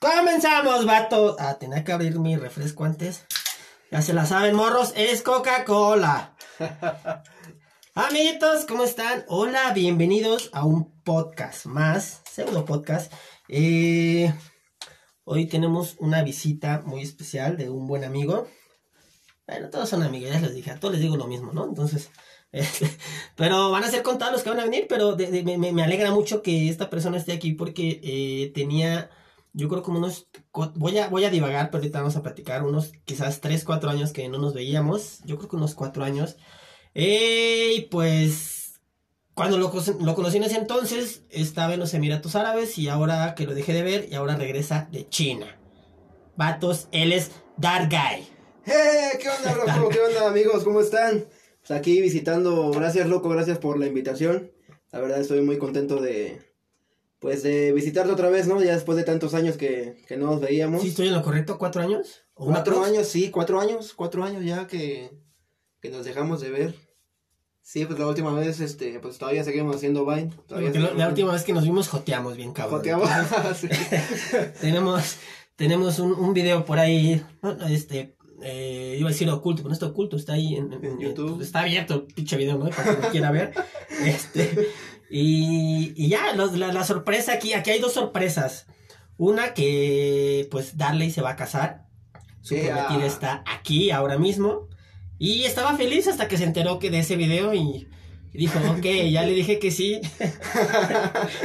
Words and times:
Comenzamos, 0.00 0.84
vato. 0.84 1.36
Ah, 1.38 1.58
tenía 1.58 1.84
que 1.84 1.92
abrir 1.92 2.18
mi 2.18 2.36
refresco 2.36 2.84
antes. 2.84 3.24
Ya 3.90 4.02
se 4.02 4.12
la 4.12 4.26
saben, 4.26 4.54
morros, 4.54 4.92
es 4.96 5.22
Coca-Cola. 5.22 6.34
Amiguitos, 7.94 8.66
¿cómo 8.66 8.84
están? 8.84 9.24
Hola, 9.28 9.72
bienvenidos 9.72 10.50
a 10.52 10.64
un 10.66 11.00
podcast 11.02 11.64
más, 11.66 12.20
pseudo 12.30 12.64
podcast. 12.66 13.10
Eh, 13.48 14.32
hoy 15.24 15.46
tenemos 15.46 15.96
una 15.98 16.22
visita 16.22 16.82
muy 16.84 17.00
especial 17.00 17.56
de 17.56 17.70
un 17.70 17.86
buen 17.86 18.04
amigo. 18.04 18.48
Bueno, 19.46 19.70
todos 19.70 19.88
son 19.88 20.02
amigos, 20.02 20.30
ya 20.30 20.40
les 20.40 20.54
dije, 20.54 20.72
a 20.72 20.80
todos 20.80 20.92
les 20.94 21.02
digo 21.02 21.16
lo 21.16 21.26
mismo, 21.26 21.52
¿no? 21.52 21.64
Entonces, 21.64 22.10
este, 22.52 22.90
pero 23.34 23.70
van 23.70 23.84
a 23.84 23.90
ser 23.90 24.02
contados 24.02 24.34
los 24.34 24.42
que 24.42 24.50
van 24.50 24.60
a 24.60 24.64
venir, 24.64 24.86
pero 24.88 25.14
de- 25.16 25.30
de- 25.30 25.42
me, 25.44 25.56
me- 25.56 25.72
me 25.72 25.84
alegra 25.84 26.10
mucho 26.10 26.42
que 26.42 26.68
esta 26.68 26.90
persona 26.90 27.16
esté 27.16 27.32
aquí 27.32 27.52
porque 27.52 28.00
eh, 28.02 28.52
tenía, 28.54 29.08
yo 29.56 29.70
creo 29.70 29.82
como 29.82 29.98
unos, 29.98 30.28
voy 30.74 30.98
a, 30.98 31.08
voy 31.08 31.24
a 31.24 31.30
divagar, 31.30 31.70
pero 31.70 31.78
ahorita 31.78 32.00
vamos 32.00 32.16
a 32.16 32.22
platicar, 32.22 32.62
unos 32.62 32.92
quizás 33.06 33.40
3, 33.40 33.64
4 33.64 33.88
años 33.88 34.12
que 34.12 34.28
no 34.28 34.36
nos 34.36 34.52
veíamos, 34.52 35.20
yo 35.24 35.38
creo 35.38 35.48
que 35.48 35.56
unos 35.56 35.74
4 35.74 36.04
años. 36.04 36.36
Y 36.94 37.88
pues, 37.90 38.80
cuando 39.32 39.56
lo, 39.56 39.72
lo 40.00 40.14
conocí 40.14 40.36
en 40.36 40.44
ese 40.44 40.58
entonces, 40.58 41.22
estaba 41.30 41.72
en 41.72 41.80
los 41.80 41.94
Emiratos 41.94 42.36
Árabes 42.36 42.76
y 42.76 42.88
ahora 42.88 43.34
que 43.34 43.46
lo 43.46 43.54
dejé 43.54 43.72
de 43.72 43.82
ver 43.82 44.08
y 44.10 44.14
ahora 44.14 44.36
regresa 44.36 44.88
de 44.92 45.08
China. 45.08 45.58
Vatos, 46.36 46.88
él 46.92 47.12
es 47.12 47.30
Dark 47.56 47.88
Guy. 47.88 48.26
¡Eh! 48.66 49.18
¿Qué 49.18 49.28
onda, 49.30 49.54
loco? 49.76 49.88
¿Qué 49.88 50.00
onda, 50.00 50.28
amigos? 50.28 50.64
¿Cómo 50.64 50.80
están? 50.80 51.24
Pues 51.66 51.70
aquí 51.70 52.02
visitando. 52.02 52.72
Gracias, 52.72 53.08
loco, 53.08 53.30
gracias 53.30 53.58
por 53.58 53.78
la 53.78 53.86
invitación. 53.86 54.52
La 54.92 55.00
verdad 55.00 55.18
estoy 55.18 55.40
muy 55.40 55.56
contento 55.56 56.00
de. 56.00 56.42
Pues 57.18 57.42
de 57.42 57.72
visitarte 57.72 58.12
otra 58.12 58.28
vez, 58.28 58.46
¿no? 58.46 58.62
Ya 58.62 58.74
después 58.74 58.96
de 58.96 59.04
tantos 59.04 59.34
años 59.34 59.56
que, 59.56 60.02
que 60.06 60.16
no 60.16 60.26
nos 60.26 60.40
veíamos. 60.40 60.82
¿Sí 60.82 60.88
estoy 60.88 61.08
en 61.08 61.14
lo 61.14 61.22
correcto? 61.22 61.58
¿Cuatro 61.58 61.82
años? 61.82 62.24
¿O 62.34 62.44
una 62.44 62.56
cuatro 62.56 62.84
años, 62.84 63.08
sí, 63.08 63.30
cuatro 63.30 63.60
años, 63.60 63.94
cuatro 63.94 64.22
años 64.22 64.44
ya 64.44 64.66
que, 64.66 65.10
que 65.80 65.90
nos 65.90 66.04
dejamos 66.04 66.40
de 66.40 66.50
ver. 66.50 66.74
Sí, 67.62 67.84
pues 67.84 67.98
la 67.98 68.06
última 68.06 68.32
vez, 68.32 68.60
este, 68.60 69.00
pues 69.00 69.18
todavía 69.18 69.42
seguimos 69.42 69.76
haciendo 69.76 70.06
Vine. 70.06 70.30
Todavía 70.46 70.70
la 70.94 71.08
última 71.08 71.32
vez 71.32 71.42
que 71.42 71.52
nos 71.52 71.64
vimos 71.64 71.88
joteamos 71.88 72.36
bien 72.36 72.52
cabrón. 72.52 72.78
Joteamos. 72.78 73.08
Tenemos 74.60 75.16
tenemos 75.56 75.98
un, 75.98 76.12
un 76.12 76.34
video 76.34 76.64
por 76.64 76.78
ahí, 76.78 77.22
no, 77.42 77.52
este, 77.66 78.14
eh, 78.42 78.96
iba 78.98 79.08
a 79.08 79.12
decir 79.12 79.28
oculto, 79.30 79.62
pero 79.62 79.70
no 79.70 79.74
está 79.74 79.86
oculto, 79.86 80.16
está 80.16 80.34
ahí 80.34 80.54
en, 80.54 80.72
En 80.72 80.98
YouTube. 80.98 81.40
Está 81.40 81.60
abierto 81.60 81.94
el 81.94 82.02
pinche 82.02 82.36
video, 82.36 82.58
¿no? 82.58 82.68
Para 82.68 82.84
quien 82.84 83.00
lo 83.00 83.08
quiera 83.08 83.30
ver. 83.30 83.52
Este, 84.04 84.68
y, 85.10 85.92
y 85.96 86.08
ya, 86.08 86.34
los- 86.34 86.56
la, 86.56 86.72
la 86.72 86.84
sorpresa 86.84 87.32
aquí, 87.32 87.52
aquí 87.54 87.70
hay 87.70 87.78
dos 87.80 87.92
sorpresas. 87.94 88.66
Una 89.18 89.54
que, 89.54 90.46
pues, 90.50 90.76
Darley 90.76 91.10
se 91.10 91.22
va 91.22 91.30
a 91.30 91.36
casar. 91.36 91.84
Su 92.42 92.54
Sí, 92.54 92.60
prometida 92.60 93.02
ah. 93.02 93.06
está 93.06 93.44
aquí, 93.46 93.90
ahora 93.90 94.18
mismo. 94.18 94.68
Y 95.18 95.44
estaba 95.44 95.76
feliz 95.76 96.06
hasta 96.08 96.28
que 96.28 96.36
se 96.36 96.44
enteró 96.44 96.78
que 96.78 96.90
de 96.90 96.98
ese 96.98 97.16
video 97.16 97.54
y, 97.54 97.88
dijo, 98.34 98.58
ok, 98.70 98.84
ya 99.10 99.22
le 99.24 99.32
dije 99.32 99.58
que 99.58 99.70
sí. 99.70 100.00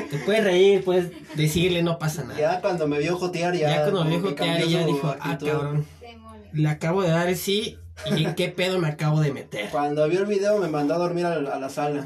Te 0.10 0.18
puedes 0.26 0.44
reír, 0.44 0.84
puedes 0.84 1.12
decirle, 1.36 1.82
no 1.84 1.98
pasa 1.98 2.24
nada. 2.24 2.38
Ya 2.40 2.62
cuando 2.62 2.88
me 2.88 3.00
vio 3.00 3.18
jotear, 3.18 3.56
ya. 3.56 3.70
Ya, 3.70 3.82
cuando 3.84 4.04
me 4.06 4.22
que 4.22 4.36
cambió 4.36 4.66
ya 4.68 4.86
dijo, 4.86 5.16
ah, 5.20 5.38
cabrón, 5.40 5.86
le 6.54 6.68
acabo 6.70 7.02
de 7.04 7.10
dar 7.10 7.30
el 7.30 7.38
sí 7.38 7.78
y 8.14 8.26
en 8.26 8.36
qué 8.36 8.50
pedo 8.50 8.80
me 8.80 8.90
acabo 8.90 9.22
de 9.22 9.32
meter. 9.32 9.70
Cuando 9.70 10.08
vio 10.10 10.20
el 10.20 10.26
video 10.26 10.58
me 10.58 10.68
mandó 10.68 10.96
a 10.96 10.98
dormir 10.98 11.26
a 11.26 11.36
la, 11.40 11.52
a 11.54 11.60
la 11.60 11.70
sala. 11.70 12.06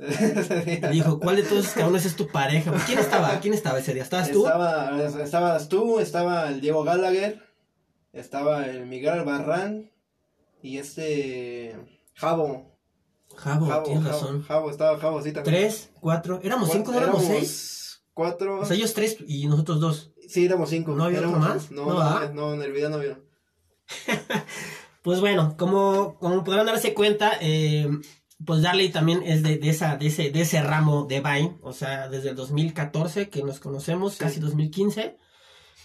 Dijo, 0.92 1.20
¿cuál 1.20 1.36
de 1.36 1.42
todos 1.42 1.58
estos 1.58 1.74
cabrones 1.74 2.06
es 2.06 2.16
tu 2.16 2.26
pareja? 2.28 2.72
¿Quién 2.86 2.98
estaba? 2.98 3.38
¿Quién 3.40 3.54
estaba 3.54 3.78
ese 3.78 3.92
día? 3.92 4.02
¿Estabas 4.02 4.30
tú? 4.30 4.46
Estaba, 4.46 5.02
estabas 5.22 5.68
tú, 5.68 6.00
estaba 6.00 6.48
el 6.48 6.60
Diego 6.60 6.84
Gallagher, 6.84 7.42
estaba 8.12 8.64
el 8.66 8.86
Miguel 8.86 9.10
Albarrán 9.10 9.90
y 10.62 10.78
este 10.78 11.76
Javo. 12.14 12.70
Jabo, 13.36 13.66
Javo, 13.66 13.82
tienes 13.84 14.04
Javo, 14.04 14.14
razón. 14.14 14.42
Javo, 14.42 14.70
estaba 14.70 14.98
Javo, 14.98 15.22
sí 15.22 15.32
también. 15.32 15.56
Tres, 15.56 15.90
cuatro, 16.00 16.40
éramos 16.42 16.70
cinco, 16.70 16.92
no 16.92 16.98
éramos 16.98 17.22
Éramos 17.22 17.38
seis. 17.38 18.02
Cuatro. 18.14 18.60
O 18.60 18.64
sea, 18.64 18.76
ellos 18.76 18.94
tres 18.94 19.18
y 19.26 19.46
nosotros 19.46 19.80
dos. 19.80 20.12
Sí, 20.28 20.46
éramos 20.46 20.70
cinco. 20.70 20.92
¿No 20.92 21.04
había 21.04 21.18
éramos 21.18 21.38
otro 21.40 21.54
más? 21.54 21.70
No, 21.70 21.86
¿No, 21.86 21.94
no, 21.94 22.00
ah? 22.00 22.30
no, 22.32 22.54
en 22.54 22.62
el 22.62 22.72
video 22.72 22.88
no 22.88 22.98
vieron. 22.98 23.22
Pues 25.02 25.20
bueno, 25.20 25.54
como, 25.56 26.18
como 26.18 26.44
podrán 26.44 26.66
darse 26.66 26.92
cuenta, 26.92 27.32
eh, 27.40 27.88
pues 28.44 28.62
Darley 28.62 28.90
también 28.90 29.22
es 29.24 29.42
de, 29.42 29.58
de 29.58 29.68
esa, 29.68 29.96
de 29.96 30.06
ese, 30.06 30.30
de 30.30 30.40
ese 30.42 30.62
ramo 30.62 31.04
de 31.04 31.20
Vine, 31.20 31.58
o 31.62 31.72
sea, 31.72 32.08
desde 32.08 32.30
el 32.30 32.36
2014 32.36 33.28
que 33.28 33.42
nos 33.42 33.60
conocemos, 33.60 34.14
Sí. 34.14 34.18
casi 34.20 34.40
2015. 34.40 35.16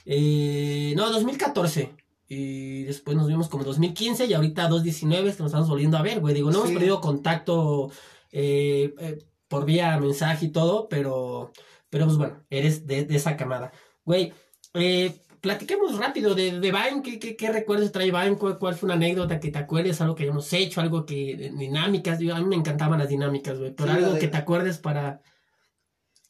Eh, 0.05 0.93
no, 0.95 1.09
2014. 1.11 1.95
Y 2.27 2.83
después 2.83 3.15
nos 3.17 3.27
vimos 3.27 3.49
como 3.49 3.63
2015 3.63 4.25
y 4.25 4.33
ahorita 4.33 4.67
2019 4.67 5.33
que 5.33 5.43
nos 5.43 5.51
estamos 5.51 5.69
volviendo 5.69 5.97
a 5.97 6.01
ver, 6.01 6.19
güey. 6.19 6.33
Digo, 6.33 6.49
no 6.51 6.59
hemos 6.59 6.71
perdido 6.71 7.01
contacto 7.01 7.91
eh, 8.31 8.93
eh, 8.99 9.19
por 9.47 9.65
vía 9.65 9.97
mensaje 9.99 10.45
y 10.47 10.49
todo, 10.49 10.87
pero, 10.89 11.51
pero 11.89 12.05
pues 12.05 12.17
bueno, 12.17 12.43
eres 12.49 12.87
de, 12.87 13.05
de 13.05 13.15
esa 13.15 13.37
camada. 13.37 13.71
Güey, 14.03 14.33
eh, 14.73 15.21
platiquemos 15.45 15.97
rápido 15.99 16.33
de, 16.33 16.59
de 16.59 16.71
Vine, 16.71 17.01
¿qué, 17.03 17.19
qué, 17.19 17.35
qué 17.35 17.51
recuerdos 17.51 17.91
trae 17.91 18.11
Vine? 18.11 18.35
¿Cuál, 18.37 18.57
cuál 18.57 18.73
fue 18.75 18.87
una 18.87 18.95
anécdota 18.95 19.39
que 19.39 19.51
te 19.51 19.59
acuerdes? 19.59 20.01
Algo 20.01 20.15
que 20.15 20.23
hayamos 20.23 20.51
hecho, 20.53 20.81
algo 20.81 21.05
que, 21.05 21.51
dinámicas, 21.55 22.17
digo, 22.17 22.33
a 22.33 22.39
mí 22.39 22.45
me 22.45 22.55
encantaban 22.55 22.97
las 22.99 23.09
dinámicas, 23.09 23.59
güey, 23.59 23.73
pero 23.75 23.91
Sí, 23.91 23.97
algo 23.97 24.13
de- 24.13 24.19
que 24.19 24.27
te 24.27 24.37
acuerdes 24.37 24.79
para 24.79 25.21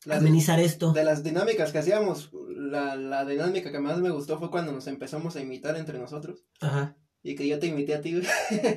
Las 0.03 0.19
de, 0.21 0.27
amenizar 0.27 0.59
esto. 0.59 0.91
de 0.91 1.03
las 1.05 1.23
dinámicas 1.23 1.71
que 1.71 1.77
hacíamos, 1.79 2.29
la, 2.49 2.95
la 2.97 3.23
dinámica 3.25 3.71
que 3.71 3.79
más 3.79 3.97
me 3.99 4.09
gustó 4.11 4.37
fue 4.37 4.51
cuando 4.51 4.71
nos 4.73 4.85
empezamos 4.87 5.35
a 5.37 5.41
imitar 5.41 5.77
entre 5.77 5.97
nosotros. 5.97 6.43
Ajá. 6.59 6.95
Y 7.27 7.33
que 7.33 7.47
yo 7.47 7.57
te 7.57 7.65
imité 7.65 7.95
a 7.95 8.01
ti, 8.01 8.13
güey. 8.13 8.27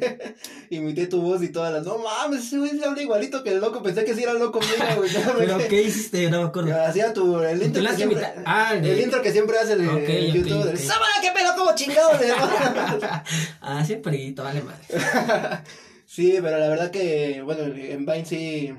imité 0.71 1.07
tu 1.07 1.21
voz 1.21 1.43
y 1.43 1.51
todas 1.51 1.71
las. 1.71 1.85
No 1.85 1.99
mames, 1.99 2.47
ese 2.47 2.57
güey 2.57 2.71
se 2.71 2.83
habla 2.83 3.03
igualito 3.03 3.45
que 3.45 3.51
el 3.51 3.61
loco. 3.61 3.83
Pensé 3.83 4.07
que 4.07 4.15
sí 4.15 4.23
era 4.23 4.33
loco 4.33 4.59
mío, 4.59 4.71
güey. 4.97 5.11
¿Pero 5.37 5.59
qué 5.69 5.83
hiciste? 5.83 6.31
No 6.31 6.41
me 6.41 6.49
acuerdo. 6.49 6.83
Hacía 6.83 7.13
tu. 7.13 7.41
El 7.41 7.63
intro, 7.63 7.83
que 7.83 7.95
siempre. 7.95 8.23
Ah, 8.47 8.73
el 8.75 9.01
intro 9.01 9.21
que 9.21 9.33
siempre 9.33 9.59
hace 9.59 9.77
de 9.77 10.33
YouTube. 10.33 10.65
de, 10.65 10.71
ok. 10.71 10.77
¡Sábana, 10.77 11.13
qué 11.21 11.31
pedo, 11.33 11.55
como 11.59 11.75
chingado! 11.75 12.11
ah, 13.61 13.85
siempre, 13.85 14.33
vale 14.35 14.63
madre. 14.63 15.63
sí, 16.07 16.39
pero 16.41 16.59
la 16.59 16.69
verdad 16.71 16.91
que, 16.91 17.43
bueno, 17.45 17.65
en 17.65 18.07
Vine 18.07 18.25
sí. 18.25 18.75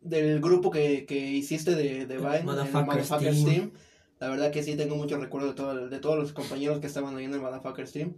Del 0.00 0.40
grupo 0.40 0.70
que, 0.70 1.04
que 1.04 1.18
hiciste 1.18 1.74
de, 1.74 2.06
de 2.06 2.16
Vine, 2.16 2.44
Motherfuckers 2.44 2.86
Motherfuckers 2.86 3.44
Team. 3.44 3.54
Team. 3.54 3.72
La 4.20 4.30
verdad 4.30 4.50
que 4.50 4.62
sí 4.62 4.74
tengo 4.74 4.96
muchos 4.96 5.20
recuerdos 5.20 5.50
de, 5.50 5.56
todo, 5.56 5.88
de 5.90 5.98
todos 5.98 6.16
los 6.16 6.32
compañeros 6.32 6.80
que 6.80 6.86
estaban 6.86 7.14
ahí 7.18 7.26
en 7.26 7.34
el 7.34 7.40
Motherfuckers 7.42 7.92
Team. 7.92 8.14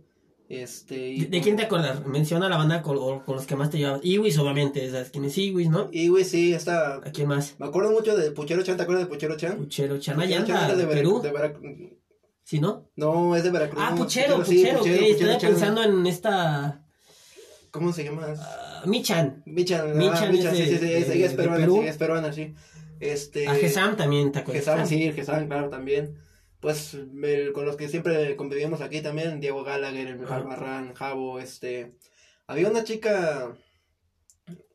Este. 0.53 1.09
y- 1.09 1.21
¿De, 1.21 1.27
de 1.29 1.41
quién 1.41 1.57
te 1.57 1.63
acuerdas? 1.63 2.05
Menciona 2.07 2.47
la 2.51 2.59
banda 2.59 2.83
con, 2.83 2.97
los 3.27 3.47
que 3.47 3.57
más 3.57 3.71
te 3.71 3.79
llevabas. 3.79 4.05
Iwis, 4.05 4.37
obviamente, 4.39 4.91
¿sabes 4.91 5.09
quién 5.11 5.25
es 5.25 5.39
Iwis, 5.39 5.71
no? 5.71 5.89
Güey, 5.91 6.25
sí, 6.25 6.53
está. 6.53 6.97
¿A 6.97 7.11
quién 7.11 7.29
más? 7.29 7.55
Me 7.59 7.67
acuerdo 7.67 7.91
mucho 7.91 8.15
de 8.15 8.31
Puchero 8.33 8.63
Chan, 8.63 8.77
¿te 8.77 8.83
acuerdas 8.83 9.07
de 9.07 9.11
Puchero 9.11 9.37
Chan? 9.39 9.57
Puchero, 9.57 9.99
Chanaya 9.99 10.41
Puchero 10.41 10.59
Chan 10.59 10.77
de 10.79 10.87
Perú. 10.87 11.23
de 11.23 11.33
Vera- 11.33 11.55
¿Sí, 12.45 12.61
no? 12.61 12.87
No, 12.97 13.35
es 13.35 13.45
de 13.45 13.51
Veracruz. 13.51 13.83
Ah, 13.83 13.95
Puchero, 13.97 14.45
sí, 14.45 14.67
Puchero, 14.77 15.39
Chan. 15.39 15.51
pensando 15.53 15.83
en 15.85 16.07
esta... 16.07 16.85
¿Cómo 17.71 17.91
se 17.95 18.05
llama? 18.05 18.27
ah, 18.39 18.83
Michan. 18.85 19.43
Michan, 19.47 19.97
Michan 19.97 20.25
ah, 20.29 20.31
Michan, 20.31 20.55
sí, 20.55 20.65
sí, 20.67 20.77
sí, 20.79 20.93
es- 20.93 21.09
ella 21.09 21.27
es 21.27 21.33
peruana, 21.33 21.67
sí, 21.67 21.79
es 21.87 21.97
peruana, 21.97 22.33
sí. 22.35 22.55
Este. 23.01 23.49
A 23.49 23.55
Gesam 23.55 23.97
también, 23.97 24.31
¿te 24.33 24.41
acuerdas? 24.41 24.65
Gesam, 24.67 24.87
sí, 24.87 25.11
Gesam, 25.13 25.47
claro, 25.47 25.71
también. 25.71 26.19
Pues 26.63 26.95
el- 26.95 27.53
con 27.53 27.65
los 27.67 27.77
que 27.77 27.89
siempre 27.89 28.37
convivíamos 28.37 28.81
aquí 28.81 29.01
también, 29.03 29.41
Diego 29.41 29.65
Gallagher, 29.65 30.07
el 30.07 30.25
Ajá. 30.25 30.39
Barran, 30.39 30.95
Javo, 30.95 31.41
este. 31.41 31.93
Había 32.47 32.71
una 32.71 32.85
chica. 32.85 33.55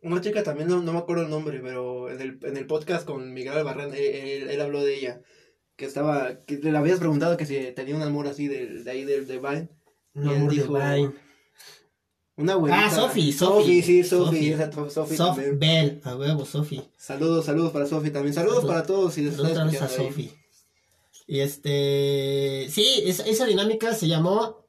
Una 0.01 0.19
chica 0.21 0.43
también, 0.43 0.67
no, 0.69 0.81
no 0.81 0.91
me 0.93 0.99
acuerdo 0.99 1.23
el 1.23 1.29
nombre, 1.29 1.59
pero 1.63 2.09
en 2.11 2.21
el, 2.21 2.39
en 2.43 2.57
el 2.57 2.67
podcast 2.67 3.05
con 3.05 3.33
Miguel 3.33 3.53
Albarrán, 3.57 3.93
él, 3.93 3.99
él- 4.03 4.49
él 4.49 4.61
habló 4.61 4.83
de 4.83 4.95
ella. 4.95 5.21
Que 5.77 5.85
estaba. 5.85 6.39
Que 6.45 6.57
le 6.57 6.77
habías 6.77 6.99
preguntado 6.99 7.37
que 7.37 7.45
si 7.45 7.57
tenía 7.73 7.95
un 7.95 8.01
amor 8.03 8.27
así 8.27 8.47
de, 8.49 8.83
de 8.83 8.91
ahí 8.91 9.05
de, 9.05 9.21
de 9.21 9.37
Vine. 9.39 9.69
No, 10.13 10.31
y 10.31 10.35
él 10.35 10.37
amor 10.41 10.49
de 10.51 10.55
dijo, 10.61 10.73
Vine. 10.73 11.11
Una 12.35 12.55
güerita. 12.55 12.85
Ah, 12.85 12.89
Sofi, 12.91 13.31
Sofi, 13.31 13.81
Sofi. 13.81 13.81
sí, 13.83 14.03
Sofi, 14.03 14.53
Sofi. 14.91 15.15
Sof. 15.15 15.39
Bell, 15.53 16.01
a 16.03 16.15
huevo, 16.15 16.45
Sofi. 16.45 16.81
Saludos, 16.97 17.45
saludos 17.45 17.71
para 17.71 17.85
Sofi 17.87 18.11
también. 18.11 18.33
Saludos 18.33 18.57
Saludos. 18.57 18.75
para 18.75 18.85
todos 18.85 19.13
si 19.13 19.21
les 19.23 19.35
Saludos 19.35 19.81
a. 19.81 19.87
Sofi. 19.87 20.31
Y 21.27 21.41
este. 21.41 22.67
Sí, 22.69 23.03
esa, 23.05 23.23
esa 23.25 23.45
dinámica 23.45 23.93
se 23.93 24.07
llamó. 24.07 24.65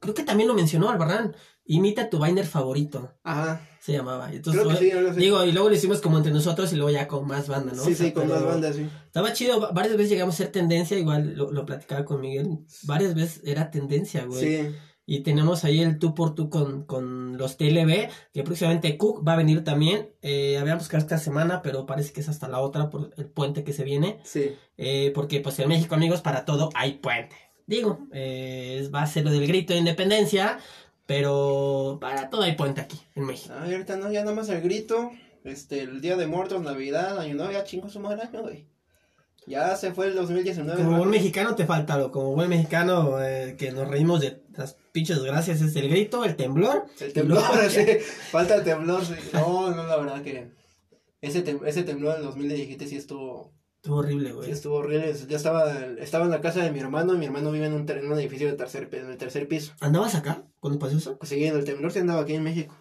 Creo 0.00 0.14
que 0.14 0.22
también 0.22 0.46
lo 0.48 0.54
mencionó 0.54 0.90
Albarrán. 0.90 1.34
Imita 1.64 2.08
tu 2.08 2.22
Viner 2.22 2.46
favorito. 2.46 3.12
Ajá. 3.24 3.60
Se 3.80 3.92
llamaba. 3.92 4.30
Entonces, 4.32 4.62
Creo 4.62 4.78
que 4.78 4.84
sí, 4.84 4.90
así. 4.90 5.20
Digo, 5.20 5.44
y 5.44 5.52
luego 5.52 5.68
lo 5.68 5.74
hicimos 5.74 6.00
como 6.00 6.16
entre 6.18 6.32
nosotros 6.32 6.72
y 6.72 6.76
luego 6.76 6.90
ya 6.90 7.08
con 7.08 7.26
más 7.26 7.48
banda, 7.48 7.72
¿no? 7.74 7.82
sí, 7.84 7.92
O 7.92 7.94
sea, 7.96 8.06
sí, 8.06 8.12
con 8.12 8.28
más 8.28 8.42
bandas, 8.44 8.76
sí. 8.76 8.86
Estaba 9.06 9.32
chido, 9.32 9.60
va- 9.60 9.70
varias 9.72 9.96
veces 9.96 10.10
llegamos 10.10 10.34
a 10.34 10.38
ser 10.38 10.52
tendencia, 10.52 10.98
igual 10.98 11.34
lo, 11.34 11.50
lo 11.52 11.64
platicaba 11.66 12.04
con 12.04 12.20
Miguel. 12.20 12.60
Varias 12.84 13.14
veces 13.14 13.42
era 13.44 13.70
tendencia, 13.70 14.24
güey. 14.24 14.40
Sí. 14.40 14.74
Y 15.10 15.20
tenemos 15.20 15.64
ahí 15.64 15.80
el 15.80 15.98
tú 15.98 16.14
por 16.14 16.34
tú 16.34 16.50
con, 16.50 16.84
con 16.84 17.38
los 17.38 17.56
TLB, 17.56 18.10
que 18.34 18.44
próximamente 18.44 18.98
Cook 18.98 19.26
va 19.26 19.32
a 19.32 19.36
venir 19.36 19.64
también. 19.64 20.10
Eh, 20.20 20.58
habíamos 20.58 20.86
quedado 20.86 21.04
esta 21.04 21.16
semana, 21.16 21.62
pero 21.62 21.86
parece 21.86 22.12
que 22.12 22.20
es 22.20 22.28
hasta 22.28 22.46
la 22.46 22.60
otra 22.60 22.90
por 22.90 23.14
el 23.16 23.24
puente 23.24 23.64
que 23.64 23.72
se 23.72 23.84
viene. 23.84 24.20
Sí. 24.24 24.54
Eh, 24.76 25.10
porque 25.14 25.40
pues 25.40 25.58
en 25.60 25.68
México, 25.70 25.94
amigos, 25.94 26.20
para 26.20 26.44
todo 26.44 26.68
hay 26.74 26.98
puente. 26.98 27.34
Digo, 27.66 28.06
eh, 28.12 28.86
va 28.94 29.00
a 29.00 29.06
ser 29.06 29.24
lo 29.24 29.30
del 29.30 29.46
grito 29.46 29.72
de 29.72 29.78
independencia, 29.78 30.58
pero 31.06 31.96
para 32.02 32.28
todo 32.28 32.42
hay 32.42 32.54
puente 32.54 32.82
aquí, 32.82 33.00
en 33.14 33.24
México. 33.24 33.54
Ay, 33.58 33.72
ahorita 33.72 33.96
no, 33.96 34.12
ya 34.12 34.20
nada 34.20 34.36
más 34.36 34.50
el 34.50 34.60
grito. 34.60 35.10
Este, 35.42 35.80
el 35.80 36.02
día 36.02 36.18
de 36.18 36.26
muertos, 36.26 36.60
Navidad, 36.60 37.18
Año 37.18 37.34
Nuevo, 37.34 37.52
ya 37.52 37.64
chingo 37.64 37.88
su 37.88 37.98
madre 37.98 38.24
año, 38.24 38.42
güey. 38.42 38.66
Ya 39.48 39.74
se 39.76 39.92
fue 39.92 40.06
el 40.06 40.14
2019. 40.14 40.82
Como 40.82 40.98
buen 40.98 41.10
mexicano 41.10 41.54
te 41.54 41.64
falta 41.66 41.94
algo, 41.94 42.10
como 42.10 42.34
buen 42.34 42.48
mexicano 42.50 43.22
eh, 43.22 43.56
que 43.58 43.72
nos 43.72 43.88
reímos 43.88 44.20
de 44.20 44.42
las 44.56 44.76
pinches 44.92 45.22
gracias 45.22 45.60
es 45.60 45.74
el 45.76 45.88
grito, 45.88 46.24
el 46.24 46.36
temblor. 46.36 46.84
El 47.00 47.12
temblor, 47.12 47.42
sí. 47.70 47.84
Falta 48.30 48.56
el 48.56 48.64
temblor, 48.64 49.04
sí. 49.04 49.14
No, 49.32 49.70
no, 49.74 49.86
la 49.86 49.96
verdad 49.96 50.22
que. 50.22 50.50
Ese, 51.20 51.44
tem- 51.44 51.66
ese 51.66 51.82
temblor 51.82 52.14
del 52.14 52.24
2017 52.24 52.86
sí 52.86 52.96
estuvo, 52.96 53.52
Estuvo 53.76 53.96
horrible, 53.96 54.28
sí 54.30 54.34
güey. 54.34 54.50
estuvo 54.50 54.74
horrible. 54.76 55.14
Ya 55.28 55.36
estaba, 55.36 55.72
estaba 55.98 56.24
en 56.26 56.30
la 56.30 56.40
casa 56.40 56.62
de 56.62 56.70
mi 56.70 56.78
hermano 56.80 57.14
y 57.14 57.18
mi 57.18 57.26
hermano 57.26 57.50
vive 57.50 57.66
en 57.66 57.72
un, 57.72 57.88
en 57.90 58.06
un 58.12 58.18
edificio 58.18 58.46
de 58.48 58.52
tercer, 58.56 58.88
en 58.92 59.10
el 59.10 59.16
tercer 59.16 59.48
piso. 59.48 59.72
¿Andabas 59.80 60.14
acá 60.14 60.44
cuando 60.60 60.78
pasó 60.78 60.96
eso? 60.96 61.16
Pues 61.18 61.30
sí, 61.30 61.44
en 61.44 61.56
el 61.56 61.64
temblor 61.64 61.90
sí 61.92 62.00
andaba 62.00 62.20
aquí 62.22 62.34
en 62.34 62.42
México. 62.42 62.74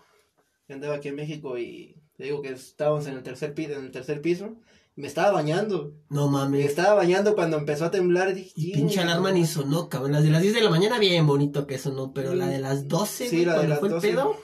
Sí 0.68 0.74
andaba 0.74 0.96
aquí 0.96 1.08
en 1.08 1.16
México 1.16 1.58
y 1.58 1.96
te 2.18 2.26
digo 2.26 2.42
que 2.42 2.50
estábamos 2.50 3.08
en 3.08 3.14
el 3.16 3.24
tercer 3.24 3.54
en 3.58 3.86
el 3.86 3.92
tercer 3.92 4.22
piso. 4.22 4.56
Me 4.98 5.08
estaba 5.08 5.32
bañando. 5.32 5.94
No 6.10 6.26
Me 6.28 6.34
mames. 6.40 6.66
estaba 6.66 6.96
bañando 6.96 7.36
cuando 7.36 7.58
empezó 7.58 7.86
a 7.86 7.92
temblar. 7.92 8.32
y 8.32 8.34
dije, 8.34 8.54
Y 8.56 8.72
pinche 8.74 9.00
alarma 9.00 9.32
ni 9.32 9.46
sonó, 9.46 9.88
cabrón. 9.88 10.12
Las 10.12 10.24
de 10.24 10.32
las 10.32 10.42
10 10.42 10.56
de 10.56 10.62
la 10.62 10.70
mañana 10.70 11.00
bien 11.00 11.26
bonito 11.26 11.66
que 11.68 11.78
sonó, 11.78 12.12
pero 12.14 12.34
la 12.36 12.48
de 12.48 12.60
las 12.60 12.88
12, 12.90 13.30
Sí, 13.30 13.36
güey, 13.38 13.46
la 13.46 13.60
de 13.62 13.68
las 13.70 13.80
fue 13.80 13.90
12. 13.90 14.10
el 14.10 14.16
pedo. 14.16 14.36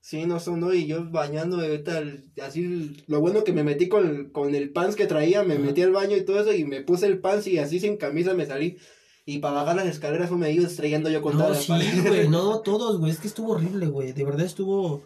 Sí, 0.00 0.24
no 0.24 0.38
sonó 0.38 0.72
y 0.72 0.86
yo 0.86 1.10
bañando 1.10 1.60
ahorita, 1.60 2.00
así, 2.44 3.02
lo 3.08 3.20
bueno 3.20 3.42
que 3.42 3.52
me 3.52 3.64
metí 3.64 3.88
con, 3.88 4.30
con 4.30 4.54
el 4.54 4.70
pants 4.72 4.94
que 4.94 5.06
traía, 5.06 5.42
me 5.42 5.58
metí 5.58 5.82
al 5.82 5.90
baño 5.90 6.16
y 6.16 6.24
todo 6.24 6.38
eso 6.40 6.52
y 6.52 6.64
me 6.64 6.82
puse 6.82 7.06
el 7.06 7.18
pants 7.18 7.48
y 7.48 7.58
así 7.58 7.80
sin 7.80 7.96
camisa 7.96 8.32
me 8.34 8.46
salí. 8.46 8.78
Y 9.24 9.38
para 9.40 9.54
bajar 9.56 9.74
las 9.74 9.86
escaleras 9.86 10.28
fue 10.28 10.38
me 10.38 10.52
iba 10.52 10.64
estrellando 10.64 11.10
yo 11.10 11.20
contra 11.22 11.48
No, 11.48 11.54
la 11.54 11.58
sí, 11.58 11.72
güey, 12.06 12.28
no, 12.28 12.60
todos, 12.64 13.00
güey, 13.00 13.10
es 13.10 13.18
que 13.18 13.26
estuvo 13.26 13.54
horrible, 13.54 13.86
güey, 13.88 14.12
de 14.12 14.24
verdad 14.24 14.46
estuvo... 14.46 15.02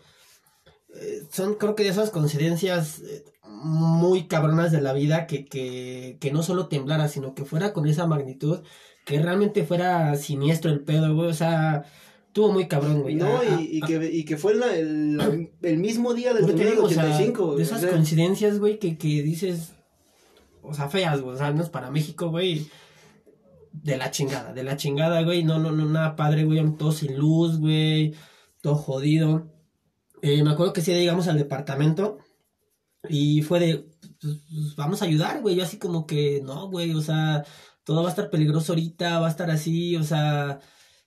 eh, 0.94 1.22
son, 1.32 1.54
creo 1.54 1.74
que 1.74 1.84
de 1.84 1.88
esas 1.88 2.10
coincidencias 2.10 2.98
eh, 3.00 3.24
muy 3.62 4.26
cabronas 4.26 4.72
de 4.72 4.80
la 4.80 4.92
vida 4.92 5.26
que, 5.26 5.44
que, 5.46 6.16
que 6.20 6.32
no 6.32 6.42
solo 6.42 6.68
temblara, 6.68 7.08
sino 7.08 7.34
que 7.34 7.44
fuera 7.44 7.72
con 7.72 7.86
esa 7.86 8.06
magnitud, 8.06 8.60
que 9.04 9.20
realmente 9.20 9.64
fuera 9.64 10.14
siniestro 10.16 10.70
el 10.70 10.80
pedo, 10.80 11.14
güey, 11.14 11.28
o 11.30 11.34
sea, 11.34 11.84
estuvo 12.26 12.52
muy 12.52 12.68
cabrón, 12.68 13.02
güey. 13.02 13.16
No, 13.16 13.26
Ah, 13.26 13.40
ah, 13.42 13.60
y, 13.60 13.78
y 13.78 13.80
ah, 13.82 13.86
que, 13.86 14.10
y 14.12 14.24
que 14.24 14.36
fue 14.36 14.54
la- 14.54 14.74
el, 14.74 15.50
el 15.62 15.78
mismo 15.78 16.14
día 16.14 16.32
del 16.32 16.42
Por 16.42 16.50
eso 16.50 16.58
te 16.58 16.64
temblor 16.64 16.74
digo, 16.76 16.88
del 16.88 16.98
o 16.98 17.02
sea, 17.02 17.04
85. 17.16 17.46
de 17.56 17.62
o 17.62 17.64
esas 17.64 17.80
sea, 17.82 17.90
coincidencias, 17.90 18.58
güey, 18.58 18.78
que, 18.78 18.96
que 18.96 19.22
dices, 19.22 19.72
o 20.62 20.72
sea, 20.74 20.88
feas, 20.88 21.20
güey, 21.20 21.34
o 21.34 21.38
sea, 21.38 21.50
no 21.52 21.62
es 21.62 21.68
para 21.68 21.90
México, 21.90 22.30
güey, 22.30 22.66
de 23.72 23.96
la 23.96 24.10
chingada, 24.10 24.52
de 24.52 24.62
la 24.64 24.76
chingada, 24.76 25.22
güey, 25.22 25.44
no, 25.44 25.58
no, 25.58 25.70
no, 25.70 25.84
nada 25.86 26.16
padre, 26.16 26.44
güey, 26.44 26.62
todo 26.76 26.92
sin 26.92 27.16
luz, 27.16 27.58
güey, 27.58 28.14
todo 28.62 28.74
jodido. 28.74 29.48
Eh, 30.22 30.42
me 30.42 30.50
acuerdo 30.50 30.72
que 30.72 30.82
sí 30.82 30.92
llegamos 30.92 31.28
al 31.28 31.38
departamento 31.38 32.18
y 33.08 33.42
fue 33.42 33.60
de, 33.60 33.78
pues, 34.20 34.42
pues, 34.50 34.76
vamos 34.76 35.02
a 35.02 35.06
ayudar, 35.06 35.40
güey, 35.42 35.56
yo 35.56 35.62
así 35.64 35.78
como 35.78 36.06
que, 36.06 36.40
no, 36.44 36.68
güey, 36.68 36.92
o 36.94 37.00
sea, 37.00 37.44
todo 37.84 38.02
va 38.02 38.08
a 38.08 38.10
estar 38.10 38.30
peligroso 38.30 38.72
ahorita, 38.72 39.18
va 39.20 39.26
a 39.28 39.30
estar 39.30 39.50
así, 39.50 39.96
o 39.96 40.02
sea, 40.04 40.60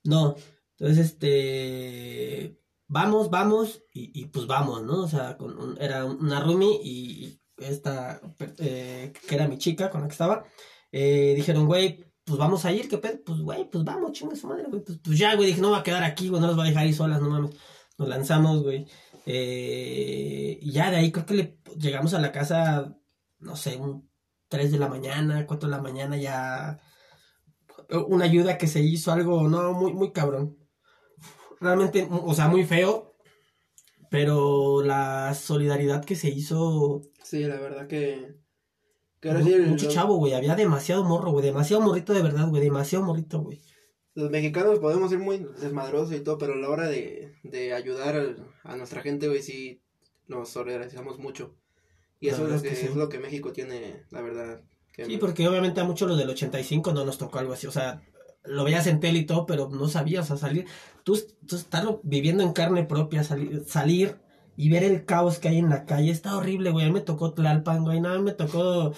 no. 0.03 0.35
Entonces, 0.77 1.05
este, 1.11 2.59
vamos, 2.87 3.29
vamos, 3.29 3.83
y, 3.93 4.19
y 4.21 4.25
pues 4.27 4.47
vamos, 4.47 4.83
¿no? 4.83 5.03
O 5.03 5.07
sea, 5.07 5.37
con 5.37 5.57
un- 5.59 5.77
era 5.81 6.05
una 6.05 6.39
roomie 6.41 6.79
y 6.83 7.39
esta, 7.57 8.21
eh, 8.57 9.13
que 9.27 9.35
era 9.35 9.47
mi 9.47 9.57
chica 9.57 9.89
con 9.89 10.01
la 10.01 10.07
que 10.07 10.11
estaba, 10.13 10.45
eh, 10.91 11.33
dijeron, 11.35 11.65
güey, 11.67 12.03
pues 12.25 12.37
vamos 12.39 12.65
a 12.65 12.71
ir, 12.71 12.87
¿qué 12.89 12.97
pedo? 12.97 13.19
Pues, 13.25 13.39
güey, 13.41 13.69
pues 13.69 13.83
vamos, 13.83 14.11
chinga 14.13 14.35
su 14.35 14.47
madre, 14.47 14.65
güey, 14.69 14.83
pues, 14.83 14.99
pues 15.03 15.17
ya, 15.19 15.35
güey, 15.35 15.47
dije, 15.47 15.61
no 15.61 15.71
va 15.71 15.79
a 15.79 15.83
quedar 15.83 16.03
aquí, 16.03 16.29
güey, 16.29 16.41
no 16.41 16.47
las 16.47 16.57
va 16.57 16.63
a 16.63 16.67
dejar 16.67 16.83
ahí 16.83 16.93
solas, 16.93 17.21
no 17.21 17.29
mames. 17.29 17.51
Nos 17.97 18.07
lanzamos, 18.09 18.63
güey. 18.63 18.87
Eh, 19.25 20.59
y 20.61 20.71
ya 20.71 20.91
de 20.91 20.97
ahí 20.97 21.11
creo 21.11 21.25
que 21.25 21.33
le 21.33 21.57
llegamos 21.77 22.13
a 22.13 22.19
la 22.19 22.31
casa, 22.31 22.97
no 23.39 23.55
sé, 23.55 23.77
un 23.77 24.09
3 24.49 24.71
de 24.71 24.79
la 24.79 24.87
mañana, 24.89 25.45
4 25.45 25.69
de 25.69 25.75
la 25.75 25.81
mañana, 25.81 26.17
ya 26.17 26.79
una 28.07 28.25
ayuda 28.25 28.57
que 28.57 28.67
se 28.67 28.81
hizo, 28.81 29.11
algo, 29.11 29.47
no, 29.47 29.73
muy, 29.73 29.93
muy 29.93 30.11
cabrón. 30.11 30.57
Realmente, 31.59 32.07
o 32.09 32.33
sea, 32.33 32.47
muy 32.47 32.65
feo, 32.65 33.15
pero 34.09 34.83
la 34.83 35.33
solidaridad 35.33 36.03
que 36.03 36.15
se 36.15 36.29
hizo, 36.29 37.01
Sí, 37.23 37.43
la 37.45 37.55
verdad 37.59 37.87
que... 37.87 38.35
que 39.19 39.29
ahora 39.29 39.41
sí, 39.43 39.53
el- 39.53 39.67
mucho 39.67 39.89
chavo, 39.89 40.17
güey, 40.17 40.33
había 40.33 40.55
demasiado 40.55 41.03
morro, 41.03 41.31
güey, 41.31 41.45
demasiado 41.45 41.81
morrito 41.81 42.13
de 42.13 42.21
verdad, 42.21 42.49
güey, 42.49 42.61
demasiado 42.61 43.05
morrito, 43.05 43.39
güey. 43.41 43.61
Los 44.15 44.29
mexicanos 44.29 44.79
podemos 44.79 45.09
ser 45.09 45.19
muy 45.19 45.39
desmadrosos 45.59 46.15
y 46.15 46.19
todo, 46.21 46.37
pero 46.37 46.53
a 46.53 46.57
la 46.57 46.69
hora 46.69 46.87
de, 46.87 47.33
de 47.43 47.73
ayudar 47.73 48.15
al- 48.15 48.47
a, 48.63 48.75
nuestra 48.75 49.01
gente, 49.01 49.27
güey, 49.27 49.41
sí 49.41 49.81
nos 50.27 50.49
solidarizamos 50.49 51.19
mucho. 51.19 51.55
Y 52.19 52.27
La 52.27 52.33
eso 52.33 52.45
es 52.47 52.51
lo 52.53 52.61
que, 52.61 52.67
es 52.69 52.73
que 52.73 52.79
sí. 52.81 52.85
es 52.91 52.95
lo 52.95 53.09
que 53.09 53.19
México 53.19 53.51
tiene, 53.51 54.03
la 54.11 54.21
verdad. 54.21 54.61
que 54.91 55.05
Sí, 55.05 55.17
porque 55.17 55.47
obviamente 55.47 55.81
a 55.81 55.83
muchos 55.83 56.07
los 56.07 56.17
del 56.17 56.29
85 56.29 56.93
no 56.93 57.05
nos 57.05 57.17
tocó 57.17 57.39
algo 57.39 57.53
así, 57.53 57.67
o 57.67 57.71
sea, 57.71 58.01
lo 58.43 58.63
veías 58.63 58.87
en 58.87 58.99
tele 58.99 59.19
y 59.19 59.25
todo, 59.25 59.45
pero 59.45 59.69
no 59.69 59.87
sabías, 59.87 60.25
o 60.25 60.37
sea, 60.37 60.47
salir, 60.49 60.65
tú, 61.03 61.19
tú 61.47 61.55
estarlo 61.55 61.99
viviendo 62.03 62.43
en 62.43 62.53
carne 62.53 62.83
propia, 62.85 63.23
salir, 63.23 63.63
salir 63.67 64.17
y 64.55 64.69
ver 64.69 64.83
el 64.83 65.05
caos 65.05 65.39
que 65.39 65.49
hay 65.49 65.57
en 65.57 65.69
la 65.69 65.85
calle, 65.85 66.11
está 66.11 66.37
horrible, 66.37 66.71
güey, 66.71 66.85
a 66.85 66.87
mí 66.89 66.93
me 66.93 67.01
tocó 67.01 67.33
Tlalpan, 67.33 67.83
güey, 67.83 67.99
nada, 68.01 68.19
me 68.19 68.33
tocó 68.33 68.93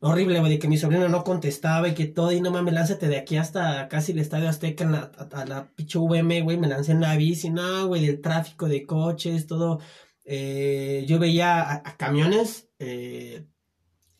horrible, 0.00 0.40
güey, 0.40 0.52
de 0.52 0.58
que 0.58 0.68
mi 0.68 0.78
sobrino 0.78 1.08
no 1.08 1.24
contestaba 1.24 1.88
y 1.88 1.94
que 1.94 2.06
todo, 2.06 2.32
y 2.32 2.40
no 2.40 2.50
mames, 2.50 2.74
lánzate 2.74 3.08
de 3.08 3.18
aquí 3.18 3.36
hasta 3.36 3.88
casi 3.88 4.12
el 4.12 4.18
Estadio 4.18 4.48
Azteca, 4.48 4.84
en 4.84 4.92
la, 4.92 5.12
a, 5.16 5.40
a 5.40 5.44
la 5.44 5.70
pinche 5.74 5.98
VM, 5.98 6.40
güey, 6.42 6.56
me 6.56 6.68
lancé 6.68 6.92
en 6.92 7.00
la 7.00 7.16
bici, 7.16 7.50
no, 7.50 7.86
güey, 7.86 8.06
del 8.06 8.20
tráfico 8.20 8.66
de 8.68 8.86
coches, 8.86 9.46
todo, 9.46 9.80
eh, 10.24 11.04
yo 11.06 11.18
veía 11.18 11.60
a, 11.60 11.74
a 11.84 11.96
camiones, 11.96 12.68
eh, 12.78 13.46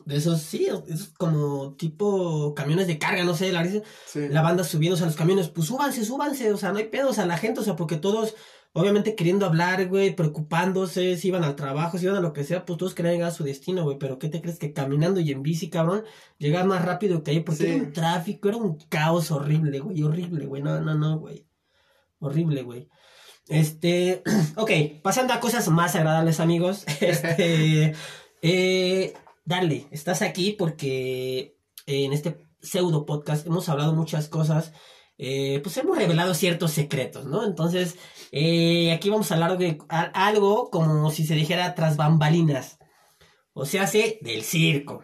de 0.07 0.17
esos, 0.17 0.41
sí, 0.41 0.67
esos 0.89 1.11
como 1.11 1.75
tipo 1.77 2.55
camiones 2.55 2.87
de 2.87 2.99
carga, 2.99 3.23
no 3.23 3.35
sé, 3.35 3.53
la, 3.53 3.65
Sí. 4.07 4.29
la 4.29 4.43
banda 4.43 4.65
subiéndose 4.65 5.05
a 5.05 5.07
los 5.07 5.17
camiones, 5.17 5.49
pues 5.49 5.67
súbanse, 5.69 6.05
súbanse, 6.05 6.53
o 6.53 6.57
sea, 6.57 6.73
no 6.73 6.79
hay 6.79 6.89
pedos 6.89 7.19
a 7.19 7.27
la 7.27 7.37
gente, 7.39 7.61
o 7.61 7.63
sea, 7.63 7.77
porque 7.77 7.97
todos, 7.97 8.35
obviamente 8.73 9.15
queriendo 9.17 9.47
hablar, 9.47 9.89
güey, 9.89 10.15
preocupándose, 10.15 11.17
si 11.17 11.29
iban 11.29 11.45
al 11.45 11.57
trabajo, 11.57 11.99
si 11.99 12.05
iban 12.05 12.17
a 12.17 12.21
lo 12.21 12.33
que 12.33 12.45
sea, 12.45 12.65
pues 12.65 12.79
todos 12.79 12.95
querían 12.95 13.15
llegar 13.15 13.29
a 13.31 13.35
su 13.35 13.45
destino, 13.45 13.83
güey, 13.85 13.99
pero 13.99 14.19
¿qué 14.19 14.29
te 14.29 14.41
crees 14.41 14.59
que 14.59 14.73
caminando 14.73 15.21
y 15.21 15.33
en 15.33 15.43
bici, 15.43 15.71
cabrón, 15.71 16.05
llegar 16.39 16.67
más 16.67 16.85
rápido 16.85 17.23
que 17.23 17.33
ahí? 17.33 17.41
Porque 17.41 17.65
Sí. 17.65 17.67
era 17.71 17.83
un 17.83 17.93
tráfico, 17.93 18.49
era 18.49 18.59
un 18.59 18.79
caos 18.89 19.31
horrible, 19.31 19.81
güey, 19.81 20.03
horrible, 20.03 20.47
güey, 20.47 20.63
no, 20.63 20.81
no, 20.81 20.95
no, 20.95 21.19
güey, 21.19 21.47
horrible, 22.21 22.63
güey. 22.63 22.89
Este, 23.49 24.23
ok, 24.57 24.71
pasando 25.03 25.33
a 25.35 25.41
cosas 25.41 25.69
más 25.69 25.97
agradables, 25.97 26.39
amigos, 26.39 26.85
este, 27.01 27.95
eh, 28.43 29.15
dale, 29.45 29.87
estás 29.91 30.23
aquí 30.23 30.53
porque 30.53 31.57
en 31.87 32.13
este 32.13 32.47
pseudo 32.63 33.05
podcast 33.07 33.47
hemos 33.47 33.69
hablado 33.69 33.95
muchas 33.95 34.29
cosas, 34.29 34.73
eh, 35.23 35.61
pues 35.63 35.77
hemos 35.77 35.99
revelado 35.99 36.33
ciertos 36.35 36.71
secretos, 36.71 37.27
¿no? 37.27 37.45
Entonces, 37.45 37.97
eh, 38.33 38.91
aquí 38.93 39.11
vamos 39.11 39.31
a 39.31 39.35
hablar 39.35 39.59
de 39.59 39.77
a- 39.91 40.11
algo 40.29 40.71
como 40.71 41.11
si 41.11 41.27
se 41.27 41.35
dijera 41.35 41.75
tras 41.75 41.97
bambalinas, 41.99 42.79
o 43.53 43.67
sea, 43.67 43.83
hace 43.83 44.19
del 44.23 44.43
circo. 44.45 45.03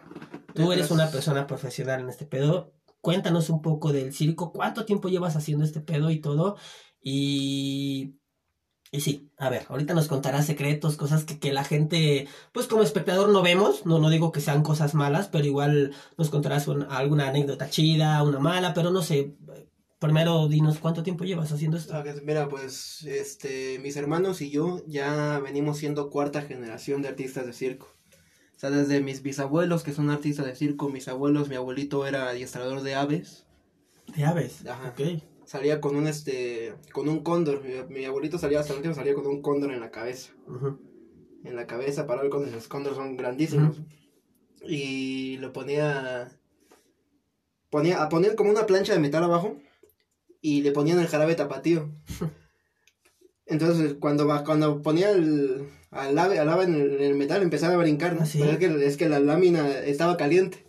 Tú 0.55 0.71
eres 0.71 0.89
una 0.89 1.11
persona 1.11 1.45
profesional 1.45 2.01
en 2.01 2.09
este 2.09 2.25
pedo. 2.25 2.73
Cuéntanos 3.01 3.49
un 3.51 3.61
poco 3.61 3.93
del 3.93 4.11
circo, 4.11 4.51
cuánto 4.51 4.85
tiempo 4.85 5.07
llevas 5.09 5.35
haciendo 5.35 5.63
este 5.63 5.81
pedo 5.81 6.09
y 6.09 6.19
todo. 6.19 6.57
Y 7.01 8.15
y 8.89 9.01
sí, 9.01 9.29
a 9.37 9.49
ver, 9.49 9.65
ahorita 9.67 9.93
nos 9.93 10.07
contarás 10.07 10.45
secretos, 10.45 10.95
cosas 10.95 11.25
que, 11.25 11.39
que 11.39 11.51
la 11.51 11.65
gente, 11.65 12.25
pues 12.53 12.67
como 12.67 12.83
espectador 12.83 13.27
no 13.29 13.41
vemos, 13.41 13.85
no, 13.85 13.99
no 13.99 14.09
digo 14.09 14.31
que 14.31 14.39
sean 14.39 14.63
cosas 14.63 14.93
malas, 14.95 15.27
pero 15.27 15.45
igual 15.45 15.93
nos 16.17 16.29
contarás 16.29 16.69
un- 16.69 16.83
alguna 16.89 17.27
anécdota 17.27 17.69
chida, 17.69 18.23
una 18.23 18.39
mala, 18.39 18.73
pero 18.73 18.89
no 18.91 19.01
sé, 19.01 19.35
primero 19.99 20.47
dinos 20.47 20.79
cuánto 20.79 21.03
tiempo 21.03 21.23
llevas 21.23 21.51
haciendo 21.51 21.77
esto. 21.77 21.93
Mira, 22.23 22.47
pues, 22.49 23.03
este, 23.03 23.79
mis 23.79 23.95
hermanos 23.97 24.41
y 24.41 24.49
yo 24.49 24.83
ya 24.87 25.39
venimos 25.39 25.77
siendo 25.77 26.09
cuarta 26.09 26.41
generación 26.41 27.01
de 27.01 27.09
artistas 27.09 27.45
de 27.45 27.53
circo. 27.53 27.87
O 28.55 28.59
sea, 28.59 28.71
desde 28.71 29.01
mis 29.01 29.21
bisabuelos, 29.21 29.83
que 29.83 29.93
son 29.93 30.09
artistas 30.09 30.45
de 30.45 30.55
circo, 30.55 30.89
mis 30.89 31.07
abuelos, 31.07 31.47
mi 31.49 31.55
abuelito 31.55 32.07
era 32.07 32.29
adiestrador 32.29 32.81
de 32.81 32.95
aves, 32.95 33.45
De 34.15 34.25
aves, 34.25 34.65
Ajá. 34.65 34.89
ok. 34.97 35.21
salía 35.45 35.79
con 35.79 35.95
un, 35.95 36.07
este, 36.07 36.73
con 36.91 37.07
un 37.07 37.19
cóndor, 37.21 37.63
mi, 37.63 37.93
mi 37.93 38.05
abuelito 38.05 38.39
salía 38.39 38.59
hasta 38.59 38.73
el 38.73 38.77
último, 38.77 38.95
salía 38.95 39.13
con 39.13 39.27
un 39.27 39.41
cóndor 39.43 39.71
en 39.73 39.79
la 39.79 39.91
cabeza, 39.91 40.33
en 41.43 41.55
la 41.55 41.67
cabeza, 41.67 42.07
para 42.07 42.23
ver 42.23 42.31
con 42.31 42.51
los 42.51 42.67
cóndores 42.67 42.97
son 42.97 43.15
grandísimos. 43.15 43.79
Y 44.67 45.37
lo 45.37 45.53
ponía, 45.53 46.31
ponía, 47.69 48.01
a 48.01 48.09
poner 48.09 48.35
como 48.35 48.49
una 48.49 48.65
plancha 48.65 48.93
de 48.93 48.99
metal 48.99 49.23
abajo, 49.23 49.55
y 50.41 50.61
le 50.61 50.71
ponían 50.71 50.99
el 50.99 51.07
jarabe 51.07 51.35
tapatío. 51.35 51.89
Entonces, 53.45 53.95
cuando, 53.99 54.27
cuando 54.45 54.81
ponía 54.81 55.11
el, 55.11 55.69
al 55.91 56.17
ave, 56.17 56.39
al 56.39 56.49
ave 56.49 56.65
en, 56.65 56.75
el, 56.75 56.93
en 56.95 57.03
el 57.03 57.15
metal, 57.15 57.41
empezaba 57.41 57.75
a 57.75 57.77
brincar, 57.77 58.13
¿no? 58.15 58.21
¿Ah, 58.23 58.25
sí? 58.25 58.39
Pero 58.39 58.51
es 58.51 58.57
que, 58.59 58.85
es 58.85 58.97
que 58.97 59.09
la 59.09 59.19
lámina 59.19 59.79
estaba 59.79 60.17
caliente. 60.17 60.65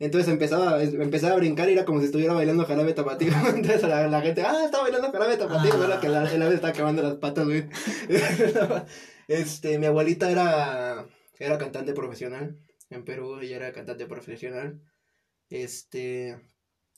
Entonces 0.00 0.30
empezaba, 0.30 0.80
empezaba 0.82 1.32
a 1.34 1.38
brincar 1.38 1.68
y 1.68 1.72
era 1.72 1.84
como 1.84 1.98
si 2.00 2.06
estuviera 2.06 2.32
bailando 2.32 2.64
jarabe 2.66 2.92
tapatío. 2.92 3.32
Entonces 3.54 3.82
la, 3.82 4.06
la 4.08 4.20
gente, 4.20 4.42
ah, 4.42 4.64
está 4.64 4.80
bailando 4.82 5.10
jarabe 5.10 5.36
tapatío. 5.36 5.72
Ah. 5.74 5.84
Era 5.86 6.00
que 6.00 6.08
la- 6.08 6.32
el 6.32 6.42
ave 6.42 6.54
estaba 6.54 6.72
quemando 6.72 7.02
las 7.02 7.14
patas, 7.14 7.46
güey. 7.46 7.64
este, 9.28 9.78
mi 9.78 9.86
abuelita 9.86 10.30
era, 10.30 11.06
era 11.38 11.58
cantante 11.58 11.94
profesional 11.94 12.56
en 12.90 13.04
Perú, 13.04 13.40
ella 13.40 13.56
era 13.56 13.72
cantante 13.72 14.06
profesional. 14.06 14.80
Este, 15.50 16.38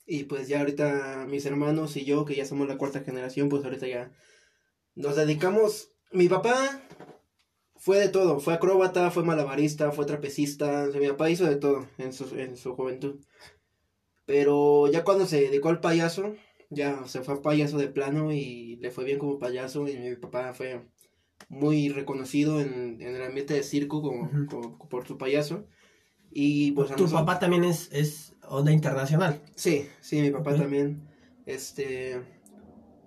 y 0.07 0.25
pues 0.25 0.49
ya 0.49 0.61
ahorita 0.61 1.27
mis 1.29 1.47
hermanos 1.47 1.97
y 1.97 2.05
yo, 2.05 2.25
que 2.25 2.35
ya 2.35 2.45
somos 2.45 2.69
la 2.69 2.79
cuarta 2.79 3.01
generación, 3.01 3.49
pues 3.49 3.65
ahorita 3.65 3.87
ya 3.87 4.13
nos 4.95 5.17
dedicamos. 5.17 5.91
Mi 6.13 6.29
papá 6.29 6.83
fue 7.77 7.99
de 7.99 8.09
todo, 8.09 8.41
fue 8.41 8.55
acróbata, 8.55 9.11
fue 9.11 9.23
malabarista, 9.25 9.93
fue 9.93 10.07
trapecista, 10.07 10.85
o 10.89 10.93
sea, 10.93 11.01
mi 11.01 11.09
papá 11.09 11.31
hizo 11.31 11.45
de 11.47 11.57
todo 11.57 11.87
en 11.99 12.13
su, 12.13 12.25
en 12.39 12.57
su 12.57 12.75
juventud. 12.75 13.21
Pero 14.27 14.89
ya 14.91 15.05
cuando 15.05 15.27
se 15.27 15.41
dedicó 15.41 15.69
al 15.71 15.81
payaso, 15.81 16.35
ya 16.69 17.07
se 17.07 17.23
fue 17.23 17.35
a 17.35 17.43
payaso 17.43 17.79
de 17.79 17.89
plano 17.89 18.33
y 18.33 18.77
le 18.77 18.91
fue 18.91 19.05
bien 19.05 19.19
como 19.19 19.39
payaso 19.39 19.89
y 19.89 19.97
mi 19.97 20.15
papá 20.17 20.55
fue 20.55 20.83
muy 21.49 21.89
reconocido 21.89 22.61
en, 22.61 23.01
en 23.01 23.17
el 23.17 23.23
ambiente 23.23 23.55
de 23.55 23.63
circo 23.63 24.03
como, 24.03 24.31
por 24.89 25.07
su 25.07 25.19
payaso. 25.19 25.67
Y 26.31 26.73
pues 26.73 26.89
tu 26.89 27.03
nosotros- 27.03 27.13
papá 27.21 27.39
también 27.41 27.65
es, 27.65 27.89
es 27.93 28.30
onda 28.51 28.73
internacional. 28.73 29.41
Sí, 29.55 29.89
sí, 30.01 30.21
mi 30.21 30.31
papá 30.31 30.55
también. 30.55 31.09
Este, 31.47 32.21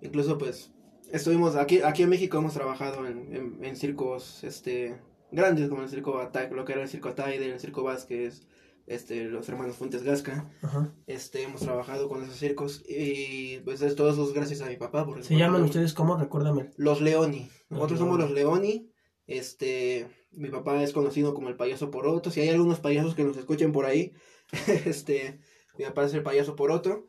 incluso 0.01 0.37
pues, 0.37 0.71
estuvimos, 1.11 1.55
aquí, 1.55 1.81
aquí 1.81 2.03
en 2.03 2.09
México 2.09 2.37
hemos 2.37 2.53
trabajado 2.53 3.05
en, 3.05 3.33
en, 3.35 3.63
en 3.63 3.75
circos, 3.75 4.43
este, 4.43 4.99
grandes 5.31 5.69
como 5.69 5.83
el 5.83 5.89
circo 5.89 6.19
Atac, 6.19 6.51
lo 6.51 6.65
que 6.65 6.73
era 6.73 6.83
el 6.83 6.89
circo 6.89 7.09
Ataide, 7.09 7.51
el 7.51 7.59
circo 7.59 7.83
Vázquez, 7.83 8.47
este, 8.85 9.25
los 9.25 9.47
hermanos 9.47 9.77
Fuentes 9.77 10.03
Gasca, 10.03 10.49
Ajá. 10.61 10.93
este, 11.07 11.43
hemos 11.43 11.61
trabajado 11.61 12.09
con 12.09 12.23
esos 12.23 12.35
circos 12.35 12.83
y 12.87 13.59
pues 13.59 13.81
es 13.81 13.95
todo 13.95 14.11
eso 14.11 14.25
es 14.25 14.33
gracias 14.33 14.61
a 14.61 14.67
mi 14.67 14.75
papá. 14.75 15.05
Porque, 15.05 15.23
¿Se 15.23 15.35
llaman 15.37 15.63
ustedes 15.63 15.93
cómo? 15.93 16.17
Recuérdame. 16.17 16.71
Los 16.75 17.01
Leoni. 17.01 17.49
Nosotros 17.69 17.99
somos 17.99 18.19
los 18.19 18.31
Leoni. 18.31 18.67
Leoni. 18.67 18.89
Este, 19.25 20.07
mi 20.31 20.49
papá 20.49 20.83
es 20.83 20.91
conocido 20.91 21.33
como 21.33 21.47
el 21.47 21.55
payaso 21.55 21.91
Poroto. 21.91 22.29
Si 22.29 22.41
hay 22.41 22.49
algunos 22.49 22.81
payasos 22.81 23.15
que 23.15 23.23
nos 23.23 23.37
escuchen 23.37 23.71
por 23.71 23.85
ahí, 23.85 24.11
este, 24.85 25.39
mi 25.77 25.85
papá 25.85 26.05
es 26.05 26.13
el 26.13 26.23
payaso 26.23 26.55
Poroto. 26.55 27.05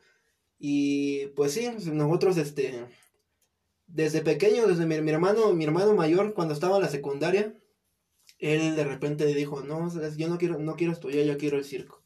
Y 0.57 1.27
pues 1.35 1.53
sí, 1.53 1.69
nosotros, 1.91 2.37
este, 2.37 2.87
desde 3.87 4.21
pequeño, 4.21 4.67
desde 4.67 4.85
mi, 4.85 4.99
mi 5.01 5.11
hermano, 5.11 5.53
mi 5.53 5.63
hermano 5.65 5.93
mayor, 5.93 6.33
cuando 6.33 6.53
estaba 6.53 6.77
en 6.77 6.83
la 6.83 6.89
secundaria, 6.89 7.53
él 8.39 8.75
de 8.75 8.83
repente 8.83 9.25
dijo, 9.25 9.61
no, 9.61 9.89
yo 10.15 10.27
no 10.27 10.37
quiero, 10.37 10.57
no 10.59 10.75
quiero 10.75 10.93
estudiar, 10.93 11.25
yo 11.25 11.37
quiero 11.37 11.57
el 11.57 11.65
circo. 11.65 12.03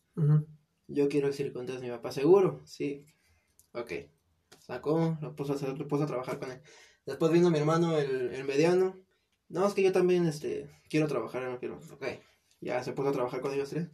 Yo 0.87 1.07
quiero 1.07 1.27
el 1.27 1.33
circo, 1.33 1.59
entonces 1.59 1.83
mi 1.83 1.89
papá, 1.89 2.11
¿seguro? 2.11 2.61
Sí. 2.65 3.05
Ok. 3.73 3.91
Sacó, 4.59 5.17
lo 5.21 5.35
puso, 5.35 5.53
a 5.53 5.55
hacer- 5.55 5.77
lo 5.77 5.87
puso 5.87 6.03
a 6.03 6.07
trabajar 6.07 6.39
con 6.39 6.51
él. 6.51 6.61
Después 7.05 7.31
vino 7.31 7.49
mi 7.51 7.59
hermano, 7.59 7.97
el, 7.97 8.33
el 8.33 8.43
mediano. 8.43 8.99
No, 9.47 9.67
es 9.67 9.73
que 9.73 9.83
yo 9.83 9.91
también, 9.91 10.25
este, 10.27 10.69
quiero 10.89 11.07
trabajar, 11.07 11.43
no 11.43 11.59
quiero. 11.59 11.79
Ok. 11.91 12.05
Ya 12.61 12.83
se 12.83 12.93
puso 12.93 13.09
a 13.09 13.13
trabajar 13.13 13.41
con 13.41 13.53
ellos 13.53 13.69
tres. 13.69 13.89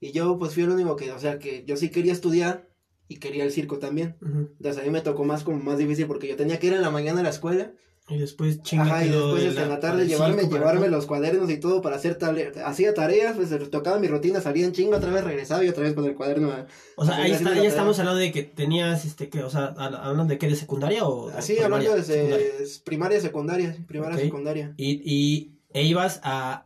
Y 0.00 0.12
yo, 0.12 0.38
pues, 0.38 0.54
fui 0.54 0.62
el 0.64 0.70
único 0.70 0.96
que, 0.96 1.10
o 1.12 1.18
sea, 1.18 1.38
que 1.38 1.64
yo 1.66 1.76
sí 1.76 1.88
quería 1.90 2.12
estudiar 2.12 2.68
y 3.08 3.16
quería 3.16 3.44
el 3.44 3.52
circo 3.52 3.78
también. 3.78 4.16
Entonces 4.20 4.82
a 4.82 4.84
mí 4.84 4.90
me 4.90 5.00
tocó 5.00 5.24
más, 5.24 5.42
como 5.44 5.58
más 5.62 5.78
difícil 5.78 6.06
porque 6.06 6.28
yo 6.28 6.36
tenía 6.36 6.58
que 6.58 6.66
ir 6.66 6.72
en 6.74 6.82
la 6.82 6.90
mañana 6.90 7.20
a 7.20 7.22
la 7.24 7.30
escuela. 7.30 7.72
Y 8.08 8.18
después 8.18 8.62
chinga 8.62 8.84
Ajá, 8.84 9.04
y 9.04 9.08
que 9.08 9.16
después 9.16 9.42
de 9.42 9.48
este, 9.48 9.62
en 9.62 9.68
la 9.68 9.80
tarde 9.80 10.06
llevarme, 10.06 10.42
circo, 10.42 10.54
llevarme 10.56 10.88
los 10.88 11.06
cuadernos 11.06 11.50
y 11.50 11.56
todo 11.58 11.82
para 11.82 11.96
hacer 11.96 12.14
tareas. 12.14 12.56
Hacía 12.58 12.94
tareas, 12.94 13.34
pues 13.36 13.50
tocaba 13.68 13.98
mi 13.98 14.06
rutina, 14.06 14.40
salía 14.40 14.64
en 14.64 14.70
chinga, 14.72 14.98
otra 14.98 15.10
vez 15.10 15.24
regresaba 15.24 15.64
y 15.64 15.68
otra 15.68 15.82
vez 15.82 15.94
con 15.94 16.04
el 16.04 16.14
cuaderno. 16.14 16.52
a- 16.52 16.66
O 16.96 17.04
sea, 17.04 17.16
ahí 17.16 17.32
está, 17.32 17.44
la 17.44 17.50
ya 17.50 17.54
tarea. 17.56 17.68
estamos 17.70 17.98
hablando 17.98 18.20
de 18.20 18.30
que 18.30 18.44
tenías, 18.44 19.04
este, 19.04 19.28
que, 19.28 19.42
o 19.42 19.50
sea, 19.50 19.74
hab- 19.74 19.98
hablando 20.00 20.26
de 20.32 20.38
qué, 20.38 20.46
de 20.46 20.54
secundaria 20.54 21.04
o. 21.04 21.30
Así, 21.30 21.58
hablando 21.58 21.78
primaria? 21.78 21.96
desde 21.96 22.14
Secundaria. 22.14 22.46
primaria, 22.84 23.20
secundaria, 23.20 23.76
primaria, 23.88 24.16
Ok. 24.16 24.22
secundaria. 24.22 24.74
Y, 24.76 25.00
y 25.04 25.55
e 25.76 25.82
ibas 25.84 26.20
a, 26.22 26.62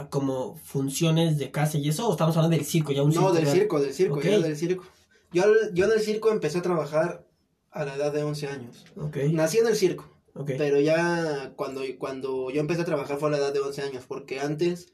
a 0.00 0.08
como 0.08 0.56
funciones 0.56 1.36
de 1.38 1.50
casa 1.50 1.76
y 1.78 1.88
eso, 1.90 2.08
o 2.08 2.12
estamos 2.12 2.34
hablando 2.36 2.56
del 2.56 2.64
circo, 2.64 2.90
ya 2.92 3.02
un 3.02 3.12
No, 3.12 3.32
del 3.32 3.46
circo, 3.46 3.78
del 3.80 3.92
circo, 3.92 4.16
Ok. 4.16 4.24
ya 4.24 4.38
del 4.38 4.56
circo. 4.56 4.84
Yo, 5.30 5.42
al- 5.44 5.74
yo 5.74 5.84
en 5.84 5.92
el 5.92 6.00
circo 6.00 6.30
empecé 6.30 6.58
a 6.58 6.62
trabajar 6.62 7.26
a 7.70 7.84
la 7.84 7.96
edad 7.96 8.12
de 8.12 8.22
11 8.22 8.46
años. 8.48 8.84
Ok, 8.96 9.16
Nací 9.32 9.58
en 9.58 9.66
el 9.66 9.76
circo, 9.76 10.10
ok. 10.34 10.52
pero 10.56 10.80
ya 10.80 11.52
cuando, 11.56 11.82
cuando 11.98 12.50
yo 12.50 12.60
empecé 12.60 12.80
a 12.82 12.84
trabajar 12.86 13.18
fue 13.18 13.28
a 13.28 13.32
la 13.32 13.38
edad 13.38 13.52
de 13.52 13.60
11 13.60 13.82
años, 13.82 14.04
porque 14.08 14.40
antes 14.40 14.88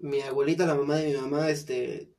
mi 0.00 0.20
abuelita, 0.22 0.66
la 0.66 0.74
mamá 0.74 0.96
de 0.96 1.08
mi 1.14 1.20
mamá, 1.20 1.50
este, 1.50 2.10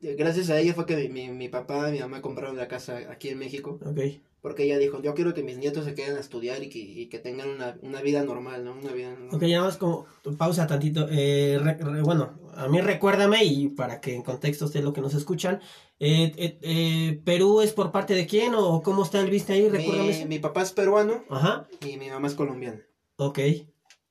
gracias 0.00 0.50
a 0.50 0.58
ella 0.58 0.74
fue 0.74 0.84
que 0.86 0.96
mi, 0.96 1.08
mi, 1.08 1.28
mi 1.30 1.48
papá 1.48 1.90
y 1.90 1.92
mi 1.92 1.98
mamá 2.00 2.20
compraron 2.22 2.56
la 2.56 2.66
casa 2.66 2.98
aquí 3.10 3.28
en 3.28 3.38
México, 3.38 3.78
Ok. 3.84 4.00
Porque 4.44 4.64
ella 4.64 4.76
dijo, 4.76 5.00
yo 5.00 5.14
quiero 5.14 5.32
que 5.32 5.42
mis 5.42 5.56
nietos 5.56 5.86
se 5.86 5.94
queden 5.94 6.18
a 6.18 6.20
estudiar 6.20 6.62
y 6.62 6.68
que, 6.68 6.78
y 6.78 7.06
que 7.08 7.18
tengan 7.18 7.48
una, 7.48 7.78
una 7.80 8.02
vida 8.02 8.22
normal, 8.24 8.62
¿no? 8.62 8.74
Una 8.76 8.92
vida 8.92 9.16
Ok, 9.32 9.42
ya 9.44 9.62
más 9.62 9.78
como 9.78 10.04
pausa 10.36 10.66
tantito. 10.66 11.08
Eh, 11.10 11.58
re- 11.62 11.78
re- 11.78 12.02
bueno, 12.02 12.38
a 12.54 12.68
mí 12.68 12.78
recuérdame 12.82 13.42
y 13.42 13.68
para 13.68 14.02
que 14.02 14.14
en 14.14 14.22
contexto 14.22 14.66
esté 14.66 14.82
lo 14.82 14.92
que 14.92 15.00
nos 15.00 15.14
escuchan. 15.14 15.62
Eh, 15.98 16.30
eh, 16.36 16.58
eh, 16.60 17.20
¿Perú 17.24 17.62
es 17.62 17.72
por 17.72 17.90
parte 17.90 18.12
de 18.12 18.26
quién 18.26 18.52
o 18.54 18.82
cómo 18.82 19.02
está 19.04 19.18
el 19.22 19.30
viste 19.30 19.54
ahí? 19.54 19.66
Recuérdame. 19.70 20.08
Mi, 20.10 20.14
eso. 20.14 20.26
mi 20.26 20.38
papá 20.38 20.60
es 20.60 20.72
peruano 20.72 21.24
Ajá, 21.30 21.66
y 21.80 21.96
mi 21.96 22.10
mamá 22.10 22.28
es 22.28 22.34
colombiana. 22.34 22.82
ok. 23.16 23.38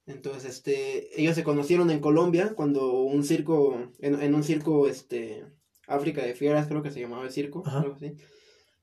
Entonces, 0.08 0.46
este, 0.56 1.22
ellos 1.22 1.36
se 1.36 1.44
conocieron 1.44 1.92
en 1.92 2.00
Colombia 2.00 2.54
cuando 2.56 2.92
un 3.04 3.24
circo, 3.24 3.92
en, 4.00 4.20
en 4.20 4.34
un 4.34 4.44
circo, 4.44 4.88
este, 4.88 5.46
África 5.88 6.24
de 6.26 6.34
Fieras, 6.34 6.68
creo 6.68 6.82
que 6.82 6.90
se 6.92 7.02
llamaba 7.02 7.24
el 7.24 7.32
circo, 7.32 7.62
Ajá. 7.68 7.82
algo 7.82 7.94
así. 7.94 8.16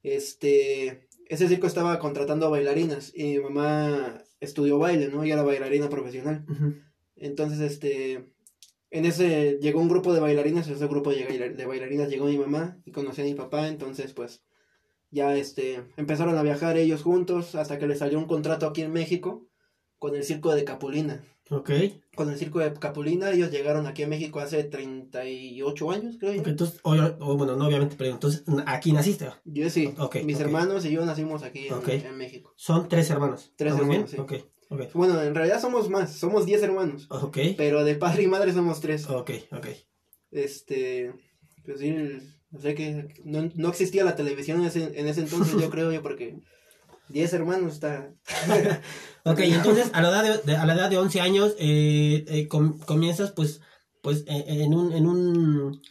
Este, 0.04 1.09
ese 1.30 1.46
circo 1.46 1.68
estaba 1.68 2.00
contratando 2.00 2.46
a 2.46 2.50
bailarinas 2.50 3.12
y 3.14 3.22
mi 3.22 3.38
mamá 3.38 4.20
estudió 4.40 4.80
baile, 4.80 5.08
¿no? 5.08 5.22
Ella 5.22 5.34
era 5.34 5.44
bailarina 5.44 5.88
profesional. 5.88 6.44
Entonces, 7.14 7.60
este, 7.60 8.32
en 8.90 9.04
ese 9.04 9.60
llegó 9.62 9.80
un 9.80 9.88
grupo 9.88 10.12
de 10.12 10.18
bailarinas, 10.18 10.66
ese 10.66 10.88
grupo 10.88 11.12
de 11.12 11.66
bailarinas 11.66 12.08
llegó 12.08 12.26
mi 12.26 12.37
mamá 12.37 12.82
y 12.84 12.90
conocí 12.90 13.20
a 13.20 13.25
mi 13.25 13.34
papá, 13.34 13.68
entonces, 13.68 14.12
pues, 14.12 14.42
ya, 15.12 15.37
este, 15.37 15.84
empezaron 15.96 16.37
a 16.37 16.42
viajar 16.42 16.76
ellos 16.76 17.04
juntos 17.04 17.54
hasta 17.54 17.78
que 17.78 17.87
les 17.87 18.00
salió 18.00 18.18
un 18.18 18.26
contrato 18.26 18.66
aquí 18.66 18.82
en 18.82 18.92
México 18.92 19.46
con 20.00 20.16
el 20.16 20.25
circo 20.25 20.52
de 20.52 20.64
Capulina 20.64 21.22
Ok. 21.50 21.71
con 22.14 22.30
el 22.30 22.38
circo 22.38 22.61
de 22.61 22.73
Capulina. 22.75 23.30
Ellos 23.30 23.50
llegaron 23.50 23.87
aquí 23.87 24.04
a 24.04 24.09
México 24.09 24.40
hace 24.40 24.64
38 24.64 25.90
años, 25.90 26.16
creo 26.19 26.35
yo. 26.35 26.40
Ok, 26.40 26.47
entonces, 26.47 26.80
o, 26.83 26.92
o 26.92 27.37
bueno, 27.37 27.57
no 27.57 27.66
obviamente, 27.66 27.97
pero 27.99 28.12
entonces 28.12 28.45
aquí 28.66 28.92
naciste. 28.92 29.30
Yo 29.45 29.69
sí. 29.69 29.92
Ok, 29.99 30.16
Mis 30.25 30.40
hermanos 30.40 30.85
y 30.85 30.92
yo 30.92 31.04
nacimos 31.04 31.42
aquí 31.42 31.69
en, 31.69 32.16
México. 32.16 32.52
Son 32.57 32.88
tres 32.88 33.11
hermanos. 33.11 33.52
Tres 33.57 33.73
¿Estamos 33.73 33.95
hermanos, 33.95 34.11
bien? 34.12 34.23
Ok. 34.23 34.95
Bueno, 34.95 35.21
en 35.21 35.35
realidad 35.35 35.61
somos 35.61 35.90
más, 35.90 36.14
somos 36.14 36.47
10 36.47 36.62
hermanos. 36.62 37.07
Ok, 37.11 37.38
Pero 37.57 37.83
de 37.85 37.97
padre 37.97 38.23
y 38.23 38.26
madre 38.28 38.52
somos 38.52 38.80
tres. 38.80 39.09
ok, 39.11 39.30
ok. 39.50 39.66
Este, 40.30 41.12
pues 41.64 41.80
sí, 41.80 41.92
no 42.50 42.61
sé 42.61 42.76
que 42.76 43.09
no, 43.25 43.50
no 43.57 43.69
existía 43.69 44.04
la 44.04 44.14
televisión 44.14 44.61
en 44.61 44.66
ese, 44.66 44.99
en 44.99 45.09
ese 45.09 45.23
entonces, 45.23 45.61
yo 45.61 45.71
creo 45.71 45.90
yo, 45.90 46.02
porque 46.02 46.38
10 47.10 47.32
hermanos 47.34 47.74
está... 47.74 48.12
Ok, 49.24 49.40
entonces 49.40 49.90
a 49.92 50.00
la 50.00 50.08
edad 50.08 50.22
de, 50.24 50.52
de- 50.52 50.56
a 50.56 50.64
la 50.64 50.72
edad 50.74 50.88
de 50.88 50.96
11 50.96 51.20
años 51.20 51.54
eh, 51.58 52.24
eh, 52.28 52.48
com- 52.48 52.78
comienzas 52.78 53.32
pues 53.32 53.60
pues 54.00 54.24
eh, 54.26 54.44
en 54.48 54.72
un 54.72 54.92
en 54.94 55.06
un 55.06 55.82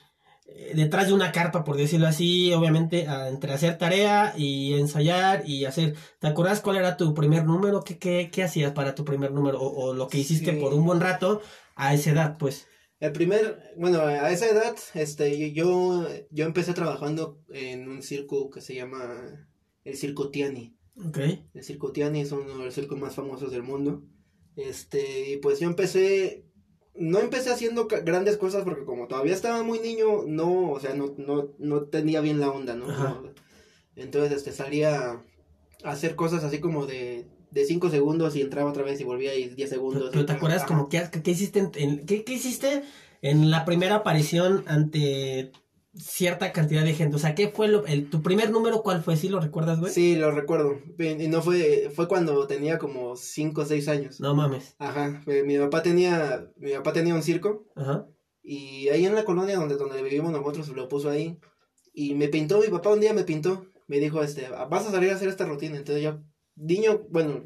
detrás 0.74 1.08
de 1.08 1.14
una 1.14 1.32
carpa 1.32 1.64
por 1.64 1.78
decirlo 1.78 2.08
así, 2.08 2.52
obviamente 2.54 3.08
a- 3.08 3.30
entre 3.30 3.54
hacer 3.54 3.78
tarea 3.78 4.34
y 4.36 4.74
ensayar 4.74 5.48
y 5.48 5.66
hacer 5.66 5.96
¿Te 6.20 6.28
acuerdas 6.28 6.62
cuál 6.62 6.78
era 6.78 6.98
tu 6.98 7.14
primer 7.14 7.46
número? 7.46 7.84
¿Qué 7.84 8.00
qué, 8.00 8.30
qué 8.34 8.42
hacías 8.44 8.72
para 8.74 8.96
tu 8.96 9.06
primer 9.06 9.32
número 9.32 9.60
o, 9.62 9.90
o 9.90 9.94
lo 9.94 10.08
que 10.08 10.18
hiciste 10.18 10.54
Sí. 10.54 10.60
por 10.60 10.74
un 10.74 10.84
buen 10.86 11.00
rato 11.00 11.40
a 11.76 11.94
esa 11.94 12.10
edad, 12.10 12.38
pues? 12.40 12.66
El 13.00 13.12
primer, 13.14 13.74
bueno, 13.78 14.02
a 14.02 14.30
esa 14.32 14.48
edad, 14.48 14.76
este, 14.96 15.54
yo, 15.54 16.06
yo 16.32 16.46
empecé 16.46 16.74
trabajando 16.74 17.40
en 17.54 17.88
un 17.88 18.02
circo 18.02 18.50
que 18.50 18.60
se 18.60 18.74
llama 18.76 19.48
el 19.86 19.96
Circo 19.96 20.30
Tiani. 20.32 20.76
Ok. 21.08 21.18
El 21.54 21.64
Circo 21.64 21.92
Tiani 21.92 22.22
es 22.22 22.32
uno 22.32 22.58
de 22.58 22.66
los 22.66 22.74
circos 22.74 23.00
más 23.00 23.16
famosos 23.16 23.52
del 23.52 23.64
mundo. 23.64 24.04
Este, 24.56 25.32
y 25.32 25.38
pues 25.38 25.60
yo 25.60 25.68
empecé, 25.68 26.46
no 26.96 27.20
empecé 27.20 27.50
haciendo 27.52 27.88
grandes 27.88 28.36
cosas 28.38 28.64
porque 28.64 28.84
como 28.84 29.08
todavía 29.08 29.34
estaba 29.34 29.64
muy 29.64 29.80
niño, 29.80 30.24
no, 30.28 30.72
o 30.72 30.80
sea, 30.80 30.94
no, 30.96 31.14
no, 31.18 31.50
no 31.58 31.84
tenía 31.84 32.20
bien 32.22 32.40
la 32.40 32.50
onda, 32.52 32.76
¿no? 32.76 32.88
Entonces, 33.96 34.32
este, 34.38 34.52
salía 34.52 35.12
a 35.84 35.92
hacer 35.92 36.16
cosas 36.16 36.44
así 36.44 36.60
como 36.60 36.86
de, 36.86 37.28
de 37.52 37.66
5 37.66 37.90
segundos 37.90 38.36
y 38.36 38.42
entraba 38.42 38.70
otra 38.70 38.84
vez 38.84 39.00
y 39.00 39.04
volvía 39.06 39.34
y 39.36 39.50
10 39.50 39.70
segundos. 39.70 40.10
Pero 40.12 40.26
te 40.26 40.34
acuerdas 40.34 40.66
como 40.66 40.90
qué, 40.90 41.04
qué 41.24 41.32
hiciste 41.32 41.60
en, 41.60 41.72
en- 41.76 42.06
qué, 42.06 42.24
qué 42.24 42.34
hiciste 42.34 42.84
en 43.22 43.50
la 43.52 43.64
primera 43.66 43.96
aparición 43.96 44.64
ante 44.68 45.52
cierta 46.00 46.52
cantidad 46.52 46.84
de 46.84 46.94
gente. 46.94 47.16
O 47.16 47.20
sea, 47.20 47.36
¿qué 47.36 47.50
fue 47.50 47.68
lo, 47.68 47.86
el, 47.86 48.10
tu 48.10 48.22
primer 48.22 48.52
número? 48.52 48.82
¿Cuál 48.82 49.04
fue? 49.04 49.18
¿Sí 49.18 49.30
lo 49.30 49.40
recuerdas, 49.40 49.80
güey? 49.80 49.92
Sí, 49.92 50.16
lo 50.16 50.32
recuerdo. 50.32 50.80
Y 50.98 51.28
no 51.28 51.42
fue, 51.42 51.92
fue 51.94 52.08
cuando 52.08 52.48
tenía 52.48 52.78
como 52.78 53.16
5 53.16 53.62
o 53.62 53.66
6 53.66 53.88
años. 53.90 54.20
No 54.20 54.34
mames. 54.36 54.76
Ajá. 54.80 55.22
Mi 55.46 55.58
papá 55.58 55.84
tenía, 55.84 56.50
mi 56.58 56.72
papá 56.74 56.94
tenía 56.94 57.14
un 57.14 57.24
circo. 57.24 57.66
Ajá. 57.76 58.08
Y 58.42 58.90
ahí 58.90 59.06
en 59.06 59.14
la 59.16 59.26
colonia 59.26 59.58
donde, 59.58 59.76
donde 59.76 60.02
vivimos 60.02 60.32
nosotros 60.32 60.70
lo 60.70 60.88
puso 60.88 61.10
ahí. 61.10 61.38
Y 61.94 62.16
me 62.16 62.30
pintó, 62.30 62.60
mi 62.62 62.68
papá 62.68 62.90
un 62.90 63.00
día 63.02 63.14
me 63.14 63.24
pintó. 63.24 63.66
Me 63.88 64.00
dijo, 64.00 64.24
este, 64.24 64.48
vas 64.70 64.86
a 64.88 64.92
salir 64.92 65.12
a 65.12 65.16
hacer 65.16 65.28
esta 65.30 65.46
rutina. 65.46 65.78
Entonces 65.78 66.04
yo, 66.04 66.20
niño, 66.56 67.02
bueno, 67.10 67.44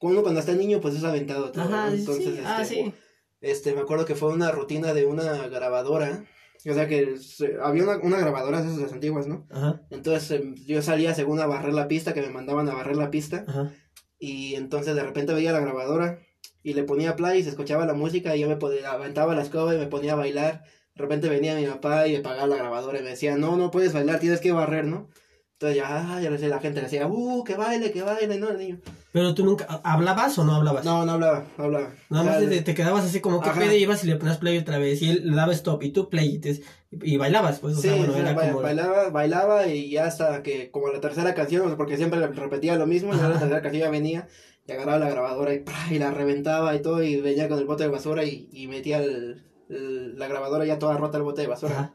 uno 0.00 0.22
cuando 0.22 0.40
está 0.40 0.52
niño 0.52 0.80
pues 0.80 0.94
es 0.96 1.04
aventado 1.04 1.52
todo. 1.52 1.62
Ajá, 1.64 1.92
Entonces, 1.92 2.24
sí. 2.24 2.30
este, 2.30 2.42
Ah, 2.44 2.64
sí. 2.64 2.92
este, 3.40 3.74
me 3.74 3.80
acuerdo 3.80 4.04
que 4.04 4.14
fue 4.14 4.32
una 4.32 4.50
rutina 4.50 4.92
de 4.94 5.06
una 5.06 5.46
grabadora. 5.48 6.24
O 6.68 6.74
sea 6.74 6.86
que 6.88 7.16
se- 7.16 7.56
había 7.62 7.84
una, 7.84 7.96
una 7.98 8.18
grabadora 8.18 8.58
de 8.60 8.64
esas 8.66 8.76
de 8.78 8.82
las 8.84 8.92
antiguas, 8.92 9.26
¿no? 9.26 9.46
Ajá. 9.50 9.80
Entonces 9.90 10.30
em, 10.32 10.54
yo 10.66 10.82
salía 10.82 11.14
según 11.14 11.40
a 11.40 11.46
barrer 11.46 11.72
la 11.72 11.88
pista, 11.88 12.12
que 12.14 12.20
me 12.22 12.30
mandaban 12.30 12.68
a 12.68 12.74
barrer 12.74 12.96
la 12.96 13.10
pista. 13.10 13.44
Ajá. 13.48 13.72
Y 14.18 14.54
entonces 14.56 14.94
de 14.94 15.02
repente 15.02 15.32
veía 15.32 15.52
la 15.52 15.60
grabadora 15.60 16.20
y 16.62 16.74
le 16.74 16.82
ponía 16.84 17.16
play 17.16 17.40
y 17.40 17.42
se 17.42 17.48
escuchaba 17.50 17.86
la 17.86 17.94
música 17.94 18.36
y 18.36 18.40
yo 18.40 18.48
me 18.48 18.56
podía, 18.56 18.90
aventaba 18.92 19.34
la 19.34 19.42
escoba 19.42 19.74
y 19.74 19.78
me 19.78 19.86
ponía 19.86 20.12
a 20.12 20.16
bailar. 20.16 20.64
De 20.94 21.02
repente 21.02 21.28
venía 21.30 21.54
mi 21.54 21.64
papá 21.66 22.06
y 22.06 22.12
me 22.14 22.20
pagaba 22.20 22.46
la 22.48 22.56
grabadora 22.56 22.98
y 23.00 23.02
me 23.02 23.10
decía, 23.10 23.36
no, 23.36 23.56
no 23.56 23.70
puedes 23.70 23.92
bailar, 23.94 24.20
tienes 24.20 24.40
que 24.40 24.52
barrer, 24.52 24.84
¿no? 24.84 25.08
Entonces 25.52 25.76
ya, 25.78 26.16
ah, 26.16 26.20
ya 26.20 26.30
la 26.30 26.58
gente 26.60 26.80
le 26.80 26.84
decía, 26.84 27.06
uh, 27.06 27.44
que 27.44 27.54
baile, 27.54 27.92
que 27.92 28.02
baile, 28.02 28.38
¿no? 28.38 28.50
El 28.50 28.58
niño. 28.58 28.80
Pero 29.12 29.34
tú 29.34 29.44
nunca, 29.44 29.66
¿hablabas 29.82 30.38
o 30.38 30.44
no 30.44 30.54
hablabas? 30.54 30.84
No, 30.84 31.04
no 31.04 31.12
hablaba, 31.12 31.44
no 31.58 31.64
hablaba. 31.64 31.90
Nada 32.10 32.24
más 32.24 32.38
te, 32.38 32.62
te 32.62 32.74
quedabas 32.74 33.04
así 33.04 33.20
como 33.20 33.40
que 33.40 33.50
pedo 33.50 33.72
ibas 33.74 34.04
y 34.04 34.06
le 34.06 34.16
ponías 34.16 34.38
play 34.38 34.56
otra 34.58 34.78
vez 34.78 35.02
y 35.02 35.10
él 35.10 35.22
le 35.30 35.34
daba 35.36 35.52
stop 35.52 35.82
y 35.82 35.90
tú 35.90 36.08
play 36.08 36.36
y, 36.36 36.38
te- 36.38 36.60
y 37.02 37.16
bailabas, 37.16 37.58
pues, 37.58 37.76
o 37.76 37.80
Sí, 37.80 37.88
sea, 37.88 37.96
bueno, 37.96 38.12
sí, 38.14 38.20
era 38.20 38.34
ba- 38.34 38.42
como... 38.50 38.62
bailaba, 38.62 39.08
bailaba 39.10 39.66
y 39.66 39.90
ya 39.90 40.04
hasta 40.06 40.42
que 40.44 40.70
como 40.70 40.88
la 40.88 41.00
tercera 41.00 41.34
canción, 41.34 41.76
porque 41.76 41.96
siempre 41.96 42.24
repetía 42.28 42.76
lo 42.76 42.86
mismo, 42.86 43.12
y 43.12 43.16
ya 43.16 43.28
la 43.28 43.38
tercera 43.40 43.62
canción 43.62 43.82
ya 43.82 43.90
venía 43.90 44.28
y 44.68 44.72
agarraba 44.72 44.98
la 45.00 45.10
grabadora 45.10 45.54
y, 45.54 45.64
y 45.90 45.98
la 45.98 46.12
reventaba 46.12 46.76
y 46.76 46.80
todo 46.82 47.02
y 47.02 47.20
venía 47.20 47.48
con 47.48 47.58
el 47.58 47.64
bote 47.64 47.82
de 47.82 47.88
basura 47.90 48.22
y, 48.24 48.48
y 48.52 48.68
metía 48.68 48.98
el- 48.98 49.42
el- 49.68 50.18
la 50.18 50.28
grabadora 50.28 50.64
ya 50.66 50.78
toda 50.78 50.96
rota 50.96 51.16
al 51.16 51.24
bote 51.24 51.40
de 51.42 51.48
basura. 51.48 51.72
Ajá. 51.74 51.94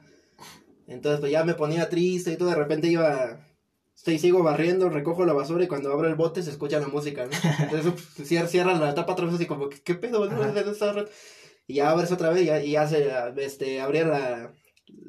Entonces 0.88 1.20
pues 1.22 1.32
ya 1.32 1.44
me 1.46 1.54
ponía 1.54 1.88
triste 1.90 2.34
y 2.34 2.36
todo, 2.38 2.50
de 2.50 2.56
repente 2.56 2.88
iba, 2.88 3.40
sí, 3.96 4.20
sigo 4.20 4.44
barriendo, 4.44 4.90
recojo 4.90 5.26
la 5.26 5.34
basura 5.34 5.64
y 5.64 5.68
cuando 5.68 5.92
abro 5.92 6.08
el 6.08 6.16
bote 6.16 6.44
se 6.44 6.52
escucha 6.52 6.80
la 6.80 6.88
música, 6.88 7.26
¿no? 7.26 7.32
Entonces 7.64 7.92
pues, 8.18 8.30
cier- 8.32 8.48
cierras 8.48 8.80
la 8.80 8.94
tapa 8.94 9.14
otra 9.14 9.26
vez 9.26 9.36
así 9.36 9.46
como, 9.48 9.70
¿qué, 9.70 9.82
qué 9.82 9.96
pedo? 9.96 10.30
no? 10.30 10.36
Y 11.68 11.76
ya 11.76 11.90
abres 11.90 12.12
otra 12.12 12.30
vez 12.30 12.44
y 12.44 12.46
ya, 12.46 12.62
y 12.64 12.72
ya 12.72 12.88
se, 12.88 13.10
este, 13.38 13.82
abría 13.82 14.06
la, 14.06 14.54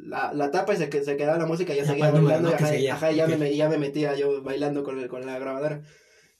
la, 0.07 0.33
la 0.33 0.50
tapa 0.50 0.73
y 0.73 0.78
se, 0.78 0.90
se 1.05 1.16
quedaba 1.16 1.37
la 1.38 1.45
música 1.47 1.75
y 1.75 1.76
ya 1.76 1.83
Ya 1.83 1.90
seguía 1.90 2.11
bailando. 2.11 2.49
¿no? 2.49 2.50
y 2.50 2.55
ajá, 2.55 2.66
ajá, 2.95 3.12
y 3.12 3.16
ya, 3.16 3.25
Ok. 3.26 3.37
me, 3.38 3.55
ya 3.57 3.69
me 3.69 3.76
metía 3.78 4.14
yo 4.16 4.43
bailando 4.43 4.83
con, 4.83 4.99
el- 4.99 5.09
con 5.09 5.26
la 5.26 5.38
grabadora. 5.38 5.83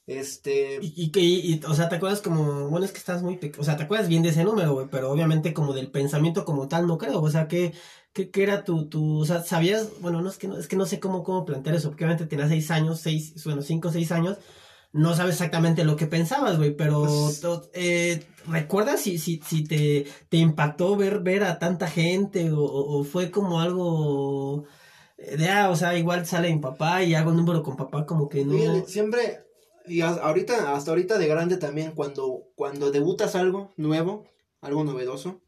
Este, 0.07 0.79
Y, 0.81 0.93
y 0.97 1.11
que, 1.11 1.21
y- 1.21 1.61
o 1.67 1.75
sea, 1.75 1.89
te 1.89 1.97
acuerdas 1.97 2.21
como, 2.23 2.69
bueno, 2.69 2.87
es 2.87 2.93
que 2.93 2.99
estás 2.99 3.23
muy 3.23 3.37
pequeño, 3.39 3.61
o 3.61 3.65
sea, 3.65 3.77
te 3.77 3.83
acuerdas 3.85 4.09
bien 4.09 4.23
de 4.23 4.29
ese 4.29 4.45
número, 4.45 4.73
güey, 4.73 4.87
pero 4.91 5.11
obviamente 5.11 5.53
como 5.53 5.73
del 5.73 5.91
pensamiento 5.91 6.45
como 6.45 6.69
tal, 6.69 6.87
no 6.87 6.97
creo, 6.97 7.21
o 7.21 7.29
sea, 7.31 7.49
que, 7.49 7.73
que, 8.13 8.31
que 8.31 8.43
era 8.45 8.63
tu, 8.63 8.89
tu, 8.89 9.19
o 9.21 9.25
sea, 9.25 9.43
sabías, 9.43 9.89
bueno, 10.01 10.23
no 10.23 10.31
es 10.31 10.37
que 10.39 10.47
no, 10.47 10.57
es 10.59 10.69
que 10.69 10.77
no 10.77 10.87
sé 10.87 11.01
cómo, 11.01 11.25
cómo 11.25 11.45
plantear 11.45 11.75
eso, 11.75 11.89
porque 11.89 12.05
obviamente 12.05 12.27
tenías 12.27 12.51
seis 12.51 12.71
años, 12.71 13.01
seis, 13.01 13.35
bueno, 13.45 13.63
cinco, 13.63 13.91
seis 13.91 14.13
años, 14.13 14.39
no 14.93 15.15
sabes 15.17 15.35
exactamente 15.35 15.85
lo 15.85 15.97
que 15.97 16.07
pensabas, 16.07 16.57
güey, 16.57 16.75
pero, 16.77 17.03
Pues- 17.03 17.41
eh, 17.75 18.25
¿recuerdas 18.47 19.01
si, 19.01 19.19
si, 19.19 19.41
si 19.45 19.65
te, 19.65 20.07
te 20.29 20.37
impactó 20.37 20.95
ver, 20.97 21.19
ver 21.21 21.43
a 21.43 21.59
tanta 21.59 21.89
gente, 21.89 22.53
o, 22.53 22.61
o, 22.61 23.01
o 23.01 23.05
fue 23.05 23.33
como 23.33 23.61
algo, 23.61 24.65
de, 25.19 25.49
ah, 25.49 25.69
o 25.71 25.75
sea, 25.77 25.99
igual 25.99 26.25
sale 26.27 26.55
mi 26.55 26.61
papá 26.61 27.03
y 27.03 27.15
hago 27.17 27.31
un 27.31 27.37
número 27.37 27.63
con 27.65 27.77
papá, 27.77 28.07
como 28.07 28.29
que 28.29 28.45
no, 28.45 28.53
siempre, 28.87 29.41
y 29.89 30.01
a- 30.03 30.09
ahorita, 30.11 30.75
hasta 30.75 30.91
ahorita 30.91 31.19
de 31.19 31.27
grande 31.29 31.57
también, 31.57 31.93
cuando, 31.93 32.45
cuando 32.55 32.91
debutas 32.91 33.35
algo 33.35 33.73
nuevo, 33.77 34.25
algo 34.61 34.85
novedoso, 34.85 35.41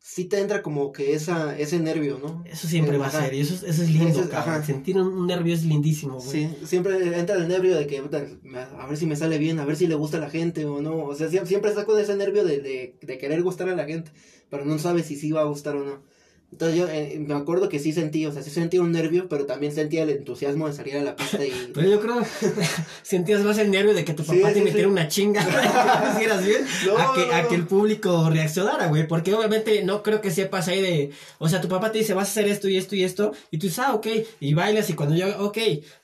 sí 0.00 0.24
te 0.26 0.38
entra 0.40 0.62
como 0.62 0.92
que 0.92 1.12
esa, 1.14 1.58
ese 1.58 1.78
nervio, 1.80 2.18
¿no? 2.22 2.44
Eso 2.46 2.68
siempre 2.68 2.96
Eh, 2.96 2.98
va 2.98 3.08
a 3.08 3.10
ser, 3.10 3.34
y 3.34 3.40
eso, 3.40 3.54
es- 3.54 3.62
eso 3.64 3.82
es 3.82 3.90
lindo, 3.90 4.08
Ese 4.08 4.20
es- 4.22 4.26
cabrón. 4.28 4.54
ajá. 4.54 4.64
Sentir 4.64 4.96
un, 4.96 5.08
un 5.08 5.26
nervio 5.26 5.52
es 5.54 5.64
lindísimo, 5.64 6.14
güey. 6.18 6.28
Sí, 6.30 6.56
siempre 6.64 7.18
entra 7.18 7.36
el 7.36 7.48
nervio 7.48 7.76
de 7.76 7.86
que 7.86 7.98
a 7.98 8.86
ver 8.86 8.96
si 8.96 9.06
me 9.06 9.16
sale 9.16 9.38
bien, 9.38 9.58
a 9.58 9.64
ver 9.64 9.76
si 9.76 9.86
le 9.86 9.96
gusta 9.96 10.16
a 10.18 10.20
la 10.20 10.30
gente 10.30 10.64
o 10.64 10.80
no. 10.80 11.04
O 11.04 11.14
sea, 11.14 11.28
siempre, 11.28 11.48
siempre 11.48 11.70
estás 11.70 11.84
con 11.84 11.98
ese 12.00 12.14
nervio 12.16 12.44
de, 12.44 12.60
de, 12.60 12.98
de 13.02 13.18
querer 13.18 13.42
gustar 13.42 13.68
a 13.68 13.74
la 13.76 13.84
gente, 13.86 14.12
pero 14.48 14.64
no 14.64 14.78
sabes 14.78 15.06
si 15.06 15.16
sí 15.16 15.32
va 15.32 15.40
a 15.42 15.44
gustar 15.44 15.76
o 15.76 15.84
no. 15.84 16.02
Entonces 16.50 16.78
yo 16.78 16.88
eh, 16.88 17.22
me 17.24 17.34
acuerdo 17.34 17.68
que 17.68 17.78
sí 17.78 17.92
sentí, 17.92 18.24
o 18.24 18.32
sea, 18.32 18.42
sí 18.42 18.48
sentí 18.50 18.78
un 18.78 18.90
nervio, 18.90 19.28
pero 19.28 19.44
también 19.44 19.72
sentía 19.72 20.02
el 20.04 20.10
entusiasmo 20.10 20.66
de 20.66 20.72
salir 20.74 20.96
a 20.96 21.02
la 21.02 21.14
pista 21.14 21.44
y... 21.44 21.70
Pero 21.74 21.88
yo 21.90 22.00
creo 22.00 22.22
sentías 23.02 23.42
más 23.42 23.58
el 23.58 23.70
nervio 23.70 23.94
de 23.94 24.04
que 24.04 24.14
tu 24.14 24.22
Sí, 24.24 24.36
papá 24.38 24.48
te 24.48 24.54
sí, 24.54 24.60
metiera 24.62 24.88
sí. 24.88 24.92
una 24.92 25.08
chinga 25.08 25.44
lo 25.44 26.12
hicieras 26.14 26.44
bien 26.44 26.62
No, 26.86 26.96
a, 26.98 27.14
que, 27.14 27.26
no, 27.26 27.32
a 27.32 27.42
no. 27.42 27.48
que 27.48 27.54
el 27.54 27.66
público 27.66 28.30
reaccionara, 28.30 28.86
güey. 28.88 29.06
Porque 29.06 29.34
obviamente 29.34 29.82
no 29.84 30.02
creo 30.02 30.20
que 30.20 30.30
sepas 30.30 30.68
ahí 30.68 30.80
de. 30.80 31.10
O 31.38 31.48
sea, 31.48 31.60
tu 31.60 31.68
papá 31.68 31.92
te 31.92 31.98
dice, 31.98 32.14
vas 32.14 32.28
a 32.28 32.30
hacer 32.30 32.48
esto 32.48 32.68
y 32.68 32.76
esto 32.76 32.96
y 32.96 33.04
esto. 33.04 33.32
Y 33.50 33.58
tú 33.58 33.66
dices, 33.66 33.80
ah, 33.80 33.94
ok. 33.94 34.06
Y 34.40 34.54
bailas. 34.54 34.88
Y 34.90 34.94
cuando 34.94 35.16
yo, 35.16 35.26
ok. 35.44 35.58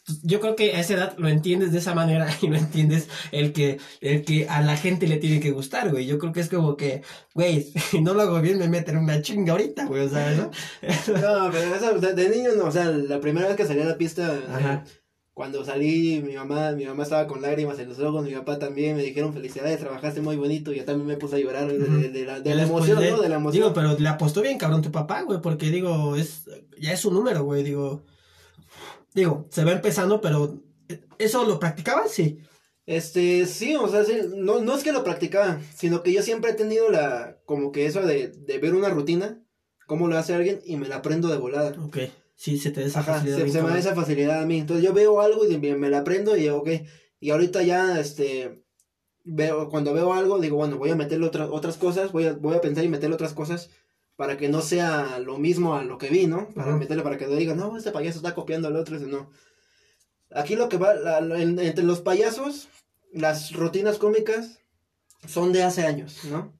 Pues, 0.06 0.20
Yo 0.22 0.40
creo 0.40 0.56
que 0.56 0.74
a 0.74 0.80
esa 0.80 0.94
edad 0.94 1.14
lo 1.18 1.28
entiendes 1.28 1.72
de 1.72 1.78
esa 1.78 1.94
manera 1.94 2.28
y 2.42 2.48
no 2.48 2.56
entiendes 2.56 3.08
el 3.32 3.52
que, 3.52 3.78
el 4.00 4.24
que 4.24 4.48
a 4.48 4.60
la 4.62 4.76
gente 4.76 5.06
le 5.06 5.16
tiene 5.16 5.40
que 5.40 5.50
gustar, 5.50 5.90
güey. 5.90 6.06
Yo 6.06 6.18
creo 6.18 6.32
que 6.32 6.40
es 6.40 6.48
como 6.48 6.76
que, 6.76 7.02
güey, 7.34 7.62
si 7.90 8.00
no 8.00 8.14
lo 8.14 8.22
hago 8.22 8.40
bien, 8.40 8.58
me 8.58 8.68
meten 8.68 8.96
una 8.98 9.20
chinga 9.22 9.52
ahorita, 9.52 9.86
güey. 9.86 10.02
O 10.06 10.08
sea, 10.08 10.30
¿no? 10.34 10.50
No, 11.20 11.50
pero 11.50 11.74
eso, 11.74 11.98
de, 11.98 12.12
de 12.14 12.28
niño 12.28 12.50
no, 12.56 12.64
o 12.66 12.70
sea, 12.72 12.86
la 12.86 13.20
primera 13.20 13.46
vez 13.48 13.56
que 13.56 13.66
salí 13.66 13.80
a 13.80 13.84
la 13.86 13.98
pista, 13.98 14.38
Ajá. 14.50 14.84
eh, 14.86 14.90
cuando 15.32 15.64
salí, 15.64 16.22
mi 16.24 16.34
mamá, 16.34 16.70
mi 16.72 16.84
mamá 16.86 17.02
estaba 17.02 17.26
con 17.26 17.42
lágrimas 17.42 17.76
en 17.80 17.88
los 17.88 17.98
ojos, 17.98 18.24
mi 18.24 18.32
papá 18.34 18.60
también, 18.60 18.94
me 18.96 19.02
dijeron 19.02 19.32
felicidades, 19.34 19.80
trabajaste 19.80 20.20
muy 20.20 20.36
bonito, 20.36 20.72
y 20.72 20.76
yo 20.76 20.84
también 20.84 21.08
me 21.08 21.16
puse 21.16 21.34
a 21.34 21.38
llorar 21.40 21.66
de, 21.66 21.76
de- 21.78 22.08
de 22.10 22.24
la, 22.24 22.38
de 22.38 22.54
la 22.54 22.62
emoción, 22.62 22.98
¿no? 23.04 23.20
De 23.20 23.28
la 23.28 23.34
emoción. 23.34 23.62
Digo, 23.64 23.74
pero 23.74 23.98
le 23.98 24.08
apostó 24.08 24.42
bien 24.42 24.58
cabrón 24.58 24.80
tu 24.82 24.92
papá, 24.92 25.22
güey, 25.22 25.40
porque 25.40 25.70
digo, 25.70 26.14
es 26.14 26.44
ya 26.80 26.92
es 26.92 27.04
un 27.04 27.14
número, 27.14 27.42
güey, 27.42 27.64
digo. 27.64 28.04
Digo, 29.14 29.46
se 29.50 29.64
va 29.64 29.72
empezando, 29.72 30.20
pero 30.20 30.61
¿eso 31.18 31.44
lo 31.44 31.59
practicaban? 31.59 32.09
Sí. 32.09 32.38
Este, 32.87 33.46
sí, 33.46 33.77
o 33.77 33.88
sea, 33.88 34.05
sí, 34.05 34.18
no, 34.37 34.61
no 34.61 34.74
es 34.74 34.83
que 34.83 34.92
lo 34.92 35.05
practicaba, 35.05 35.61
sino 35.74 36.03
que 36.03 36.12
yo 36.12 36.20
siempre 36.20 36.50
he 36.50 36.55
tenido 36.55 36.90
la, 36.90 37.38
como 37.46 37.72
que 37.72 37.87
eso 37.87 38.03
de, 38.03 38.29
de 38.29 38.59
ver 38.59 38.74
una 38.74 38.90
rutina, 38.90 39.42
cómo 39.87 40.09
lo 40.09 40.18
hace 40.18 40.35
alguien, 40.35 40.61
y 40.66 40.77
me 40.77 40.88
la 40.88 40.96
aprendo 40.96 41.29
de 41.29 41.38
volada. 41.38 41.74
Ok. 41.83 41.98
Sí, 42.37 42.59
se 42.59 42.72
te 42.72 42.81
da 42.81 42.87
esa 42.87 43.00
Ajá, 43.00 43.14
facilidad 43.14 43.46
se, 43.46 43.62
me 43.62 43.70
da 43.70 43.79
esa 43.79 43.94
facilidad 43.94 44.42
a 44.42 44.46
mí. 44.46 44.59
Entonces 44.59 44.85
yo 44.85 44.92
veo 44.92 45.20
algo 45.20 45.46
y 45.48 45.57
me, 45.57 45.77
me 45.77 45.88
la 45.88 45.98
aprendo 45.98 46.37
y 46.37 46.40
digo, 46.40 46.59
ok. 46.59 46.68
Y 47.20 47.31
ahorita 47.31 47.62
ya, 47.62 47.98
este, 48.00 48.64
veo, 49.22 49.68
cuando 49.68 49.94
veo 49.94 50.12
algo, 50.12 50.38
digo, 50.40 50.57
bueno, 50.57 50.77
voy 50.77 50.90
a 50.90 50.96
meterle 50.96 51.27
otras 51.27 51.48
otras 51.50 51.79
cosas, 51.79 52.12
voy 52.12 52.27
a, 52.27 52.35
voy 52.35 52.57
a 52.57 52.61
pensar 52.61 52.85
y 52.85 52.88
meterle 52.88 53.14
otras 53.14 53.35
cosas 53.35 53.70
para 54.16 54.37
que 54.37 54.48
no 54.48 54.61
sea 54.61 55.18
lo 55.18 55.38
mismo 55.38 55.74
a 55.74 55.85
lo 55.85 55.98
que 55.98 56.09
vi, 56.09 56.27
¿no? 56.27 56.48
Para 56.55 56.72
meterle, 56.79 57.03
para 57.03 57.18
que 57.18 57.27
no 57.27 57.35
digan, 57.37 57.57
no, 57.57 57.77
este 57.77 57.90
payaso 57.90 58.18
está 58.18 58.35
copiando 58.35 58.68
al 58.68 58.77
otro, 58.77 58.96
ese 58.96 59.07
no. 59.07 59.31
Aquí 60.31 60.57
lo 60.57 60.68
que 60.68 60.79
va, 60.79 60.94
la- 60.94 61.20
la- 61.20 61.40
en- 61.40 61.59
entre 61.59 61.85
los 61.85 62.00
payasos, 62.00 62.68
las 63.12 63.53
rutinas 63.53 63.98
cómicas 63.98 64.59
son 65.27 65.53
de 65.53 65.62
hace 65.62 65.83
años, 65.87 66.20
¿no? 66.31 66.53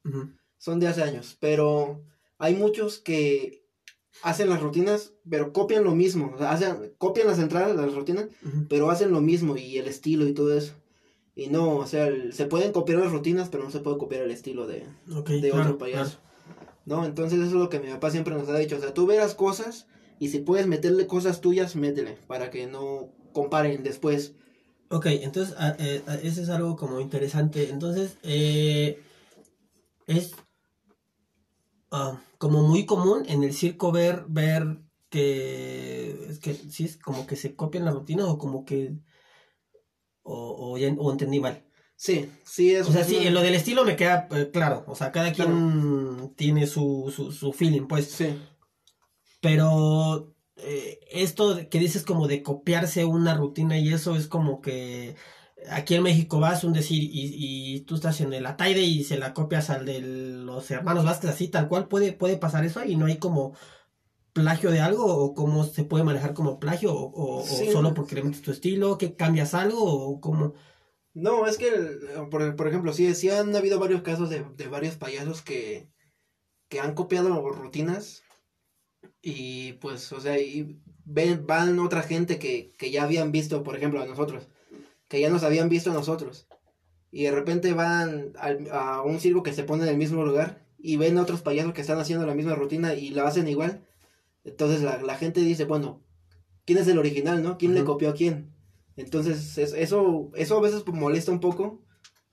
Son 0.59 0.81
de 0.81 0.89
hace 0.89 1.03
años, 1.03 1.37
pero 1.41 2.03
hay 2.39 2.55
muchos 2.55 2.99
que 2.99 3.63
hacen 4.23 4.49
las 4.49 4.61
rutinas, 4.63 5.13
pero 5.29 5.53
copian 5.53 5.85
lo 5.85 5.95
mismo, 5.95 6.33
o 6.35 6.39
sea, 6.39 6.53
hacen, 6.53 6.95
copian 6.99 7.27
las 7.27 7.39
entradas, 7.39 7.77
las 7.77 7.95
rutinas, 7.95 8.27
pero 8.69 8.91
hacen 8.91 9.11
lo 9.11 9.21
mismo 9.21 9.57
y 9.57 9.79
el 9.79 9.87
estilo 9.89 10.27
y 10.27 10.33
todo 10.33 10.57
eso. 10.57 10.73
Y 11.37 11.49
no, 11.49 11.77
o 11.79 11.87
sea, 11.87 12.07
el- 12.07 12.33
se 12.33 12.47
pueden 12.47 12.73
copiar 12.73 13.01
las 13.01 13.11
rutinas, 13.11 13.49
pero 13.49 13.65
no 13.65 13.71
se 13.71 13.81
puede 13.81 13.99
copiar 13.99 14.23
el 14.23 14.31
estilo 14.31 14.67
de, 14.69 14.87
de 15.41 15.51
claro, 15.51 15.65
otro 15.65 15.79
payaso. 15.79 16.19
¿No? 16.87 17.05
Entonces 17.05 17.39
eso 17.39 17.49
es 17.49 17.53
lo 17.53 17.69
que 17.71 17.81
mi 17.81 17.91
papá 17.91 18.11
siempre 18.11 18.35
nos 18.35 18.49
ha 18.49 18.59
dicho, 18.59 18.77
o 18.77 18.81
sea, 18.81 18.93
tú 18.93 19.07
verás 19.07 19.35
cosas 19.35 19.87
y 20.19 20.29
si 20.29 20.39
puedes 20.41 20.67
meterle 20.67 21.07
cosas 21.07 21.41
tuyas, 21.41 21.77
métele, 21.77 22.19
para 22.27 22.51
que 22.51 22.67
no 22.67 23.11
comparen 23.33 23.83
después. 23.83 24.35
Ok, 24.91 25.07
entonces, 25.07 25.55
ah, 25.59 25.75
eh, 25.79 26.03
ah, 26.07 26.17
eso 26.23 26.43
es 26.43 26.49
algo 26.51 26.77
como 26.77 27.01
interesante. 27.01 27.71
Entonces, 27.71 28.19
eh, 28.23 29.03
es 30.07 30.35
ah, 31.91 32.21
como 32.39 32.63
muy 32.63 32.87
común 32.87 33.25
en 33.27 33.43
el 33.45 33.55
circo 33.55 33.93
ver, 33.93 34.25
ver 34.29 34.79
que, 35.11 36.27
es 36.29 36.39
que 36.39 36.55
sí 36.55 36.85
es 36.85 36.97
como 36.97 37.27
que 37.27 37.37
se 37.37 37.57
copian 37.57 37.85
las 37.85 37.95
rutinas 37.95 38.27
o 38.27 38.39
como 38.39 38.65
que, 38.65 38.95
o, 40.23 40.73
o, 40.73 40.79
ya, 40.79 40.89
o 40.99 41.11
entendí 41.13 41.41
mal. 41.41 41.65
Sí, 41.97 42.31
sí 42.45 42.75
es 42.75 42.89
O 42.89 42.93
sea, 42.93 43.05
sí, 43.05 43.31
lo 43.31 43.41
del 43.41 43.55
estilo 43.55 43.85
me 43.85 43.97
queda 43.97 44.29
eh, 44.33 44.51
claro. 44.53 44.85
O 44.89 44.95
sea, 44.95 45.13
cada 45.13 45.33
quien 45.33 46.35
tiene 46.37 46.67
su, 46.67 47.13
su, 47.15 47.33
su 47.33 47.53
feeling, 47.53 47.87
pues. 47.87 48.11
Sí. 48.11 48.37
Pero 49.41 50.35
eh, 50.57 51.01
esto 51.11 51.69
que 51.71 51.79
dices 51.79 52.05
como 52.05 52.27
de 52.29 52.43
copiarse 52.43 53.05
una 53.05 53.35
rutina 53.35 53.79
y 53.79 53.93
eso 53.93 54.17
es 54.17 54.27
como 54.29 54.61
que 54.61 55.17
aquí 55.71 55.95
en 55.95 56.03
México 56.03 56.41
vas 56.41 56.65
un 56.65 56.73
decir 56.73 57.03
y, 57.03 57.77
y 57.77 57.81
tú 57.83 57.95
estás 57.97 58.21
en 58.21 58.33
el 58.33 58.47
Ataide 58.47 58.83
y 58.83 59.05
se 59.05 59.19
la 59.19 59.35
copias 59.35 59.71
al 59.71 59.87
de 59.87 60.01
los 60.01 60.71
hermanos 60.71 61.05
Vázquez 61.05 61.31
así 61.31 61.49
tal 61.49 61.69
cual 61.69 61.89
puede 61.89 62.13
puede 62.13 62.37
pasar 62.37 62.65
eso 62.65 62.81
ahí 62.81 62.97
no 62.97 63.07
hay 63.07 63.19
como 63.19 63.55
plagio 64.33 64.71
de 64.71 64.81
algo 64.81 65.07
o 65.07 65.35
cómo 65.35 65.65
se 65.65 65.85
puede 65.85 66.05
manejar 66.05 66.35
como 66.35 66.59
plagio 66.61 66.93
o, 66.95 67.41
o- 67.41 67.45
solo 67.45 67.95
porque 67.95 68.17
le 68.17 68.25
metes 68.25 68.43
tu 68.43 68.51
estilo, 68.53 68.99
que 68.99 69.17
cambias 69.17 69.55
algo 69.55 69.83
o 69.85 70.21
cómo... 70.21 70.55
No, 71.15 71.47
es 71.47 71.59
que, 71.59 71.69
el- 71.69 72.01
por, 72.31 72.57
por 72.57 72.69
ejemplo, 72.69 72.93
sí, 72.93 73.15
sí 73.15 73.31
han 73.31 73.55
habido 73.57 73.79
varios 73.79 74.03
casos 74.03 74.31
de, 74.31 74.45
de 74.57 74.69
varios 74.69 74.97
payasos 74.97 75.43
que, 75.43 75.89
que 76.69 76.81
han 76.81 76.95
copiado 76.95 77.51
rutinas 77.51 78.23
y 79.23 79.75
pues, 79.75 80.13
o 80.13 80.21
sea, 80.21 80.39
y 80.41 80.81
ven, 81.05 81.47
van 81.47 81.79
otra 81.79 82.03
gente 82.03 82.39
que, 82.39 82.73
que 82.79 82.91
ya 82.91 83.05
habían 83.05 83.33
visto, 83.33 83.63
por 83.63 83.77
ejemplo, 83.77 84.03
a 84.03 84.07
nosotros, 84.07 84.49
que 85.09 85.21
ya 85.21 85.31
nos 85.31 85.45
habían 85.45 85.69
visto 85.71 85.91
a 85.91 85.95
nosotros 85.95 86.49
y 87.13 87.25
de 87.25 87.33
repente 87.33 87.75
van 87.75 88.33
al- 88.39 88.69
a 88.73 89.03
un 89.03 89.21
circo 89.21 89.43
que 89.45 89.55
se 89.55 89.65
pone 89.65 89.85
en 89.85 89.91
el 89.91 89.99
mismo 89.99 90.25
lugar 90.25 90.67
y 90.79 90.97
ven 90.99 91.19
a 91.19 91.23
otros 91.23 91.43
payasos 91.43 91.75
que 91.75 91.83
están 91.83 91.99
haciendo 92.01 92.27
la 92.27 92.35
misma 92.37 92.57
rutina 92.57 92.95
y 92.95 93.11
la 93.11 93.27
hacen 93.29 93.49
igual. 93.49 93.87
Entonces 94.45 94.83
la, 94.83 95.03
la 95.03 95.17
gente 95.17 95.41
dice, 95.43 95.67
bueno, 95.67 96.03
¿quién 96.67 96.79
es 96.81 96.89
el 96.89 96.99
original, 96.99 97.43
no? 97.43 97.59
¿Quién 97.59 97.75
le 97.75 97.85
copió 97.85 98.11
a 98.11 98.15
quién? 98.15 98.54
Entonces 98.97 99.59
es- 99.59 99.73
eso, 99.75 100.31
eso 100.37 100.59
a 100.59 100.61
veces 100.61 100.83
pues, 100.83 100.97
molesta 100.97 101.33
un 101.33 101.41
poco 101.41 101.83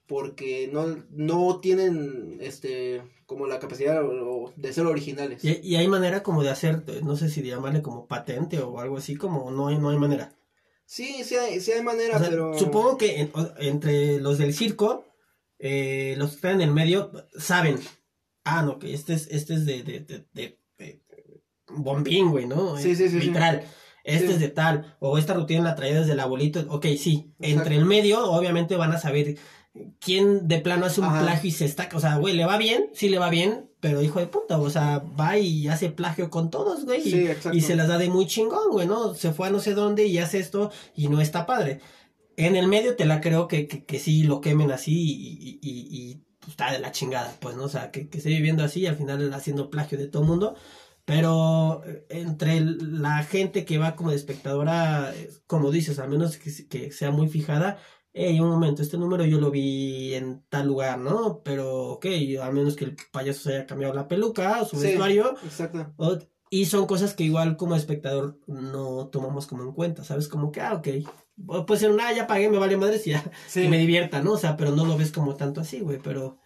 porque 0.07 0.69
no, 0.71 1.03
no 1.11 1.59
tienen 1.59 2.37
este 2.41 3.01
como 3.25 3.47
la 3.47 3.59
capacidad 3.59 4.01
de 4.57 4.73
ser 4.73 4.85
originales. 4.85 5.43
Y, 5.45 5.59
y 5.63 5.75
hay 5.77 5.87
manera 5.87 6.21
como 6.21 6.43
de 6.43 6.49
hacer, 6.49 6.83
no 7.03 7.15
sé 7.15 7.29
si 7.29 7.41
llamarle 7.41 7.81
como 7.81 8.05
patente 8.07 8.59
o 8.59 8.77
algo 8.79 8.97
así, 8.97 9.15
como 9.15 9.51
no 9.51 9.67
hay, 9.69 9.77
no 9.77 9.89
hay 9.89 9.97
manera. 9.97 10.35
Sí, 10.85 11.23
sí 11.23 11.35
hay, 11.35 11.61
sí 11.61 11.71
hay 11.71 11.81
manera, 11.81 12.17
O 12.17 12.19
sea, 12.19 12.29
pero... 12.29 12.53
Supongo 12.59 12.97
que 12.97 13.21
en- 13.21 13.31
entre 13.59 14.19
los 14.19 14.37
del 14.37 14.53
circo, 14.53 15.05
eh, 15.59 16.15
los 16.17 16.31
que 16.31 16.35
están 16.35 16.55
en 16.55 16.61
el 16.67 16.73
medio, 16.73 17.11
saben, 17.37 17.79
ah, 18.43 18.63
no, 18.63 18.77
que 18.79 18.93
este 18.93 19.13
es, 19.13 19.27
este 19.31 19.53
es 19.53 19.65
de, 19.65 19.83
de, 19.83 19.99
de, 20.01 20.25
de- 20.33 20.59
de 20.77 21.01
bombín, 21.69 22.31
güey, 22.31 22.45
¿no? 22.47 22.75
Sí, 22.75 22.95
sí, 22.97 23.07
sí, 23.07 23.21
sí. 23.21 23.31
Este 24.03 24.27
Sí. 24.27 24.33
es 24.33 24.39
de 24.39 24.49
tal, 24.49 24.95
o 24.99 25.17
esta 25.17 25.33
rutina 25.33 25.61
la 25.63 25.75
traía 25.75 25.99
desde 25.99 26.13
el 26.13 26.19
abuelito, 26.19 26.65
ok, 26.69 26.87
sí, 26.97 27.31
entre 27.39 27.75
el 27.75 27.85
medio, 27.85 28.29
obviamente 28.31 28.75
van 28.75 28.91
a 28.93 28.97
saber 28.97 29.37
quién 29.99 30.47
de 30.47 30.59
plano 30.59 30.85
hace 30.85 30.99
un 31.01 31.07
Ajá. 31.07 31.21
plagio 31.21 31.47
y 31.49 31.51
se 31.51 31.65
está, 31.65 31.87
o 31.93 31.99
sea, 31.99 32.17
güey, 32.17 32.35
le 32.35 32.45
va 32.45 32.57
bien, 32.57 32.89
sí 32.93 33.09
le 33.09 33.19
va 33.19 33.29
bien, 33.29 33.69
pero 33.79 34.01
hijo 34.01 34.19
de 34.19 34.27
puta, 34.27 34.57
o 34.59 34.69
sea, 34.69 35.01
va 35.19 35.37
y 35.37 35.67
hace 35.67 35.89
plagio 35.89 36.29
con 36.29 36.49
todos, 36.49 36.85
güey, 36.85 36.99
y- 37.07 37.11
Sí, 37.11 37.27
exacto. 37.27 37.57
y 37.57 37.61
se 37.61 37.75
las 37.75 37.87
da 37.87 37.97
de 37.97 38.09
muy 38.09 38.27
chingón, 38.27 38.69
güey, 38.71 38.87
¿no? 38.87 39.13
Se 39.13 39.31
fue 39.31 39.47
a 39.47 39.51
no 39.51 39.59
sé 39.59 39.73
dónde 39.73 40.05
y 40.07 40.17
hace 40.17 40.39
esto 40.39 40.71
y 40.95 41.07
no 41.07 41.21
está 41.21 41.45
padre. 41.45 41.79
En 42.37 42.55
el 42.55 42.67
medio 42.67 42.95
te 42.95 43.05
la 43.05 43.21
creo 43.21 43.47
que, 43.47 43.67
que, 43.67 43.83
que 43.85 43.99
sí 43.99 44.23
lo 44.23 44.41
quemen 44.41 44.71
así 44.71 44.93
y, 44.93 45.59
y, 45.61 45.69
y- 45.69 46.11
y, 46.11 46.15
pues, 46.39 46.51
está 46.51 46.71
de 46.71 46.79
la 46.79 46.91
chingada, 46.91 47.33
pues, 47.39 47.55
¿no? 47.55 47.63
O 47.65 47.69
sea, 47.69 47.91
que, 47.91 48.09
que 48.09 48.17
esté 48.17 48.29
viviendo 48.29 48.63
así 48.63 48.81
y 48.81 48.87
al 48.87 48.95
final 48.97 49.33
haciendo 49.33 49.69
plagio 49.69 49.97
de 49.97 50.07
todo 50.07 50.23
mundo. 50.23 50.55
Pero 51.15 51.81
entre 52.07 52.61
la 52.61 53.21
gente 53.23 53.65
que 53.65 53.77
va 53.77 53.97
como 53.97 54.11
de 54.11 54.15
espectadora, 54.15 55.13
como 55.45 55.69
dices, 55.69 55.99
a 55.99 56.07
menos 56.07 56.37
que, 56.37 56.49
que 56.69 56.89
sea 56.93 57.11
muy 57.11 57.27
fijada, 57.27 57.79
hey, 58.13 58.39
un 58.39 58.47
momento, 58.49 58.81
este 58.81 58.97
número 58.97 59.25
yo 59.25 59.41
lo 59.41 59.51
vi 59.51 60.13
en 60.13 60.41
tal 60.47 60.67
lugar, 60.67 60.99
¿no? 60.99 61.41
Pero, 61.43 61.87
ok, 61.89 62.05
a 62.41 62.49
menos 62.51 62.77
que 62.77 62.85
el 62.85 62.95
payaso 63.11 63.41
se 63.41 63.55
haya 63.55 63.65
cambiado 63.65 63.93
la 63.93 64.07
peluca 64.07 64.61
o 64.61 64.65
su 64.65 64.77
Sí. 64.77 64.87
vestuario, 64.87 65.35
Exacto. 65.43 65.93
o- 65.97 66.17
y 66.49 66.63
son 66.65 66.85
cosas 66.87 67.13
que 67.13 67.25
igual 67.25 67.57
como 67.57 67.75
espectador 67.75 68.39
no 68.47 69.07
tomamos 69.09 69.47
como 69.47 69.63
en 69.63 69.73
cuenta, 69.73 70.05
¿sabes? 70.05 70.29
Como 70.29 70.49
que, 70.53 70.61
ah, 70.61 70.75
ok. 70.75 70.87
O 71.45 71.65
Puede 71.65 71.81
ser 71.81 71.91
un, 71.91 71.99
ah, 71.99 72.13
ya 72.13 72.25
pagué, 72.25 72.49
me 72.49 72.57
vale 72.57 72.77
madres 72.77 73.05
y 73.05 73.09
ya, 73.09 73.21
Sí. 73.49 73.67
me 73.67 73.77
divierta, 73.79 74.21
¿no? 74.21 74.31
O 74.31 74.37
sea, 74.37 74.55
pero 74.55 74.71
no 74.71 74.85
lo 74.85 74.95
ves 74.97 75.11
como 75.11 75.35
tanto 75.35 75.59
así, 75.59 75.81
güey, 75.81 75.99
pero... 76.01 76.37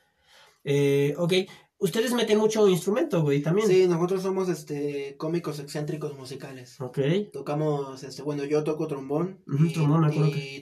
Eh, 0.65 1.13
ok, 1.17 1.34
ustedes 1.78 2.13
meten 2.13 2.39
mucho 2.39 2.67
instrumento, 2.67 3.21
güey, 3.21 3.41
también. 3.41 3.67
Sí, 3.67 3.88
nosotros 3.88 4.23
somos 4.23 4.49
este 4.49 5.15
cómicos 5.17 5.60
excéntricos 5.60 6.17
musicales. 6.17 6.82
Ok, 6.82 6.99
Tocamos, 7.32 8.04
este, 8.04 8.23
bueno, 8.23 8.43
yo 8.43 8.63
toco 8.63 8.88
trombón 8.88 9.43
y, 9.47 9.71
trombón, 9.73 10.12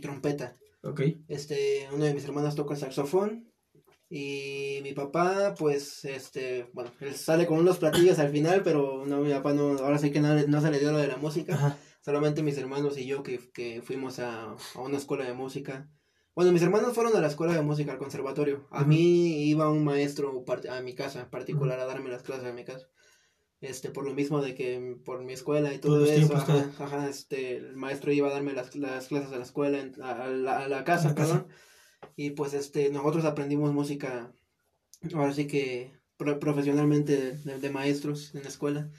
trompeta. 0.01 0.53
ok. 0.83 1.01
Este, 1.29 1.87
uno 1.93 2.03
de 2.03 2.13
mis 2.13 2.25
hermanos 2.25 2.55
toca 2.55 2.73
el 2.73 2.79
saxofón 2.79 3.49
y 4.09 4.79
mi 4.83 4.93
papá, 4.93 5.55
pues, 5.57 6.05
este, 6.05 6.69
bueno, 6.73 6.91
él 6.99 7.15
sale 7.15 7.47
con 7.47 7.57
unos 7.57 7.77
platillos 7.79 8.19
al 8.19 8.29
final, 8.29 8.61
pero 8.61 9.05
no, 9.07 9.21
mi 9.21 9.31
papá 9.31 9.53
no, 9.53 9.69
ahora 9.79 9.97
sí 9.97 10.11
que 10.11 10.19
no, 10.19 10.35
no 10.47 10.61
se 10.61 10.69
le 10.69 10.79
dio 10.79 10.91
lo 10.91 10.99
de 10.99 11.07
la 11.07 11.17
música. 11.17 11.55
Ajá. 11.55 11.77
Solamente 12.01 12.43
mis 12.43 12.57
hermanos 12.57 12.97
y 12.97 13.05
yo 13.05 13.23
que, 13.23 13.39
que 13.53 13.81
fuimos 13.81 14.19
a, 14.19 14.51
a 14.75 14.81
una 14.81 14.97
escuela 14.97 15.23
de 15.25 15.33
música. 15.33 15.89
Bueno, 16.35 16.51
mis 16.51 16.63
hermanos 16.63 16.93
fueron 16.95 17.15
a 17.15 17.21
la 17.21 17.27
escuela 17.27 17.53
de 17.53 17.61
música, 17.61 17.91
al 17.91 17.99
conservatorio. 17.99 18.67
A 18.71 18.83
mí 18.83 19.43
iba 19.47 19.69
un 19.69 19.83
maestro 19.83 20.43
a 20.69 20.81
mi 20.81 20.95
casa, 20.95 21.29
particular, 21.29 21.79
a 21.79 21.85
darme 21.85 22.09
las 22.09 22.23
clases 22.23 22.45
a 22.45 22.53
mi 22.53 22.63
casa. 22.65 22.89
Este, 23.61 23.91
por 23.91 24.03
lo 24.03 24.13
mismo 24.13 24.41
de 24.41 24.55
que 24.55 24.97
por 25.05 25.23
mi 25.23 25.31
escuela 25.33 25.73
y 25.73 25.77
todo 25.79 25.97
Todos 25.97 26.09
eso, 26.09 26.35
ajá, 26.35 26.71
ajá, 26.79 27.07
este, 27.07 27.55
el 27.57 27.77
maestro 27.77 28.11
iba 28.11 28.27
a 28.27 28.33
darme 28.33 28.51
las, 28.53 28.75
las 28.75 29.07
clases 29.07 29.31
a 29.31 29.37
la 29.37 29.43
escuela, 29.43 29.77
a, 30.01 30.23
a 30.23 30.27
la, 30.27 30.59
a 30.63 30.67
la 30.67 30.83
casa, 30.83 31.09
la 31.09 31.15
casa. 31.15 31.33
perdón. 31.45 31.53
Y 32.17 32.31
pues, 32.31 32.53
este, 32.53 32.89
nosotros 32.89 33.23
aprendimos 33.25 33.71
música, 33.71 34.33
ahora 35.13 35.31
sí 35.33 35.47
que 35.47 35.93
pro- 36.17 36.39
profesionalmente 36.39 37.35
de- 37.37 37.59
de 37.59 37.69
maestros 37.69 38.33
en 38.35 38.41
la 38.43 38.49
escuela. 38.49 38.91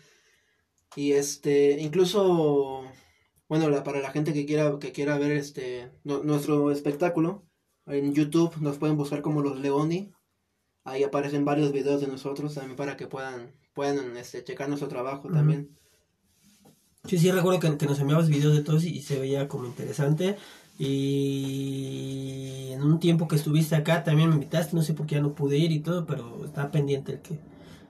Y 0.97 1.13
este, 1.13 1.73
incluso, 1.81 2.85
bueno, 3.55 3.71
la, 3.71 3.85
para 3.85 4.01
la 4.01 4.11
gente 4.11 4.33
que 4.33 4.47
quiera, 4.47 4.79
que 4.81 4.91
quiera 4.91 5.17
ver 5.17 5.31
este, 5.31 5.89
nu- 6.03 6.25
nuestro 6.25 6.73
espectáculo, 6.73 7.47
en 7.87 8.13
YouTube 8.13 8.57
nos 8.61 8.79
pueden 8.79 8.97
buscar 8.97 9.23
como 9.23 9.43
los 9.43 9.61
Leoni. 9.61 10.13
Ahí 10.85 11.05
aparecen 11.05 11.45
varios 11.45 11.71
videos 11.71 12.01
de 12.01 12.09
nosotros 12.09 12.55
también 12.55 12.75
para 12.75 12.97
que 12.97 13.07
puedan, 13.07 13.53
puedan 13.73 14.17
este, 14.17 14.43
checar 14.43 14.69
nuestro 14.69 14.89
trabajo 14.89 15.31
también. 15.31 15.71
Sí, 17.05 17.17
sí, 17.17 17.31
recuerdo 17.31 17.61
que, 17.61 17.79
que 17.79 17.87
nos 17.87 18.01
enviabas 18.01 18.29
videos 18.29 18.57
de 18.57 18.65
todos 18.65 18.85
y, 18.85 18.91
y 18.91 19.03
se 19.03 19.21
veía 19.21 19.47
como 19.47 19.67
interesante. 19.67 20.37
Y 20.79 22.71
en 22.73 22.83
un 22.83 22.99
tiempo 22.99 23.29
que 23.29 23.37
estuviste 23.37 23.77
acá 23.77 24.03
también 24.03 24.31
me 24.31 24.35
invitaste, 24.35 24.75
no 24.75 24.83
sé 24.83 24.95
por 24.95 25.07
qué 25.07 25.15
ya 25.15 25.21
no 25.21 25.33
pude 25.37 25.57
ir 25.59 25.71
y 25.71 25.79
todo, 25.79 26.07
pero 26.07 26.45
está 26.45 26.73
pendiente 26.73 27.13
el 27.13 27.21
que 27.23 27.39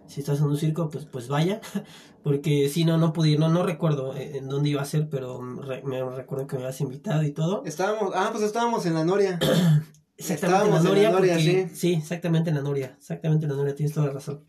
si 0.07 0.21
estás 0.21 0.39
en 0.41 0.47
un 0.47 0.57
circo, 0.57 0.89
pues 0.91 1.05
pues 1.07 1.29
vaya. 1.29 1.61
Porque 2.23 2.69
si 2.71 2.85
no, 2.87 2.97
no 2.97 3.13
pude 3.13 3.31
ir, 3.31 3.39
no, 3.39 3.49
no 3.51 3.63
recuerdo 3.65 4.15
eh, 4.17 4.39
en 4.39 4.49
dónde 4.49 4.71
iba 4.71 4.81
a 4.81 4.87
ser, 4.87 5.09
pero 5.11 5.41
re- 5.61 5.83
me 5.83 6.03
recuerdo 6.03 6.47
que 6.47 6.57
me 6.57 6.63
habías 6.63 6.81
invitado 6.81 7.23
y 7.23 7.33
todo. 7.33 7.63
Estábamos, 7.67 8.13
ah, 8.15 8.31
pues 8.33 8.43
estábamos 8.45 8.87
en 8.87 8.95
la 8.95 9.05
Noria. 9.05 9.39
Exactamente 10.17 10.67
en 10.69 10.73
la 10.73 10.79
Estábamos 10.79 10.79
en 10.79 10.85
la 10.85 10.89
Noria, 10.91 11.11
Noria, 11.11 11.35
porque- 11.35 11.69
sí. 11.69 11.77
sí, 11.77 11.93
exactamente 11.95 12.49
en 12.51 12.57
la 12.57 12.63
Noria, 12.63 12.95
exactamente 12.97 13.45
en 13.47 13.51
la 13.51 13.57
Noria, 13.59 13.75
tienes 13.75 13.93
toda 13.95 14.07
la 14.07 14.13
razón. 14.15 14.45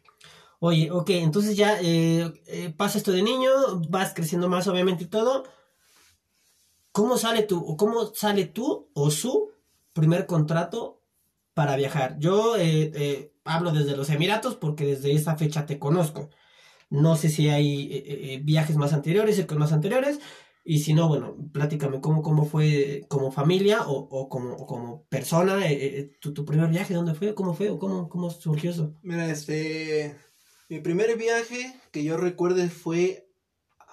Oye, 0.59 0.89
ok, 0.91 1.09
entonces 1.09 1.57
ya 1.57 1.77
eh, 1.81 2.31
eh, 2.47 2.73
pasa 2.77 2.97
esto 2.97 3.11
de 3.11 3.21
niño, 3.23 3.49
vas 3.89 4.13
creciendo 4.13 4.47
más 4.47 4.67
obviamente 4.67 5.03
y 5.03 5.07
todo. 5.07 5.43
¿Cómo 6.91 7.17
sale 7.17 7.43
tú, 7.43 7.59
o 7.59 7.75
cómo 7.75 8.13
sale 8.13 8.45
tú 8.45 8.89
o 8.93 9.11
su 9.11 9.51
primer 9.91 10.25
contrato 10.25 11.01
para 11.53 11.75
viajar? 11.75 12.17
Yo 12.19 12.55
eh, 12.55 12.91
eh, 12.95 13.33
hablo 13.45 13.71
desde 13.71 13.95
los 13.95 14.09
Emiratos 14.09 14.55
porque 14.55 14.85
desde 14.85 15.13
esa 15.13 15.37
fecha 15.37 15.65
te 15.65 15.79
conozco. 15.79 16.29
No 16.89 17.15
sé 17.15 17.29
si 17.29 17.49
hay 17.49 17.91
eh, 17.93 18.03
eh, 18.35 18.41
viajes 18.43 18.75
más 18.77 18.93
anteriores, 18.93 19.35
circos 19.37 19.57
más 19.57 19.71
anteriores. 19.71 20.19
Y 20.67 20.79
si 20.79 20.93
no, 20.95 21.07
bueno, 21.07 21.35
platícame 21.53 22.01
cómo, 22.01 22.23
cómo 22.23 22.43
fue 22.45 23.05
como 23.07 23.31
familia 23.31 23.83
o, 23.87 23.93
o 24.09 24.29
como, 24.29 24.55
o 24.55 24.65
como 24.65 25.03
persona, 25.09 25.63
eh, 25.69 25.99
eh, 25.99 26.11
tu, 26.19 26.33
tu 26.33 26.43
primer 26.43 26.69
viaje, 26.69 26.93
¿dónde 26.95 27.13
fue? 27.13 27.35
¿Cómo 27.35 27.53
fue? 27.53 27.69
¿O 27.69 27.77
cómo, 27.77 28.09
cómo 28.09 28.29
surgió 28.31 28.71
eso? 28.71 28.93
Mira, 29.03 29.29
este, 29.31 30.15
mi 30.69 30.79
primer 30.79 31.15
viaje 31.17 31.71
que 31.91 32.03
yo 32.03 32.17
recuerde 32.17 32.69
fue 32.69 33.27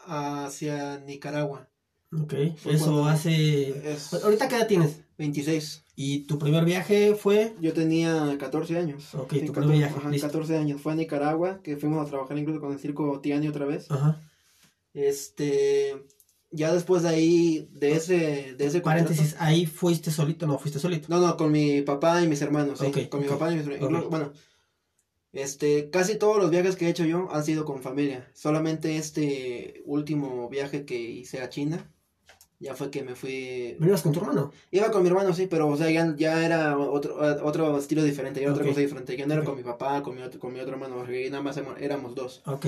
hacia 0.06 0.98
Nicaragua. 1.00 1.68
Ok, 2.12 2.34
Fue 2.56 2.74
eso 2.74 2.84
cuando- 2.86 3.06
hace... 3.06 3.92
Es 3.92 4.12
¿Ahorita 4.14 4.48
qué 4.48 4.56
edad 4.56 4.66
tienes? 4.68 5.02
26. 5.18 5.81
¿Y 5.94 6.20
tu 6.20 6.38
primer 6.38 6.64
viaje 6.64 7.14
fue? 7.14 7.54
Yo 7.60 7.72
tenía 7.74 8.36
14 8.38 8.78
años. 8.78 9.14
Ok, 9.14 9.32
Sí, 9.34 9.40
tu 9.40 9.52
14, 9.52 9.60
primer 9.60 9.76
viaje, 9.78 9.94
ajá, 9.98 10.08
listo. 10.10 10.26
14 10.28 10.56
años. 10.56 10.80
Fue 10.80 10.92
a 10.92 10.96
Nicaragua, 10.96 11.60
que 11.62 11.76
fuimos 11.76 12.06
a 12.06 12.10
trabajar 12.10 12.38
incluso 12.38 12.60
con 12.60 12.72
el 12.72 12.78
circo 12.78 13.20
Tiani 13.20 13.48
otra 13.48 13.66
vez. 13.66 13.90
Ajá. 13.90 14.22
Este, 14.94 16.02
ya 16.50 16.72
después 16.72 17.02
de 17.02 17.08
ahí, 17.10 17.68
de 17.72 17.92
ese, 17.92 18.54
de 18.56 18.66
ese 18.66 18.82
contrato- 18.82 19.04
Paréntesis, 19.04 19.36
ahí 19.38 19.66
fuiste 19.66 20.10
solito, 20.10 20.46
no 20.46 20.58
fuiste 20.58 20.78
solito. 20.78 21.08
No, 21.10 21.20
no, 21.20 21.36
con 21.36 21.50
mi 21.52 21.82
papá 21.82 22.22
y 22.22 22.28
mis 22.28 22.42
hermanos, 22.42 22.78
sí, 22.78 23.06
con 23.08 23.20
mi 23.20 23.28
papá 23.28 23.52
y 23.52 23.56
mis 23.56 23.66
hermanos. 23.66 24.08
Bueno, 24.10 24.32
este, 25.32 25.88
casi 25.90 26.16
todos 26.16 26.36
los 26.38 26.50
viajes 26.50 26.76
que 26.76 26.86
he 26.86 26.90
hecho 26.90 27.04
yo 27.04 27.28
han 27.32 27.44
sido 27.44 27.64
con 27.64 27.82
familia. 27.82 28.30
Solamente 28.34 28.96
este 28.96 29.82
último 29.86 30.48
viaje 30.50 30.84
que 30.84 31.00
hice 31.00 31.40
a 31.40 31.48
China, 31.48 31.90
ya 32.62 32.74
fue 32.74 32.90
que 32.90 33.02
me 33.02 33.14
fui... 33.14 33.76
¿Venías 33.78 34.00
con 34.02 34.12
tu 34.12 34.20
hermano? 34.20 34.52
Iba 34.70 34.90
con 34.90 35.02
mi 35.02 35.08
hermano, 35.08 35.34
sí, 35.34 35.46
pero, 35.50 35.68
o 35.68 35.76
sea, 35.76 35.90
ya, 35.90 36.14
ya 36.16 36.44
era 36.46 36.78
otro, 36.78 37.16
otro 37.44 37.76
estilo 37.76 38.02
diferente, 38.04 38.40
ya 38.40 38.44
era 38.46 38.54
otra 38.54 38.64
cosa 38.66 38.80
diferente. 38.80 39.16
Ya 39.16 39.26
no 39.26 39.34
era 39.34 39.44
con 39.44 39.56
mi 39.56 39.62
papá, 39.64 40.02
con 40.02 40.14
mi 40.14 40.22
otro, 40.22 40.38
con 40.40 40.52
mi 40.52 40.60
otro 40.60 40.72
hermano, 40.74 40.96
porque 40.96 41.28
nada 41.30 41.42
más 41.42 41.56
éramos- 41.80 42.14
dos. 42.14 42.42
Ok. 42.46 42.66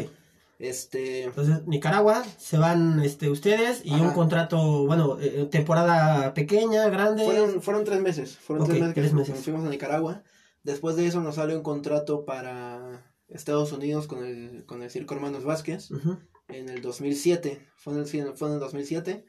Este, 0.59 1.25
Entonces, 1.25 1.67
Nicaragua, 1.67 2.25
se 2.39 2.59
van 2.59 3.01
este, 3.03 3.29
ustedes 3.29 3.83
y 3.85 3.93
Ajá. 3.95 4.03
un 4.05 4.11
contrato, 4.13 4.87
bueno, 4.87 5.19
eh, 5.21 5.49
temporada 5.51 6.33
pequeña, 6.33 6.89
grande. 6.89 7.25
fueron, 7.25 7.61
fueron 7.61 7.85
tres 7.85 8.01
meses, 8.01 8.37
fueron 8.39 8.65
tres 8.67 8.79
meses 8.79 8.95
que 8.95 9.01
tres 9.01 9.13
meses. 9.13 9.41
fuimos 9.45 9.65
a 9.65 9.69
Nicaragua. 9.69 10.23
Después 10.63 10.95
de 10.97 11.07
eso 11.07 11.21
nos 11.21 11.35
sale 11.35 11.57
un 11.57 11.63
contrato 11.63 12.25
para 12.25 13.05
Estados 13.29 13.73
Unidos 13.73 14.07
con 14.07 14.25
el, 14.25 14.65
con 14.65 14.83
el 14.83 14.91
Circo 14.91 15.15
Hermanos 15.15 15.45
Vázquez 15.45 15.91
Ujú. 15.91 16.19
en 16.49 16.69
el 16.69 16.81
2007. 16.81 17.61
Fue 17.77 17.93
en 17.93 17.99
el, 18.01 18.07
fue 18.07 18.49
en 18.49 18.55
el 18.55 18.61
2007. 18.61 19.25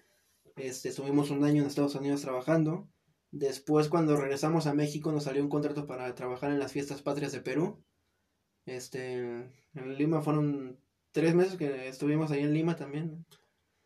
Este, 0.55 0.89
estuvimos 0.89 1.29
un 1.31 1.43
año 1.43 1.61
en 1.61 1.67
Estados 1.67 1.95
Unidos 1.95 2.21
trabajando. 2.21 2.87
Después, 3.31 3.89
cuando 3.89 4.15
regresamos 4.15 4.67
a 4.67 4.73
México, 4.73 5.11
nos 5.11 5.23
salió 5.25 5.43
un 5.43 5.49
contrato 5.49 5.85
para 5.87 6.13
trabajar 6.15 6.51
en 6.51 6.59
las 6.59 6.71
fiestas 6.71 7.01
patrias 7.01 7.31
de 7.33 7.41
Perú. 7.41 7.83
Este, 8.65 9.17
en 9.73 9.97
Lima 9.97 10.21
fueron 10.21 10.79
tres 11.11 11.35
meses 11.35 11.55
que 11.57 11.87
estuvimos 11.87 12.31
ahí 12.31 12.39
en 12.41 12.53
Lima 12.53 12.75
también. 12.75 13.25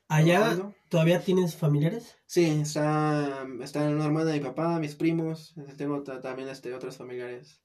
Allá, 0.07 0.37
trabajando. 0.39 0.75
¿todavía 0.89 1.21
tienes 1.21 1.55
familiares? 1.55 2.17
Sí, 2.25 2.45
está, 2.45 3.45
está 3.61 3.87
una 3.89 4.05
hermana 4.05 4.31
de 4.31 4.39
mi 4.39 4.45
papá, 4.45 4.79
mis 4.79 4.95
primos. 4.95 5.53
este, 5.57 5.73
Tengo 5.73 6.01
ta- 6.03 6.21
también 6.21 6.49
este, 6.49 6.73
otros 6.73 6.97
familiares. 6.97 7.61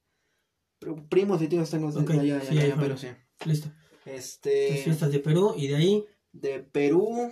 Pri- 0.79 1.01
Primos 1.09 1.41
y 1.41 1.47
tíos 1.47 1.69
tengo 1.69 1.87
allá, 1.89 2.41
sí, 2.41 2.57
allá, 2.57 2.75
pero 2.79 2.97
sí. 2.97 3.07
Listo. 3.45 3.69
Este. 4.05 4.77
Fiestas 4.83 5.11
de 5.11 5.19
Perú 5.19 5.53
y 5.57 5.67
de 5.67 5.75
ahí. 5.75 6.05
de 6.31 6.59
Perú. 6.59 7.31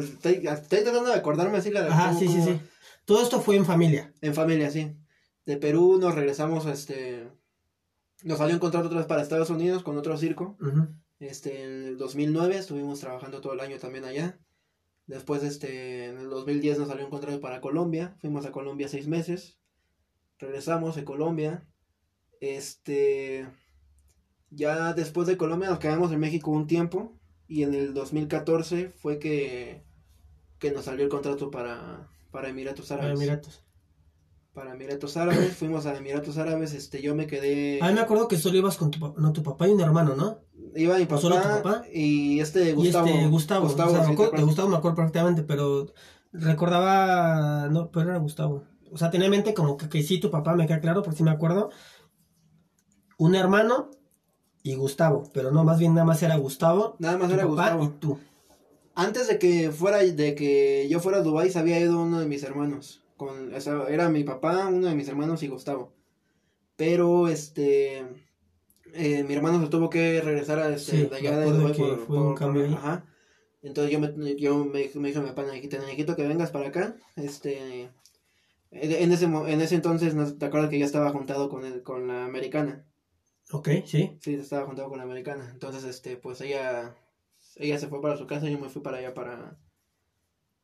Estoy, 0.00 0.46
estoy 0.46 0.82
tratando 0.82 1.10
de 1.10 1.14
acordarme 1.16 1.58
así 1.58 1.70
la 1.70 1.80
Ajá, 1.86 2.08
cómo- 2.08 2.18
sí, 2.20 2.28
sí, 2.28 2.34
cómo- 2.34 2.46
sí. 2.46 2.60
Todo 3.04 3.22
esto 3.22 3.40
fue 3.40 3.56
en 3.56 3.64
familia. 3.66 4.12
En 4.20 4.34
familia, 4.34 4.70
sí. 4.70 4.96
De 5.44 5.56
Perú 5.56 5.98
nos 6.00 6.14
regresamos, 6.14 6.66
este. 6.66 7.28
Nos 8.22 8.38
salió 8.38 8.54
un 8.54 8.60
contrato 8.60 8.86
otra 8.86 8.98
vez 8.98 9.06
para 9.08 9.22
Estados 9.22 9.50
Unidos 9.50 9.82
con 9.82 9.96
otro 9.98 10.16
circo. 10.16 10.56
Este, 11.18 11.64
en 11.64 11.84
el 11.88 11.98
2009 11.98 12.56
estuvimos 12.56 13.00
trabajando 13.00 13.40
todo 13.40 13.52
el 13.54 13.60
año 13.60 13.78
también 13.78 14.04
allá. 14.04 14.38
Después, 15.06 15.42
este, 15.42 16.06
en 16.06 16.18
el 16.18 16.30
2010 16.30 16.78
nos 16.78 16.88
salió 16.88 17.04
un 17.04 17.10
contrato 17.10 17.40
para 17.40 17.60
Colombia. 17.60 18.16
Fuimos 18.20 18.46
a 18.46 18.52
Colombia 18.52 18.86
seis 18.88 19.08
meses. 19.08 19.58
Regresamos 20.38 20.94
de 20.94 21.04
Colombia. 21.04 21.66
Este, 22.40 23.46
ya 24.50 24.92
después 24.94 25.26
de 25.26 25.36
Colombia 25.36 25.70
nos 25.70 25.78
quedamos 25.78 26.12
en 26.12 26.20
México 26.20 26.50
un 26.50 26.66
tiempo. 26.66 27.18
Y 27.52 27.64
en 27.64 27.74
el 27.74 27.92
2014 27.92 28.88
fue 28.88 29.18
que, 29.18 29.84
que 30.58 30.70
nos 30.70 30.86
salió 30.86 31.04
el 31.04 31.10
contrato 31.10 31.50
para, 31.50 32.08
para 32.30 32.48
Emiratos 32.48 32.88
Para 32.88 33.02
Árabes. 33.02 33.20
Emiratos. 33.20 33.62
Para 34.54 34.72
Emiratos 34.72 35.16
Árabes. 35.18 35.52
Fuimos 35.58 35.84
a 35.84 35.94
Emiratos 35.98 36.38
Árabes. 36.38 36.72
Este, 36.72 37.02
yo 37.02 37.14
me 37.14 37.26
quedé. 37.26 37.78
Ah, 37.82 37.92
me 37.92 38.00
acuerdo 38.00 38.26
que 38.26 38.38
solo 38.38 38.56
ibas 38.56 38.78
con 38.78 38.90
tu 38.90 38.98
papá, 38.98 39.20
no, 39.20 39.34
tu 39.34 39.42
papá 39.42 39.68
y 39.68 39.72
un 39.72 39.82
hermano, 39.82 40.14
¿no? 40.16 40.38
Iba 40.74 40.96
mi 40.96 41.06
¿O 41.10 41.18
solo 41.18 41.36
tu 41.36 41.42
papá, 41.42 41.62
papá? 41.62 41.82
y 41.92 42.40
este 42.40 42.72
Gustavo. 42.72 43.06
y 43.06 43.10
este 43.10 43.26
Gustavo. 43.28 43.66
Gustavo, 43.66 43.90
o 43.90 43.94
sea, 43.96 44.00
me 44.00 44.06
¿te 44.06 44.12
acuerdo- 44.14 44.36
de? 44.38 44.42
Gustavo 44.44 44.68
me 44.70 44.76
acuerdo 44.78 44.96
prácticamente, 44.96 45.42
pero 45.42 45.92
recordaba, 46.32 47.68
no, 47.68 47.90
pero 47.90 48.08
era 48.08 48.18
Gustavo. 48.18 48.64
O 48.90 48.96
sea, 48.96 49.10
tenía 49.10 49.26
en 49.26 49.32
mente 49.32 49.52
como 49.52 49.76
que, 49.76 49.90
que 49.90 50.02
sí, 50.02 50.20
tu 50.20 50.30
papá, 50.30 50.54
me 50.54 50.66
queda 50.66 50.80
claro, 50.80 51.02
porque 51.02 51.18
sí 51.18 51.22
me 51.22 51.30
acuerdo. 51.32 51.68
Un 53.18 53.34
hermano 53.34 53.90
y 54.62 54.74
Gustavo, 54.76 55.24
pero 55.32 55.50
no, 55.50 55.64
más 55.64 55.78
bien 55.78 55.94
nada 55.94 56.04
más 56.04 56.22
era 56.22 56.36
Gustavo, 56.36 56.96
Nada 56.98 57.18
más 57.18 57.30
era 57.30 57.42
papá 57.42 57.74
Gustavo. 57.74 57.84
y 57.84 57.88
tú. 58.00 58.18
Antes 58.94 59.28
de 59.28 59.38
que 59.38 59.70
fuera, 59.72 59.98
de 59.98 60.34
que 60.34 60.86
yo 60.88 61.00
fuera 61.00 61.18
a 61.18 61.22
Dubái, 61.22 61.50
se 61.50 61.58
había 61.58 61.80
ido 61.80 62.02
uno 62.02 62.20
de 62.20 62.26
mis 62.26 62.42
hermanos. 62.42 63.02
Con, 63.16 63.54
o 63.54 63.60
sea, 63.60 63.84
era 63.88 64.08
mi 64.08 64.22
papá, 64.24 64.66
uno 64.66 64.88
de 64.88 64.94
mis 64.94 65.08
hermanos 65.08 65.42
y 65.42 65.48
Gustavo. 65.48 65.92
Pero, 66.76 67.28
este, 67.28 68.04
eh, 68.92 69.24
mi 69.24 69.34
hermano 69.34 69.62
se 69.62 69.70
tuvo 69.70 69.88
que 69.88 70.20
regresar 70.20 70.58
a, 70.58 70.74
este, 70.74 70.92
Sí, 70.92 71.06
de 71.06 71.16
allá 71.16 71.38
de 71.38 71.46
por, 72.06 72.16
un 72.16 72.34
cambio 72.34 72.66
ajá. 72.66 73.04
Entonces 73.62 73.92
yo 73.92 74.00
me, 74.00 74.36
yo 74.36 74.64
me, 74.64 74.90
me 74.94 75.08
dijo 75.08 75.20
mi 75.20 75.28
papá, 75.28 75.44
necesito, 75.44 75.78
necesito 75.78 76.16
que 76.16 76.26
vengas 76.26 76.50
para 76.50 76.68
acá. 76.68 76.96
Este, 77.16 77.90
en 78.72 79.12
ese, 79.12 79.24
en 79.26 79.60
ese 79.60 79.74
entonces, 79.74 80.14
te 80.38 80.44
acuerdas 80.44 80.70
que 80.70 80.78
ya 80.78 80.84
estaba 80.84 81.10
juntado 81.10 81.48
con, 81.48 81.64
el, 81.64 81.82
con 81.82 82.08
la 82.08 82.24
americana. 82.24 82.84
Ok, 83.52 83.68
sí. 83.84 84.18
Sí, 84.20 84.34
estaba 84.34 84.66
juntado 84.66 84.88
con 84.88 84.98
la 84.98 85.04
americana. 85.04 85.48
Entonces, 85.52 85.84
este, 85.84 86.16
pues 86.16 86.40
ella, 86.40 86.94
ella 87.56 87.78
se 87.78 87.88
fue 87.88 88.00
para 88.00 88.16
su 88.16 88.26
casa 88.26 88.48
y 88.48 88.52
yo 88.52 88.58
me 88.58 88.70
fui 88.70 88.82
para 88.82 88.98
allá 88.98 89.14
para, 89.14 89.58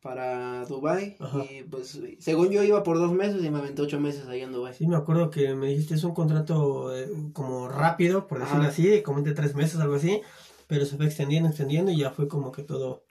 para 0.00 0.64
Dubai 0.64 1.16
Ajá. 1.20 1.44
Y 1.50 1.64
pues, 1.64 2.00
según 2.18 2.50
yo 2.50 2.62
iba 2.62 2.82
por 2.82 2.98
dos 2.98 3.12
meses 3.12 3.44
y 3.44 3.50
me 3.50 3.58
aventé 3.58 3.82
ocho 3.82 4.00
meses 4.00 4.26
ahí 4.26 4.40
en 4.40 4.52
Dubai 4.52 4.74
Sí, 4.74 4.86
me 4.86 4.96
acuerdo 4.96 5.30
que 5.30 5.54
me 5.54 5.68
dijiste 5.68 5.94
es 5.94 6.04
un 6.04 6.14
contrato 6.14 6.96
eh, 6.96 7.10
como 7.32 7.68
rápido, 7.68 8.26
por 8.26 8.38
decirlo 8.38 8.62
Ajá. 8.62 8.70
así, 8.70 9.02
como 9.02 9.22
de 9.22 9.34
tres 9.34 9.54
meses, 9.54 9.80
algo 9.80 9.96
así, 9.96 10.22
pero 10.66 10.86
se 10.86 10.96
fue 10.96 11.06
extendiendo, 11.06 11.48
extendiendo 11.48 11.90
y 11.90 11.98
ya 11.98 12.10
fue 12.10 12.26
como 12.26 12.52
que 12.52 12.62
todo. 12.62 13.04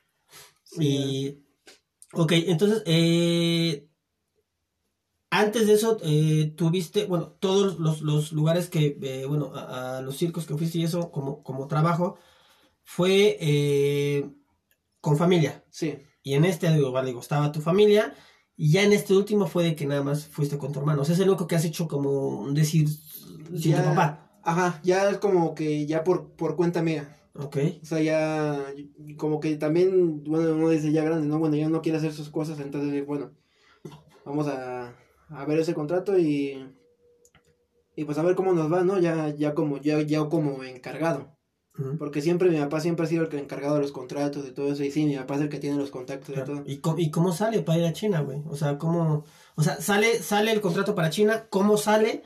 Y, 0.79 1.43
ok, 2.13 2.31
entonces, 2.33 2.83
eh, 2.85 3.86
antes 5.39 5.67
de 5.67 5.73
eso, 5.73 5.97
eh, 6.03 6.53
tuviste, 6.55 7.05
bueno, 7.05 7.29
todos 7.39 7.79
los, 7.79 8.01
los 8.01 8.31
lugares 8.33 8.69
que, 8.69 8.97
eh, 9.01 9.25
bueno, 9.27 9.51
a, 9.55 9.97
a 9.97 10.01
los 10.01 10.17
circos 10.17 10.45
que 10.45 10.55
fuiste 10.57 10.77
y 10.79 10.83
eso, 10.83 11.11
como, 11.11 11.43
como 11.43 11.67
trabajo, 11.67 12.17
fue 12.83 13.37
eh, 13.39 14.29
con 15.01 15.17
familia. 15.17 15.63
Sí, 15.69 15.97
Y 16.23 16.33
en 16.33 16.45
este, 16.45 16.71
digo, 16.73 16.91
vale, 16.91 17.07
digo, 17.09 17.21
estaba 17.21 17.51
tu 17.51 17.61
familia. 17.61 18.13
Y 18.55 18.71
ya 18.71 18.83
en 18.83 18.93
este 18.93 19.13
último 19.15 19.45
fue 19.47 19.63
de 19.63 19.75
que 19.75 19.85
nada 19.85 20.03
más 20.03 20.27
fuiste 20.27 20.57
con 20.57 20.71
tu 20.71 20.79
hermano. 20.79 21.01
O 21.01 21.05
sea, 21.05 21.13
es 21.15 21.21
el 21.21 21.29
único 21.29 21.47
que 21.47 21.55
has 21.55 21.65
hecho 21.65 21.87
como 21.87 22.51
decir 22.53 22.87
sin 23.55 23.73
Ya. 23.73 23.83
tu 23.83 23.83
papá. 23.89 24.39
ajá, 24.43 24.79
ya 24.83 25.09
es 25.11 25.17
como 25.19 25.53
que 25.55 25.85
ya 25.85 26.03
por, 26.03 26.31
por 26.35 26.55
cuenta 26.55 26.81
mía. 26.81 27.13
Ok. 27.35 27.57
O 27.83 27.85
sea, 27.85 28.01
ya 28.01 28.65
como 29.17 29.39
que 29.39 29.55
también, 29.57 30.23
bueno, 30.23 30.53
uno 30.55 30.69
dice 30.69 30.91
ya 30.91 31.03
grande, 31.03 31.27
¿no? 31.27 31.37
Bueno, 31.39 31.55
ya 31.55 31.69
no 31.69 31.81
quiere 31.83 31.99
hacer 31.99 32.13
sus 32.13 32.29
cosas, 32.29 32.59
entonces, 32.59 33.05
bueno, 33.05 33.31
vamos 34.25 34.47
a, 34.47 34.95
a 35.29 35.45
ver 35.45 35.59
ese 35.59 35.73
contrato 35.73 36.17
y, 36.17 36.67
y 37.95 38.05
pues 38.05 38.17
a 38.17 38.23
ver 38.23 38.35
cómo 38.35 38.53
nos 38.53 38.71
va, 38.71 38.83
¿no? 38.83 38.99
Ya, 38.99 39.29
ya 39.35 39.53
como, 39.53 39.77
ya, 39.77 40.01
ya 40.01 40.25
como 40.27 40.63
encargado. 40.63 41.35
Porque 41.99 42.23
siempre 42.23 42.49
mi 42.49 42.57
papá 42.57 42.79
siempre 42.79 43.05
ha 43.05 43.07
sido 43.07 43.21
el 43.21 43.29
que 43.29 43.37
encargado 43.37 43.75
de 43.75 43.81
los 43.81 43.91
contratos 43.91 44.47
y 44.47 44.51
todo 44.51 44.71
eso, 44.71 44.83
y 44.83 44.89
sí, 44.89 45.05
mi 45.05 45.15
papá 45.15 45.35
es 45.35 45.41
el 45.41 45.49
que 45.49 45.59
tiene 45.59 45.77
los 45.77 45.91
contactos 45.91 46.35
y 46.35 46.43
todo. 46.43 46.63
¿Y, 46.65 46.77
cómo, 46.77 46.97
¿Y 46.97 47.11
cómo 47.11 47.31
sale 47.33 47.61
para 47.61 47.77
ir 47.77 47.85
a 47.85 47.93
China, 47.93 48.21
güey? 48.21 48.41
O 48.49 48.55
sea, 48.55 48.79
¿cómo...? 48.79 49.25
O 49.55 49.61
sea, 49.61 49.79
sale, 49.79 50.17
sale 50.23 50.51
el 50.51 50.59
contrato 50.59 50.95
para 50.95 51.11
China, 51.11 51.45
¿cómo 51.51 51.77
sale? 51.77 52.23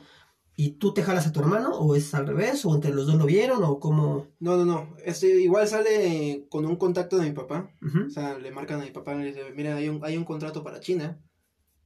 ¿Y 0.56 0.72
tú 0.72 0.94
te 0.94 1.02
jalas 1.02 1.26
a 1.26 1.32
tu 1.32 1.40
hermano? 1.40 1.76
¿O 1.78 1.94
es 1.94 2.14
al 2.14 2.26
revés? 2.26 2.64
¿O 2.64 2.74
entre 2.74 2.94
los 2.94 3.06
dos 3.06 3.16
lo 3.16 3.26
vieron? 3.26 3.62
¿O 3.62 3.78
cómo...? 3.78 4.28
No, 4.40 4.56
no, 4.56 4.64
no, 4.64 4.96
este 5.04 5.28
igual 5.42 5.68
sale 5.68 6.46
con 6.48 6.64
un 6.64 6.76
contacto 6.76 7.18
de 7.18 7.26
mi 7.26 7.32
papá. 7.32 7.70
O 8.06 8.08
sea, 8.08 8.38
le 8.38 8.52
marcan 8.52 8.80
a 8.80 8.84
mi 8.84 8.90
papá 8.90 9.14
y 9.16 9.18
le 9.18 9.24
dice, 9.26 9.42
mira, 9.54 9.76
hay 9.76 9.90
un, 9.90 10.02
hay 10.02 10.16
un 10.16 10.24
contrato 10.24 10.64
para 10.64 10.80
China. 10.80 11.20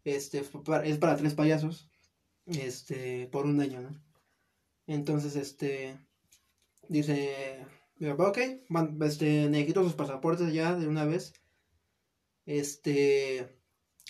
Este, 0.07 0.39
es 0.85 0.99
para 0.99 1.17
tres 1.17 1.35
payasos. 1.35 1.89
Este, 2.47 3.27
por 3.27 3.45
un 3.45 3.61
año, 3.61 3.81
¿no? 3.81 3.91
Entonces, 4.87 5.35
este, 5.35 5.99
dice, 6.89 7.67
ok, 8.17 8.39
man- 8.69 8.97
este, 9.03 9.49
necesito 9.49 9.83
sus 9.83 9.95
pasaportes 9.95 10.53
ya 10.55 10.77
de 10.77 10.87
una 10.87 11.05
vez. 11.05 11.33
Este, 12.45 13.59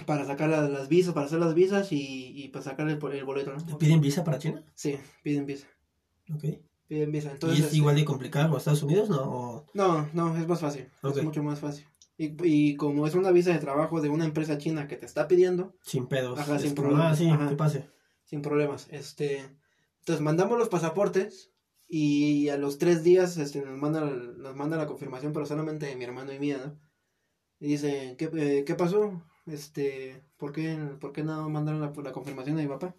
para 0.04 0.26
sacar 0.26 0.50
la- 0.50 0.68
las 0.68 0.88
visas, 0.88 1.14
para 1.14 1.26
hacer 1.26 1.38
las 1.38 1.54
visas 1.54 1.90
y, 1.92 2.32
y 2.44 2.48
para 2.48 2.64
sacar 2.64 2.88
el, 2.90 2.98
el 3.12 3.24
boleto, 3.24 3.52
¿Te 3.56 3.74
piden 3.76 4.02
visa 4.02 4.22
para 4.24 4.38
China? 4.38 4.62
Sí, 4.74 4.98
piden 5.22 5.46
visa, 5.46 5.66
Ok. 6.34 6.44
piden 6.88 7.10
visa. 7.12 7.30
Entonces, 7.32 7.58
¿Y 7.58 7.60
es 7.62 7.66
este, 7.68 7.78
igual 7.78 7.96
de 7.96 8.04
complicado 8.04 8.54
Estados 8.58 8.82
Unidos, 8.82 9.08
no? 9.08 9.22
¿O- 9.22 9.66
No, 9.72 10.10
no, 10.12 10.36
es 10.36 10.46
más 10.46 10.60
fácil. 10.60 10.90
Ok. 11.02 11.16
Es 11.16 11.24
mucho 11.24 11.42
más 11.42 11.60
fácil. 11.60 11.86
Y, 12.18 12.34
y 12.44 12.76
como 12.76 13.06
es 13.06 13.14
una 13.14 13.30
visa 13.30 13.52
de 13.52 13.58
trabajo 13.58 14.00
de 14.00 14.08
una 14.08 14.24
empresa 14.24 14.58
china 14.58 14.88
que 14.88 14.96
te 14.96 15.06
está 15.06 15.28
pidiendo, 15.28 15.76
Sin 15.82 16.06
pedos. 16.06 16.38
Ajá, 16.38 16.58
sin 16.58 16.74
problemas. 16.74 17.12
Ah, 17.12 17.16
sí, 17.16 17.30
que 17.48 17.56
pase. 17.56 17.90
sin 18.24 18.42
problemas. 18.42 18.88
Este, 18.90 19.44
entonces 20.00 20.22
mandamos 20.22 20.58
los 20.58 20.68
pasaportes 20.68 21.52
y 21.88 22.48
a 22.48 22.56
los 22.56 22.78
tres 22.78 23.04
días 23.04 23.36
este, 23.36 23.60
nos 23.62 23.78
manda 23.78 24.00
nos 24.00 24.56
manda 24.56 24.76
la 24.76 24.86
confirmación, 24.86 25.32
pero 25.32 25.46
solamente 25.46 25.86
de 25.86 25.96
mi 25.96 26.04
hermano 26.04 26.32
y 26.32 26.38
mía, 26.38 26.58
¿no? 26.64 26.78
Y 27.60 27.68
dice, 27.68 28.16
¿qué, 28.18 28.30
eh, 28.34 28.64
¿qué 28.66 28.74
pasó? 28.74 29.22
Este, 29.46 30.22
¿por 30.36 30.52
qué, 30.52 30.76
¿por 31.00 31.12
qué 31.12 31.22
no 31.22 31.48
mandaron 31.48 31.80
la, 31.80 31.92
la 32.02 32.12
confirmación 32.12 32.56
de 32.56 32.62
mi 32.62 32.68
papá? 32.68 32.94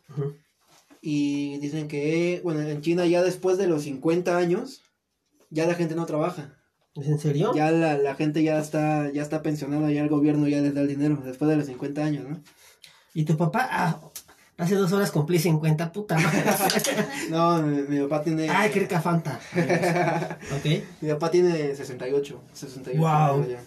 Y 1.02 1.58
dicen 1.60 1.88
que, 1.88 2.42
bueno, 2.44 2.62
en 2.62 2.82
China 2.82 3.06
ya 3.06 3.22
después 3.24 3.58
de 3.58 3.68
los 3.68 3.84
50 3.84 4.36
años, 4.38 4.82
ya 5.50 5.68
la 5.68 5.76
gente 5.76 5.96
no 5.96 6.06
trabaja. 6.06 6.57
¿Es 7.00 7.08
en 7.08 7.20
serio? 7.20 7.54
Ya 7.54 7.72
la, 7.72 7.98
la 7.98 8.16
gente 8.16 8.44
ya 8.44 8.60
está, 8.60 9.12
ya 9.12 9.22
está 9.22 9.42
pensionada, 9.42 9.92
ya 9.92 10.02
el 10.02 10.10
gobierno 10.10 10.48
ya 10.48 10.62
les 10.62 10.74
da 10.74 10.82
el 10.82 10.88
dinero 10.88 11.18
después 11.24 11.50
de 11.50 11.58
los 11.58 11.66
50 11.68 12.04
años, 12.04 12.28
¿no? 12.28 12.42
¿Y 13.14 13.24
tu 13.26 13.38
papá? 13.38 13.68
Ah, 13.70 14.02
hace 14.58 14.76
dos 14.76 14.92
horas 14.92 15.12
cumplí 15.12 15.40
50, 15.40 15.92
puta 15.92 16.18
madre. 16.18 16.44
No, 17.30 17.62
mi, 17.62 17.82
mi 17.84 18.00
papá 18.02 18.24
tiene... 18.24 18.50
Ay, 18.50 18.72
qué 18.72 18.80
rica 18.82 19.02
Fanta. 19.02 19.40
ok. 20.58 20.66
Mi 21.02 21.10
papá 21.10 21.30
tiene 21.32 21.76
68, 21.76 22.44
68 22.54 23.00
Guau. 23.00 23.36
años 23.36 23.50
ya. 23.50 23.64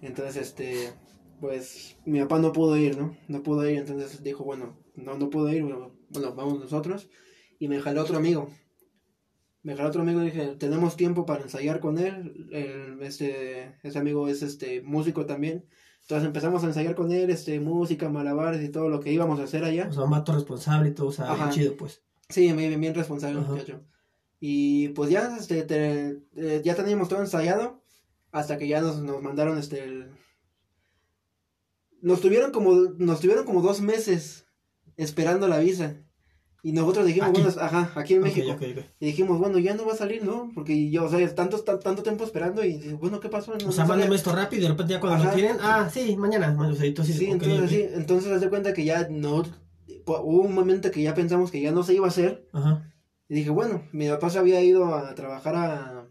Entonces, 0.00 0.36
este, 0.36 0.92
pues, 1.40 1.96
mi 2.04 2.20
papá 2.20 2.38
no 2.38 2.52
pudo 2.52 2.76
ir, 2.76 2.96
¿no? 2.98 3.16
No 3.28 3.42
pudo 3.42 3.68
ir, 3.68 3.78
entonces 3.78 4.22
dijo, 4.22 4.42
bueno, 4.44 4.76
no, 4.96 5.16
no 5.16 5.30
pudo 5.30 5.52
ir, 5.52 5.62
bueno, 5.62 5.92
bueno, 6.10 6.34
vamos 6.34 6.58
nosotros. 6.58 7.08
Y 7.60 7.68
me 7.68 7.80
jaló 7.80 8.02
otro 8.02 8.16
amigo. 8.16 8.50
Me 9.62 9.76
jaló 9.76 9.88
otro 9.88 10.02
amigo 10.02 10.20
y 10.22 10.26
dije, 10.26 10.56
tenemos 10.58 10.96
tiempo 10.96 11.24
para 11.24 11.42
ensayar 11.42 11.78
con 11.80 11.98
él. 11.98 12.48
El- 12.50 13.00
este, 13.02 13.76
ese 13.82 13.98
amigo 13.98 14.26
es, 14.28 14.42
este, 14.42 14.82
músico 14.82 15.24
también. 15.26 15.66
Entonces 16.00 16.26
empezamos 16.26 16.64
a 16.64 16.66
ensayar 16.66 16.96
con 16.96 17.12
él, 17.12 17.30
este, 17.30 17.60
música, 17.60 18.08
malabares 18.08 18.60
y 18.62 18.68
todo 18.70 18.88
lo 18.88 18.98
que 19.00 19.12
íbamos 19.12 19.38
a 19.38 19.44
hacer 19.44 19.62
allá. 19.62 19.86
O 19.88 19.92
sea, 19.92 20.02
un 20.02 20.10
vato 20.10 20.32
responsable 20.34 20.88
y 20.90 20.92
todo, 20.94 21.08
o 21.08 21.12
sea, 21.12 21.32
bien 21.34 21.50
chido, 21.50 21.76
pues. 21.76 22.02
Sí, 22.28 22.52
bien, 22.52 22.80
bien 22.80 22.94
responsable 22.94 23.38
Ajá. 23.40 23.52
muchacho. 23.52 23.84
Y 24.40 24.88
pues 24.88 25.10
ya, 25.10 25.36
este, 25.38 25.62
te- 25.62 26.22
eh, 26.34 26.60
ya 26.64 26.74
teníamos 26.74 27.08
todo 27.08 27.20
ensayado 27.20 27.84
hasta 28.32 28.58
que 28.58 28.66
ya 28.66 28.80
nos, 28.80 29.00
nos 29.00 29.22
mandaron 29.22 29.58
este... 29.58 29.84
el- 29.84 30.10
Nos 32.00 32.20
tuvieron 32.20 32.50
como, 32.50 32.72
nos 32.98 33.20
tuvieron 33.20 33.44
como 33.44 33.62
dos 33.62 33.80
meses 33.80 34.46
esperando 34.96 35.46
la 35.46 35.58
visa. 35.58 36.02
Y 36.64 36.70
nosotros 36.72 37.06
dijimos, 37.06 37.30
Aquí. 37.30 37.42
bueno, 37.42 37.60
ajá, 37.60 37.90
aquí 37.96 38.14
en 38.14 38.22
México. 38.22 38.52
ok, 38.52 38.62
ok. 38.78 38.84
Y 39.00 39.06
dijimos, 39.06 39.38
bueno, 39.40 39.58
ya 39.58 39.74
no 39.74 39.84
va 39.84 39.94
a 39.94 39.96
salir, 39.96 40.24
¿no? 40.24 40.50
Porque 40.54 40.90
yo, 40.90 41.04
o 41.04 41.08
sea, 41.08 41.34
tanto, 41.34 41.58
tan- 41.64 41.80
tanto 41.80 42.04
tiempo 42.04 42.22
esperando 42.22 42.64
y, 42.64 42.92
bueno, 42.94 43.18
¿qué 43.18 43.28
pasó? 43.28 43.52
No- 43.58 43.68
O 43.68 43.72
sea, 43.72 43.82
no 43.84 43.88
mándame 43.88 44.14
esto 44.14 44.32
rápido 44.32 44.60
y 44.60 44.62
de 44.64 44.68
repente 44.68 44.92
ya 44.92 45.00
cuando 45.00 45.18
lo 45.24 45.30
Ajá. 45.30 45.34
quieren, 45.34 45.56
ah, 45.60 45.90
sí, 45.92 46.16
mañana. 46.16 46.56
O 46.60 46.74
sea, 46.74 46.86
entonces, 46.86 47.16
Sí, 47.16 47.26
entonces, 47.26 47.68
sí, 47.70 47.84
entonces 47.94 48.30
haz 48.30 48.40
de 48.40 48.48
cuenta 48.48 48.72
que 48.72 48.84
ya 48.84 49.08
no, 49.10 49.42
hubo 50.06 50.42
un 50.42 50.54
momento 50.54 50.90
que 50.92 51.02
ya 51.02 51.14
pensamos 51.14 51.50
que 51.50 51.60
ya 51.60 51.72
no 51.72 51.82
se 51.82 51.94
iba 51.94 52.06
a 52.06 52.10
hacer. 52.10 52.48
Ajá. 52.52 52.88
Y 53.28 53.34
dije, 53.34 53.50
bueno, 53.50 53.82
mi 53.92 54.08
papá 54.08 54.30
se 54.30 54.38
había 54.38 54.62
ido 54.62 54.94
a 54.94 55.14
trabajar 55.16 55.56
a, 55.56 56.06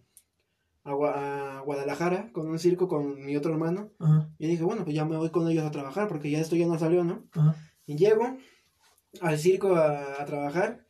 a, 0.84 0.92
a 0.92 1.62
Guadalajara 1.62 2.32
con 2.34 2.48
un 2.50 2.60
circo 2.60 2.90
con 2.90 3.24
mi 3.26 3.38
otro 3.38 3.54
hermano. 3.54 3.92
Ajá. 4.00 4.30
Y 4.38 4.48
dije, 4.48 4.64
bueno, 4.64 4.84
pues 4.84 4.96
ya 4.96 5.06
me 5.06 5.16
voy 5.16 5.30
con 5.30 5.48
ellos 5.48 5.64
a 5.66 5.72
trabajar 5.72 6.08
porque 6.10 6.30
ya 6.30 6.40
esto 6.40 6.58
ya 6.58 6.66
no 6.68 6.78
salió, 6.78 7.04
¿no? 7.06 7.24
Ajá. 7.34 7.56
Y 7.86 7.96
llego 7.96 8.38
al 9.20 9.38
circo 9.38 9.76
a, 9.76 10.22
a 10.22 10.26
trabajar 10.26 10.86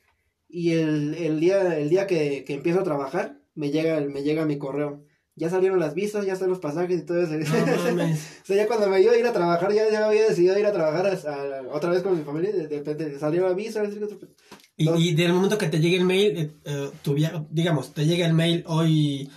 y 0.48 0.72
el, 0.74 1.16
el 1.16 1.40
día, 1.40 1.78
el 1.78 1.90
día 1.90 2.06
que, 2.08 2.44
que 2.46 2.54
empiezo 2.54 2.82
a 2.82 2.84
trabajar 2.84 3.40
me 3.56 3.72
llega, 3.72 4.00
me 4.02 4.24
llega 4.24 4.46
mi 4.46 4.58
correo. 4.58 5.04
Ya 5.36 5.50
salieron 5.50 5.80
las 5.80 5.96
visas, 5.96 6.26
ya 6.26 6.34
están 6.34 6.50
los 6.50 6.60
pasajes 6.60 7.02
y 7.02 7.06
todo 7.06 7.22
eso. 7.22 7.34
No. 7.34 8.04
O 8.14 8.46
sea, 8.46 8.56
ya 8.58 8.68
cuando 8.68 8.90
me 8.90 9.02
iba 9.02 9.14
a 9.14 9.18
ir 9.18 9.26
a 9.26 9.32
trabajar, 9.34 9.72
ya, 9.74 9.90
ya 9.90 10.06
había 10.08 10.28
decidido 10.28 10.60
ir 10.60 10.66
a 10.66 10.74
trabajar 10.74 11.08
a- 11.08 11.58
a- 11.60 11.62
otra 11.74 11.90
vez 11.90 12.04
con 12.04 12.18
mi 12.18 12.24
familia. 12.24 12.52
De, 12.52 12.68
repente 12.68 13.18
salió 13.18 13.48
la 13.48 13.54
visa. 13.54 13.82
el 13.82 13.94
circo, 13.94 14.08
Y, 14.76 14.90
y 14.90 15.16
del 15.16 15.32
momento 15.34 15.58
que 15.58 15.68
te 15.70 15.80
llegue 15.80 15.96
el 15.98 16.04
mail, 16.06 16.38
eh, 16.38 16.52
eh, 16.66 16.92
tu 17.02 17.14
via- 17.14 17.46
digamos, 17.50 17.94
te 17.94 18.06
llega 18.06 18.26
el 18.26 18.34
mail 18.34 18.64
hoy, 18.68 19.30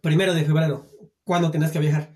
primero 0.00 0.34
de 0.34 0.44
febrero, 0.44 0.86
¿cuándo 1.24 1.50
tenías 1.50 1.72
que 1.72 1.80
viajar? 1.80 2.14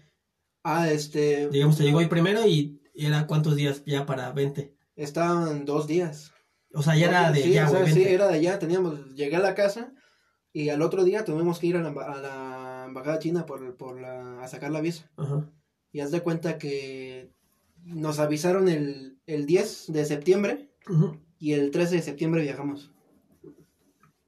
Ah, 0.63 0.91
este. 0.91 1.49
Digamos, 1.49 1.77
te 1.77 1.83
llegó 1.85 1.99
hoy 1.99 2.07
primero 2.07 2.47
y 2.47 2.81
y 2.95 3.07
era 3.07 3.27
cuántos 3.27 3.57
días 3.57 3.83
ya 3.85 4.07
para 4.07 4.33
20. 4.33 4.75
Estaban 4.97 5.65
dos 5.65 5.87
días. 5.87 6.33
O 6.73 6.83
sea, 6.83 6.97
ya 6.97 7.09
era 7.09 7.31
de 7.31 7.43
sí, 7.43 7.53
ya, 7.53 7.67
o 7.67 7.71
sea, 7.71 7.81
güey, 7.81 7.93
sí, 7.93 8.01
20. 8.01 8.15
era 8.15 8.29
de 8.29 8.35
allá. 8.35 8.59
Teníamos, 8.59 9.15
llegué 9.15 9.37
a 9.37 9.41
la 9.41 9.55
casa 9.55 9.93
y 10.53 10.71
al 10.71 10.83
otro 10.83 11.05
día 11.05 11.25
tuvimos 11.25 11.59
que 11.59 11.69
ir 11.69 11.77
a 11.77 11.83
la, 11.83 11.89
a 11.89 12.21
la 12.21 12.85
embajada 12.87 13.19
china 13.19 13.47
por, 13.47 13.77
por 13.77 14.01
la, 14.01 14.43
a 14.43 14.49
sacar 14.49 14.71
la 14.71 14.81
visa. 14.81 15.11
Ajá. 15.17 15.51
Y 15.93 16.01
haz 16.01 16.11
de 16.11 16.21
cuenta 16.21 16.59
que 16.59 17.31
nos 17.85 18.19
avisaron 18.19 18.69
el, 18.69 19.19
el 19.27 19.47
10 19.47 19.93
de 19.93 20.05
septiembre 20.05 20.71
y 21.39 21.53
el 21.53 21.71
13 21.71 21.97
de 21.97 22.03
septiembre 22.03 22.43
viajamos. 22.43 22.93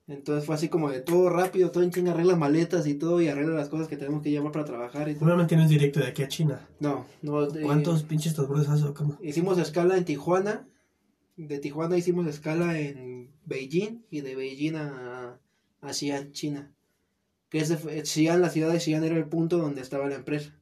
Entonces 0.09 0.47
fue 0.47 0.55
así 0.55 0.69
como 0.69 0.91
de 0.91 1.01
todo 1.01 1.29
rápido, 1.29 1.71
todo 1.71 1.85
en 1.85 1.91
chinga, 1.91 2.13
arregla 2.13 2.35
maletas 2.35 2.87
y 2.87 2.95
todo 2.95 3.21
y 3.21 3.29
arregla 3.29 3.55
las 3.55 3.69
cosas 3.69 3.89
que 3.89 3.97
tenemos 3.99 4.23
que 4.23 4.31
llevar 4.31 4.53
para 4.53 4.65
trabajar 4.65 5.09
y 5.09 5.15
todo. 5.15 5.37
No 5.37 5.43
es 5.43 5.69
directo 5.69 6.01
de 6.01 6.07
aquí 6.07 6.23
a 6.23 6.29
China. 6.29 6.67
No, 6.81 7.05
no. 7.21 7.45
eh, 7.45 7.61
¿Cuántos 7.63 8.05
pinches 8.05 8.35
transbordos 8.35 8.69
haces 8.69 8.85
o 8.87 8.95
cómo? 8.95 9.19
Hicimos 9.23 9.59
escala 9.59 9.99
en 9.99 10.05
Tijuana. 10.07 10.67
De 11.37 11.59
Tijuana 11.59 11.97
hicimos 11.99 12.27
escala 12.27 12.79
en 12.79 13.31
Beijing 13.45 14.03
y 14.11 14.23
de 14.23 14.35
Beijing 14.35 14.77
a, 14.77 15.39
a 15.83 15.93
Xi'an, 15.93 16.33
China. 16.33 16.73
Que 17.51 17.59
ese 17.59 17.77
fue, 17.77 18.05
Xi'an, 18.05 18.41
la 18.41 18.49
ciudad 18.49 18.73
de 18.73 18.81
Xi'an 18.81 19.05
era 19.05 19.17
el 19.17 19.29
punto 19.29 19.59
donde 19.59 19.83
estaba 19.83 20.09
la 20.09 20.17
empresa. 20.17 20.59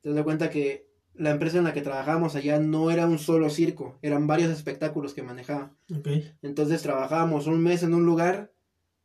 Te 0.00 0.12
das 0.12 0.24
cuenta 0.24 0.48
que 0.50 0.88
la 1.14 1.30
empresa 1.30 1.58
en 1.58 1.64
la 1.64 1.72
que 1.72 1.82
trabajábamos 1.82 2.36
allá 2.36 2.58
no 2.58 2.90
era 2.90 3.06
un 3.06 3.18
solo 3.18 3.50
circo, 3.50 3.98
eran 4.02 4.26
varios 4.26 4.50
espectáculos 4.50 5.12
que 5.14 5.22
manejaba. 5.22 5.74
Ok. 5.94 6.08
Entonces 6.42 6.80
trabajábamos 6.80 7.46
un 7.46 7.60
mes 7.60 7.82
en 7.82 7.92
un 7.92 8.06
lugar, 8.06 8.52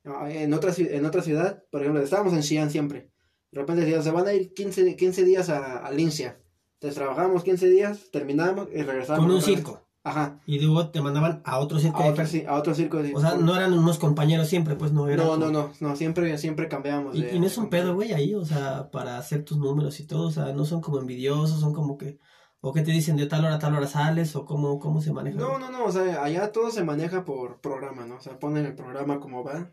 en 0.04 0.54
otra, 0.54 0.72
ci- 0.72 0.89
en 0.92 1.06
otra 1.06 1.22
ciudad, 1.22 1.63
por 1.72 1.82
ejemplo, 1.82 2.02
estábamos 2.02 2.34
en 2.34 2.44
Xi'an 2.44 2.70
siempre. 2.70 3.12
De 3.52 3.60
repente 3.62 3.84
decían, 3.84 4.04
se 4.04 4.12
van 4.12 4.28
a 4.28 4.34
ir 4.34 4.54
15, 4.54 4.96
15 4.96 5.24
días 5.24 5.50
a, 5.50 5.78
a 5.78 5.92
Lincia. 5.92 6.39
Entonces 6.76 6.96
trabajábamos 6.98 7.44
15 7.44 7.70
días, 7.70 8.10
terminábamos 8.12 8.68
y 8.74 8.82
regresábamos. 8.82 9.26
Con 9.26 9.32
un 9.36 9.38
vez. 9.38 9.46
circo. 9.46 9.80
Ajá. 10.06 10.42
Y 10.46 10.60
luego 10.60 10.89
te 10.89 11.02
mandaban 11.02 11.42
a 11.46 11.60
otro 11.60 11.80
circo. 11.80 12.04
A 12.04 12.08
otro, 12.08 12.26
a 12.48 12.54
otro 12.56 12.76
circo. 12.76 13.02
de- 13.02 13.13
O 13.16 13.22
sea, 13.22 13.36
no 13.36 13.56
eran 13.56 13.72
unos 13.72 14.00
compañeros 14.00 14.50
siempre, 14.50 14.76
pues 14.76 14.92
no 14.92 15.08
eran. 15.08 15.26
no, 15.26 15.38
no, 15.38 15.50
no, 15.50 15.72
no, 15.80 15.96
siempre, 15.96 16.38
siempre 16.38 16.68
cambiábamos. 16.68 17.16
Y, 17.16 17.22
de- 17.22 17.36
y 17.36 17.39
no 17.39 17.46
es 17.46 17.58
un 17.58 17.70
pedo, 17.70 17.96
güey, 17.96 18.12
ahí, 18.12 18.34
o 18.36 18.44
sea, 18.44 18.89
para 18.92 19.18
hacer 19.18 19.46
tus 19.46 19.58
números 19.58 20.02
y 20.02 20.06
todo, 20.08 20.28
o 20.28 20.32
sea, 20.32 20.52
no 20.52 20.66
son 20.66 20.82
como 20.82 21.00
envidiosos, 21.00 21.62
son 21.62 21.74
como 21.74 21.98
que, 21.98 22.20
o 22.60 22.74
que 22.74 22.82
te 22.82 22.92
dicen 22.92 23.16
de 23.16 23.28
tal 23.28 23.46
hora 23.46 23.56
a 23.56 23.60
tal 23.60 23.76
hora 23.76 23.88
sales, 23.88 24.36
o 24.36 24.44
cómo, 24.44 24.78
cómo 24.80 25.00
se 25.02 25.13
maneja. 25.13 25.38
No, 25.39 25.58
no, 25.58 25.70
no, 25.72 25.86
o 25.86 25.92
sea, 25.92 26.22
allá 26.22 26.52
todo 26.52 26.70
se 26.70 26.84
maneja 26.84 27.24
por 27.24 27.62
programa, 27.62 28.06
¿no? 28.06 28.16
O 28.16 28.22
sea, 28.22 28.38
ponen 28.39 28.66
el 28.66 28.76
programa 28.76 29.22
como 29.22 29.42
va, 29.46 29.72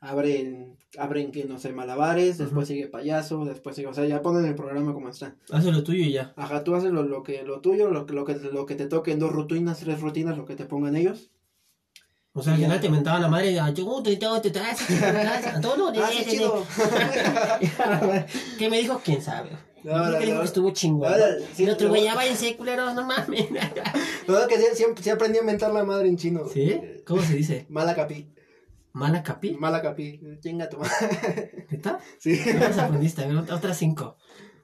abren, 0.00 0.76
abren 0.98 1.30
que 1.30 1.44
no 1.44 1.58
sé, 1.58 1.72
malabares, 1.72 2.38
después 2.38 2.68
sigue 2.68 2.86
payaso, 2.88 3.44
después 3.44 3.76
sigue, 3.76 3.88
o 3.88 3.94
sea, 3.94 4.06
ya 4.06 4.22
ponen 4.22 4.44
el 4.46 4.54
programa 4.54 4.92
como 4.94 5.08
está. 5.08 5.36
Haces 5.52 5.72
lo 5.74 5.82
tuyo 5.84 6.04
y 6.04 6.12
ya. 6.12 6.32
Ajá, 6.36 6.64
tú 6.64 6.74
haces 6.74 6.90
lo, 6.90 7.02
lo 7.02 7.22
que, 7.22 7.42
lo 7.42 7.60
tuyo, 7.60 7.90
lo, 7.90 8.06
que- 8.06 8.14
lo 8.14 8.24
que, 8.24 8.34
lo 8.36 8.66
que 8.66 8.74
te 8.74 8.86
toque 8.86 9.12
en 9.12 9.18
dos 9.18 9.30
rutinas, 9.32 9.78
tres 9.80 10.00
rutinas, 10.00 10.36
lo 10.36 10.46
que 10.46 10.56
te 10.56 10.64
pongan 10.64 10.96
ellos. 10.96 11.30
O 12.32 12.42
sea, 12.42 12.54
al 12.54 12.60
final 12.60 12.80
te 12.80 12.88
mentaban 12.88 13.22
la 13.22 13.28
madre, 13.28 13.58
"Ah, 13.58 13.70
yo 13.70 14.02
te 14.02 14.16
tengo, 14.16 14.40
te 14.40 14.50
traes, 14.50 14.78
todo, 15.60 15.76
no, 15.76 15.92
Ah. 16.00 16.08
¿Qué 18.58 18.70
me 18.70 18.78
dijo? 18.78 19.00
¿Quién 19.04 19.20
sabe? 19.20 19.50
No, 19.82 20.10
no, 20.10 20.18
que 20.18 20.26
no. 20.26 20.42
estuvo 20.42 20.70
chingón. 20.70 21.10
No, 21.10 21.66
¿no? 21.66 21.72
otro, 21.72 21.88
güey, 21.88 22.04
ya 22.04 22.14
váyanse, 22.14 22.56
culeros, 22.56 22.94
no 22.94 23.04
mames. 23.04 23.46
No, 24.28 24.46
que 24.46 24.58
sí, 24.58 24.64
siempre, 24.74 25.02
sí 25.02 25.10
aprendí 25.10 25.38
a 25.38 25.40
inventar 25.40 25.72
la 25.72 25.82
madre 25.82 26.08
en 26.08 26.16
chino. 26.16 26.46
¿Sí? 26.46 26.80
¿Cómo 27.04 27.20
se 27.22 27.34
dice? 27.34 27.66
Malacapi. 27.68 28.28
¿Mala 28.92 29.22
capi? 29.22 29.52
Malacapi. 29.52 30.20
Chinga 30.40 30.68
tu 30.68 30.78
madre. 30.78 31.66
¿Neta? 31.70 31.98
Sí. 32.18 32.38
¿Qué 32.42 32.54
más 32.54 32.76
aprendiste? 32.78 33.22
A 33.22 33.28
ver, 33.28 33.36
otras 33.38 33.76
cinco. 33.78 34.16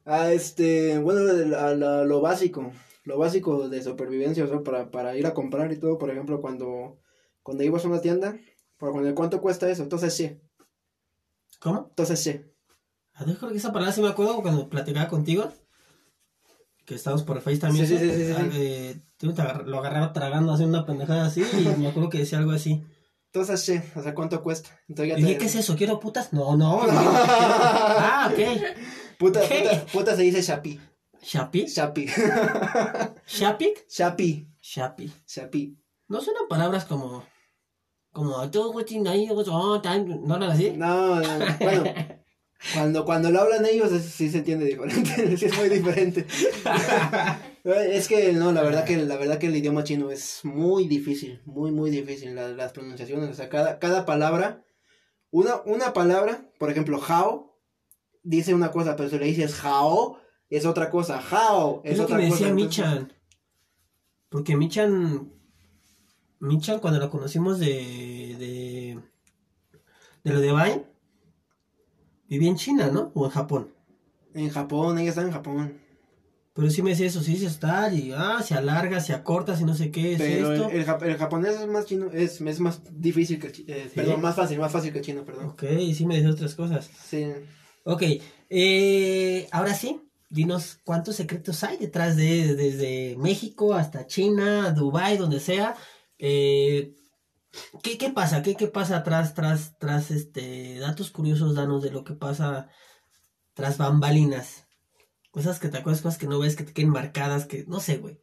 Ah, 0.05 0.33
este, 0.33 0.99
bueno, 0.99 1.21
a 1.59 1.75
la- 1.75 2.05
lo 2.05 2.21
básico, 2.21 2.73
lo 3.05 3.19
básico 3.19 3.69
de 3.69 3.83
supervivencia, 3.83 4.45
o 4.45 4.49
sea, 4.49 4.63
para, 4.63 4.91
para 4.91 5.17
ir 5.17 5.27
a 5.27 5.35
comprar 5.35 5.73
y 5.73 5.79
todo, 5.79 5.99
por 5.99 6.11
ejemplo, 6.11 6.41
cuando, 6.41 6.99
cuando 7.43 7.65
ibas 7.65 7.85
a 7.85 7.89
una 7.89 8.01
tienda, 8.01 8.37
por 8.79 8.93
cuando, 8.93 9.15
¿cuánto 9.15 9.41
cuesta 9.41 9.69
eso? 9.71 9.83
Entonces 9.83 10.15
sí, 10.15 10.39
¿Cómo? 11.61 11.87
entonces 11.89 12.21
sí. 12.21 12.41
A 13.15 13.25
ver, 13.25 13.37
creo 13.37 13.51
que 13.51 13.57
esa 13.57 13.73
palabra 13.73 13.93
sí 13.93 14.01
me 14.03 14.09
acuerdo 14.09 14.43
cuando 14.43 14.69
platicaba 14.69 15.09
contigo. 15.09 15.51
Que 16.85 16.95
estábamos 16.95 17.25
por 17.25 17.41
Face 17.41 17.59
también. 17.59 17.87
Sí, 17.87 17.99
sí, 17.99 18.11
sí, 18.11 18.17
sí, 18.17 18.27
sí. 18.27 18.35
Ah, 18.37 18.49
eh, 18.53 19.01
tú 19.17 19.33
te 19.33 19.43
agar- 19.43 19.67
lo 19.67 19.79
agarraba 19.79 20.13
tragando 20.13 20.53
haciendo 20.53 20.79
una 20.79 20.87
pendejada 20.87 21.27
así 21.27 21.43
y 21.43 21.81
me 21.81 21.89
acuerdo 21.89 22.11
que 22.11 22.19
decía 22.19 22.39
algo 22.39 22.53
así. 22.53 22.85
Entonces 23.37 23.61
sí, 23.61 23.79
o 23.95 24.03
sea, 24.03 24.15
¿cuánto 24.15 24.43
cuesta? 24.43 24.71
Entonces 24.89 25.19
ya 25.21 25.29
Y 25.31 25.37
¿qué 25.37 25.45
es 25.45 25.55
eso? 25.57 25.77
¿Quiero 25.77 26.01
putas? 26.01 26.33
No, 26.33 26.57
no. 26.57 26.87
no, 26.87 26.89
ah, 26.91 28.31
ok. 28.33 28.39
Puta, 29.19 29.43
¿Qué? 29.47 29.59
puta, 29.61 29.87
puta 29.93 30.17
se 30.17 30.23
dice 30.23 30.41
shapi, 30.41 30.81
¿Shapi? 31.23 31.67
shapi, 31.67 32.07
¿Shapik? 33.27 33.87
shapi, 33.89 34.49
Shapi. 34.63 35.13
shapi. 35.27 35.77
No 36.09 36.23
suenan 36.23 36.49
palabras 36.49 36.87
como. 36.87 37.27
Como. 38.11 38.51
"Tú, 38.51 38.73
güey, 38.73 38.87
tin, 38.87 39.07
ahí, 39.07 39.29
güey, 39.29 39.47
oh, 39.51 39.83
tan", 39.83 40.09
¿No 40.27 40.37
hablan 40.37 40.53
así? 40.53 40.71
No, 40.71 41.17
no, 41.21 41.39
bueno, 41.61 41.85
cuando, 42.73 43.05
cuando 43.05 43.31
lo 43.31 43.43
hablan 43.43 43.67
ellos 43.67 43.91
sí 44.01 44.31
se 44.31 44.39
entiende 44.39 44.65
diferente, 44.65 45.37
sí 45.37 45.45
es 45.45 45.59
muy 45.59 45.69
diferente. 45.69 46.27
Es 47.73 48.07
que 48.09 48.33
no, 48.33 48.53
la 48.53 48.63
verdad 48.63 48.85
que 48.85 48.97
la 48.97 49.17
verdad 49.17 49.39
que 49.39 49.47
el 49.49 49.57
idioma 49.57 49.83
chino 49.85 50.11
es 50.11 50.41
muy 50.45 50.87
difícil, 50.87 51.41
muy 51.47 51.73
muy 51.73 51.91
difícil 51.91 52.35
la- 52.35 52.49
las 52.49 52.73
pronunciaciones, 52.73 53.29
o 53.31 53.35
sea, 53.35 53.49
cada, 53.49 53.79
cada 53.81 54.05
palabra 54.07 54.65
una 55.31 55.61
una 55.67 55.93
palabra, 55.93 56.49
por 56.59 56.71
ejemplo, 56.71 57.01
hao 57.09 57.59
dice 58.23 58.55
una 58.55 58.71
cosa, 58.71 58.95
pero 58.97 59.09
si 59.09 59.19
le 59.19 59.27
dices 59.27 59.65
hao 59.65 60.19
es 60.49 60.65
otra 60.65 60.91
cosa, 60.91 61.21
hao 61.31 61.81
es, 61.85 61.93
Es 61.93 61.99
lo 61.99 62.07
que 62.07 62.13
otra 62.15 62.17
me 62.25 62.29
cosa. 62.31 62.45
decía 62.45 62.49
entonces- 62.53 62.79
Michan. 62.85 63.13
Porque 64.29 64.57
Michan. 64.57 65.33
Michan, 66.41 66.79
cuando 66.81 67.01
lo 67.01 67.11
conocimos 67.11 67.59
de. 67.59 67.67
de. 68.39 69.01
de 70.25 70.33
lo 70.33 70.41
de 70.41 70.53
Vine. 70.53 70.85
Vivía 72.29 72.51
en 72.51 72.57
China, 72.57 72.91
¿no? 72.93 73.13
O 73.15 73.25
en 73.25 73.31
Japón. 73.31 73.73
En 74.35 74.51
Japón, 74.51 74.99
ella 74.99 75.09
está 75.11 75.23
en 75.23 75.31
Japón. 75.33 75.81
Pero 76.57 76.71
sí 76.71 76.81
me 76.83 76.91
decía 76.91 77.07
eso, 77.07 77.21
sí 77.21 77.33
dice 77.35 77.47
estar 77.47 77.93
y 77.93 78.13
ah, 78.17 78.41
se 78.43 78.55
alarga, 78.55 78.99
se 79.01 79.13
acorta, 79.13 79.55
si 79.55 79.65
no 79.65 79.75
sé 79.75 79.91
qué 79.91 80.15
es 80.15 80.19
Pero 80.19 80.53
el, 80.53 80.61
esto. 80.63 80.71
el, 80.71 80.87
jap- 80.87 81.03
el 81.07 81.17
japonés 81.19 81.61
es 81.61 81.67
más 81.67 81.85
chino, 81.85 82.11
es, 82.11 82.41
es 82.41 82.61
más 82.61 82.81
difícil 82.91 83.39
que 83.39 83.49
el 83.49 83.53
chi- 83.53 83.65
eh, 83.69 83.85
¿Sí? 83.85 83.93
perdón, 83.97 84.23
más 84.23 84.35
fácil, 84.35 84.59
más 84.59 84.73
fácil 84.73 84.91
que 84.91 85.01
el 85.01 85.05
chino, 85.05 85.23
perdón. 85.25 85.49
Ok, 85.51 85.65
sí 85.95 86.07
me 86.07 86.15
decía 86.17 86.31
otras 86.31 86.55
cosas. 86.55 86.89
Sí. 87.07 87.27
Ok, 87.85 88.03
eh, 88.49 89.47
ahora 89.53 89.75
sí, 89.75 90.01
dinos 90.31 90.81
cuántos 90.83 91.17
secretos 91.17 91.63
hay 91.63 91.77
detrás 91.77 92.17
de 92.17 92.55
desde 92.55 93.17
México 93.19 93.75
hasta 93.75 94.07
China, 94.07 94.71
Dubai, 94.73 95.19
donde 95.19 95.41
sea. 95.41 95.77
Eh, 96.19 96.95
¿qué, 97.83 97.99
¿Qué 97.99 98.11
pasa? 98.11 98.43
¿Qué, 98.43 98.55
¿Qué 98.55 98.67
pasa 98.69 99.03
tras, 99.03 99.35
tras, 99.35 99.79
tras 99.79 100.11
este 100.11 100.79
datos 100.79 101.11
curiosos, 101.11 101.55
danos 101.55 101.83
de 101.83 101.91
lo 101.91 102.03
que 102.03 102.15
pasa 102.15 102.69
tras 103.55 103.77
bambalinas? 103.77 104.66
Cosas 105.37 105.61
que 105.61 105.69
te 105.69 105.77
acuerdas, 105.77 106.01
cosas 106.01 106.19
que 106.19 106.27
no 106.27 106.39
ves, 106.39 106.57
que 106.57 106.65
te 106.65 106.73
queden 106.73 106.89
marcadas, 106.89 107.45
que 107.45 107.67
no 107.67 107.79
sé, 107.79 107.99
güey. 107.99 108.19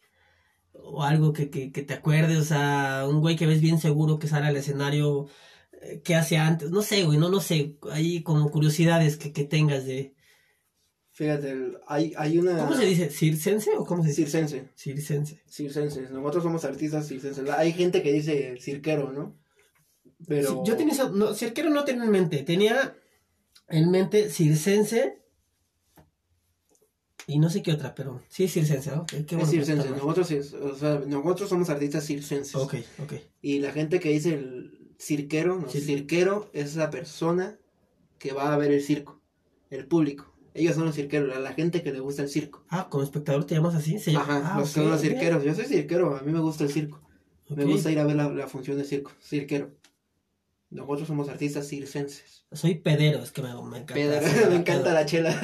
O 0.71 1.03
algo 1.03 1.31
que, 1.31 1.51
que, 1.51 1.71
que 1.71 1.83
te 1.83 1.93
acuerdes, 1.93 2.39
o 2.39 2.43
sea, 2.43 3.05
un 3.07 3.21
güey 3.21 3.35
que 3.35 3.45
ves 3.45 3.61
bien 3.61 3.77
seguro 3.79 4.17
que 4.17 4.27
sale 4.27 4.47
al 4.47 4.57
escenario. 4.57 5.27
eh, 5.83 6.01
qué 6.03 6.15
hace 6.15 6.37
antes. 6.37 6.71
No 6.71 6.81
sé, 6.81 7.03
güey, 7.03 7.19
no, 7.19 7.29
no 7.29 7.39
sé. 7.39 7.77
Hay 7.91 8.23
como 8.23 8.49
curiosidades 8.49 9.17
que, 9.17 9.31
que 9.31 9.43
tengas 9.43 9.85
de. 9.85 10.15
Fíjate, 11.11 11.55
hay, 11.87 12.13
hay 12.17 12.39
una... 12.39 12.57
¿Cómo 12.57 12.73
se 12.73 12.87
dice? 12.87 13.11
¿Circense 13.11 13.69
o 13.77 13.85
cómo 13.85 14.01
se 14.01 14.09
dice? 14.09 14.23
Circense. 14.23 14.71
Circense. 14.75 15.43
Circenses. 15.47 16.09
Nosotros 16.09 16.41
somos 16.43 16.65
artistas 16.65 17.07
circenses. 17.07 17.47
Hay 17.51 17.73
gente 17.73 18.01
que 18.01 18.11
dice 18.11 18.57
cirquero, 18.59 19.11
¿no? 19.11 19.37
Pero... 20.27 20.63
Yo 20.65 20.75
tenía 20.75 20.93
eso. 20.93 21.11
No, 21.11 21.35
cirquero 21.35 21.69
no 21.69 21.83
tenía 21.83 22.05
en 22.05 22.09
mente. 22.09 22.41
Tenía 22.41 22.95
en 23.67 23.91
mente 23.91 24.31
circense. 24.31 25.19
Y 27.27 27.39
no 27.39 27.49
sé 27.49 27.61
qué 27.61 27.71
otra, 27.71 27.95
pero 27.95 28.21
sí 28.27 28.43
es 28.43 28.53
circense, 28.53 28.91
¿no? 28.95 29.05
Qué, 29.05 29.17
es 29.39 29.49
circense. 29.49 29.89
Nosotros, 29.91 30.29
es- 30.31 30.53
o 30.53 30.75
sea, 30.75 31.01
nosotros 31.07 31.49
somos 31.49 31.69
artistas 31.69 32.05
circenses. 32.05 32.55
Ok, 32.55 32.75
ok. 33.01 33.13
Y 33.41 33.59
la 33.59 33.71
gente 33.71 33.99
que 33.99 34.09
dice 34.09 34.33
el 34.33 34.89
cirquero, 34.99 35.59
no, 35.59 35.69
Sí. 35.69 35.79
cirquero 35.81 36.49
es 36.53 36.75
la 36.75 36.89
persona 36.89 37.57
que 38.19 38.33
va 38.33 38.53
a 38.53 38.57
ver 38.57 38.71
el 38.71 38.81
circo, 38.81 39.21
el 39.69 39.85
público. 39.87 40.33
Ellos 40.53 40.75
son 40.75 40.85
los 40.85 40.95
cirqueros, 40.95 41.29
la, 41.29 41.39
la 41.39 41.53
gente 41.53 41.81
que 41.81 41.91
le 41.91 41.99
gusta 41.99 42.21
el 42.21 42.29
circo. 42.29 42.63
Ah, 42.69 42.87
como 42.89 43.03
espectador 43.03 43.45
te 43.45 43.55
llamas 43.55 43.73
así. 43.75 43.97
Se 43.99 44.11
llama- 44.11 44.23
Ajá, 44.37 44.53
ah, 44.55 44.59
los, 44.59 44.69
ok, 44.69 44.75
son 44.75 44.89
los 44.91 45.01
cirqueros. 45.01 45.43
Yo 45.43 45.55
soy 45.55 45.65
cirquero, 45.65 46.15
a 46.15 46.21
mí 46.21 46.31
me 46.31 46.39
gusta 46.41 46.63
el 46.65 46.71
circo. 46.71 47.01
Me 47.49 47.65
gusta 47.65 47.91
ir 47.91 47.99
a 47.99 48.05
ver 48.05 48.15
la, 48.15 48.29
la 48.29 48.47
función 48.47 48.77
de 48.77 48.83
circo, 48.83 49.11
cirquero. 49.21 49.71
Nosotros 50.73 51.07
somos 51.07 51.29
artistas 51.29 51.67
circenses. 51.67 52.45
Soy 52.51 52.75
pedero, 52.75 53.23
es 53.23 53.31
que 53.31 53.41
me, 53.41 53.49
me 53.49 53.77
encanta. 53.79 53.93
Pedro, 53.93 54.17
hacer 54.17 54.49
me 54.49 54.55
encanta 54.57 54.93
la 54.93 55.05
chela. 55.05 55.35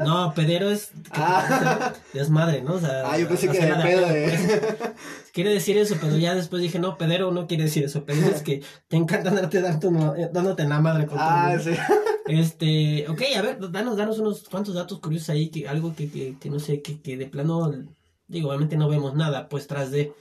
No, 0.00 0.32
pedero 0.34 0.70
es. 0.70 0.90
Ah. 1.12 1.92
Es 2.12 2.30
madre, 2.30 2.62
¿no? 2.62 2.74
O 2.74 2.80
sea, 2.80 3.10
Ah, 3.10 3.18
yo 3.18 3.26
pensé 3.28 3.48
que 3.48 3.58
de 3.60 3.74
pedo 3.82 4.06
pues. 4.06 4.40
Quiere 5.32 5.50
decir 5.52 5.76
eso, 5.78 5.96
pero 6.00 6.16
ya 6.16 6.34
después 6.34 6.62
dije, 6.62 6.78
no, 6.78 6.96
pedero 6.96 7.30
no 7.32 7.46
quiere 7.46 7.64
decir 7.64 7.84
eso. 7.84 8.04
Pedero 8.04 8.28
es 8.34 8.42
que 8.42 8.62
te 8.88 8.96
encanta 8.96 9.30
darte, 9.30 9.60
darte 9.60 9.86
una- 9.88 10.14
eh, 10.18 10.30
dándote 10.32 10.62
en 10.62 10.68
la 10.70 10.80
madre 10.80 11.06
con 11.06 11.18
Ah, 11.20 11.56
sí. 11.62 11.70
Este, 12.26 13.06
ok, 13.08 13.22
a 13.36 13.42
ver, 13.42 13.58
danos, 13.70 13.96
danos 13.96 14.18
unos 14.18 14.48
cuantos 14.48 14.74
datos 14.74 14.98
curiosos 15.00 15.28
ahí, 15.30 15.50
que 15.50 15.68
algo 15.68 15.94
que, 15.94 16.10
que, 16.10 16.36
que 16.40 16.48
no 16.50 16.58
sé, 16.58 16.80
que, 16.80 17.00
que 17.02 17.16
de 17.18 17.26
plano, 17.26 17.70
digo, 18.28 18.48
obviamente 18.48 18.76
no 18.76 18.88
vemos 18.88 19.14
nada, 19.14 19.48
pues 19.48 19.66
tras 19.66 19.90
de. 19.90 20.12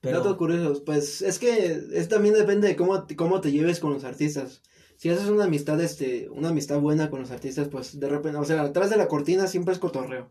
Pero, 0.00 0.18
Datos 0.18 0.36
curiosos, 0.36 0.82
pues 0.82 1.22
es 1.22 1.38
que 1.38 1.80
es 1.92 2.08
también 2.08 2.34
depende 2.34 2.68
de 2.68 2.76
cómo, 2.76 3.04
te- 3.06 3.16
cómo 3.16 3.40
te 3.40 3.50
lleves 3.50 3.80
con 3.80 3.92
los 3.92 4.04
artistas. 4.04 4.62
Si 4.98 5.08
haces 5.10 5.26
una 5.28 5.44
amistad, 5.44 5.80
este, 5.80 6.28
una 6.30 6.50
amistad 6.50 6.78
buena 6.80 7.10
con 7.10 7.20
los 7.20 7.30
artistas, 7.30 7.68
pues 7.68 7.98
de 7.98 8.08
repente, 8.08 8.38
o 8.38 8.44
sea, 8.44 8.62
atrás 8.62 8.90
de 8.90 8.96
la 8.96 9.08
cortina 9.08 9.46
siempre 9.46 9.72
es 9.74 9.80
cotorreo. 9.80 10.30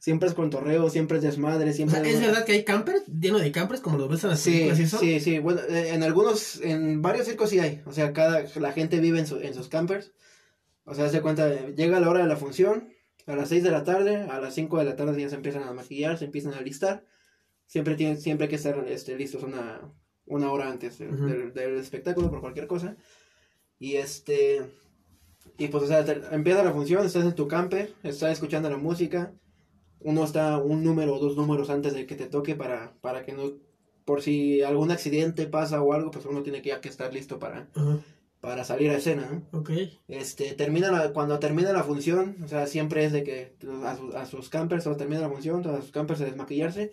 Siempre 0.00 0.28
es 0.28 0.34
cotorreo, 0.34 0.88
siempre 0.90 1.16
es 1.18 1.24
desmadre, 1.24 1.70
o 1.70 1.72
siempre 1.72 2.00
sea, 2.00 2.08
¿es 2.08 2.20
verdad 2.20 2.44
que 2.44 2.52
hay 2.52 2.64
campers, 2.64 3.02
lleno 3.06 3.38
de 3.40 3.50
campers, 3.50 3.80
como 3.80 3.98
lo 3.98 4.06
ves 4.08 4.22
en 4.22 4.30
las 4.30 4.38
Sí, 4.40 4.50
películas 4.52 4.78
y 4.78 4.82
eso? 4.84 4.98
sí, 5.00 5.20
sí. 5.20 5.38
Bueno, 5.40 5.60
eh, 5.68 5.90
en 5.92 6.04
algunos, 6.04 6.60
en 6.62 7.02
varios 7.02 7.26
circos 7.26 7.50
sí 7.50 7.58
hay. 7.58 7.82
O 7.84 7.92
sea, 7.92 8.12
cada, 8.12 8.44
la 8.60 8.72
gente 8.72 9.00
vive 9.00 9.18
en, 9.18 9.26
su- 9.26 9.40
en 9.40 9.54
sus 9.54 9.68
campers. 9.68 10.12
O 10.84 10.94
sea, 10.94 11.08
se 11.08 11.20
cuenta, 11.20 11.66
llega 11.70 11.98
la 12.00 12.08
hora 12.08 12.20
de 12.22 12.28
la 12.28 12.36
función, 12.36 12.90
a 13.26 13.34
las 13.34 13.48
6 13.48 13.62
de 13.64 13.70
la 13.72 13.82
tarde, 13.84 14.16
a 14.30 14.40
las 14.40 14.54
5 14.54 14.78
de 14.78 14.84
la 14.84 14.94
tarde 14.96 15.20
ya 15.20 15.28
se 15.28 15.34
empiezan 15.34 15.64
a 15.64 15.72
maquillar, 15.72 16.16
se 16.16 16.26
empiezan 16.26 16.54
a 16.54 16.60
listar. 16.62 17.04
Siempre 17.68 17.94
tienen, 17.96 18.18
siempre 18.18 18.46
hay 18.46 18.48
que 18.48 18.56
estar 18.56 18.82
este, 18.88 19.14
listos 19.16 19.42
una, 19.42 19.92
una 20.24 20.50
hora 20.50 20.70
antes 20.70 20.98
del, 20.98 21.12
Ujú. 21.14 21.26
del- 21.26 21.52
del 21.52 21.76
espectáculo 21.76 22.30
por 22.30 22.40
cualquier 22.40 22.66
cosa. 22.66 22.96
Y 23.78 23.96
este, 23.96 24.62
y 25.58 25.68
pues, 25.68 25.84
o 25.84 25.86
sea, 25.86 26.02
te- 26.04 26.22
empieza 26.34 26.64
la 26.64 26.72
función, 26.72 27.04
estás 27.04 27.24
en 27.26 27.34
tu 27.34 27.46
camper, 27.46 27.92
estás 28.02 28.32
escuchando 28.32 28.70
la 28.70 28.78
música. 28.78 29.32
Uno 30.00 30.24
está 30.24 30.56
un 30.58 30.82
número 30.82 31.14
o 31.14 31.18
dos 31.18 31.36
números 31.36 31.68
antes 31.68 31.92
de 31.92 32.06
que 32.06 32.14
te 32.16 32.26
toque 32.26 32.54
para, 32.54 32.94
para 33.02 33.22
que 33.26 33.32
no, 33.34 33.52
por 34.06 34.22
si 34.22 34.62
algún 34.62 34.90
accidente 34.90 35.46
pasa 35.46 35.82
o 35.82 35.92
algo, 35.92 36.10
pues 36.10 36.24
uno 36.24 36.42
tiene 36.42 36.62
que 36.62 36.70
ya 36.70 36.80
que 36.80 36.88
estar 36.88 37.12
listo 37.12 37.38
para, 37.38 37.68
Ajá, 37.74 37.98
para 38.40 38.64
salir 38.64 38.90
a 38.90 38.96
escena, 38.96 39.28
¿no? 39.30 39.58
ok. 39.58 39.70
Este, 40.08 40.54
termina 40.54 40.90
la- 40.90 41.12
cuando 41.12 41.38
termina 41.38 41.70
la 41.72 41.82
función, 41.84 42.36
o 42.42 42.48
sea, 42.48 42.66
siempre 42.66 43.04
es 43.04 43.12
de 43.12 43.24
que 43.24 43.56
a, 43.84 43.94
sus- 43.96 44.14
a 44.14 44.24
sus 44.24 44.48
campers, 44.48 44.84
cuando 44.84 44.96
termina 44.98 45.20
la 45.20 45.28
función, 45.28 45.66
a 45.68 45.82
sus 45.82 45.90
campers 45.90 46.22
a 46.22 46.24
desmaquillarse. 46.24 46.92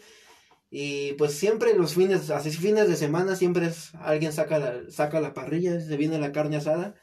Y 0.70 1.14
pues 1.14 1.34
siempre 1.34 1.74
los 1.78 1.94
fines, 1.94 2.30
así 2.32 2.52
fines 2.52 2.88
de 2.90 2.96
semana, 2.96 3.36
siempre 3.36 3.68
es, 3.68 3.94
alguien 3.96 4.34
saca 4.34 4.60
la, 4.60 4.82
saca 4.90 5.22
la 5.22 5.34
parrilla, 5.34 5.80
se 5.80 5.96
viene 5.98 6.18
la 6.20 6.32
carne 6.32 6.58
asada. 6.58 6.96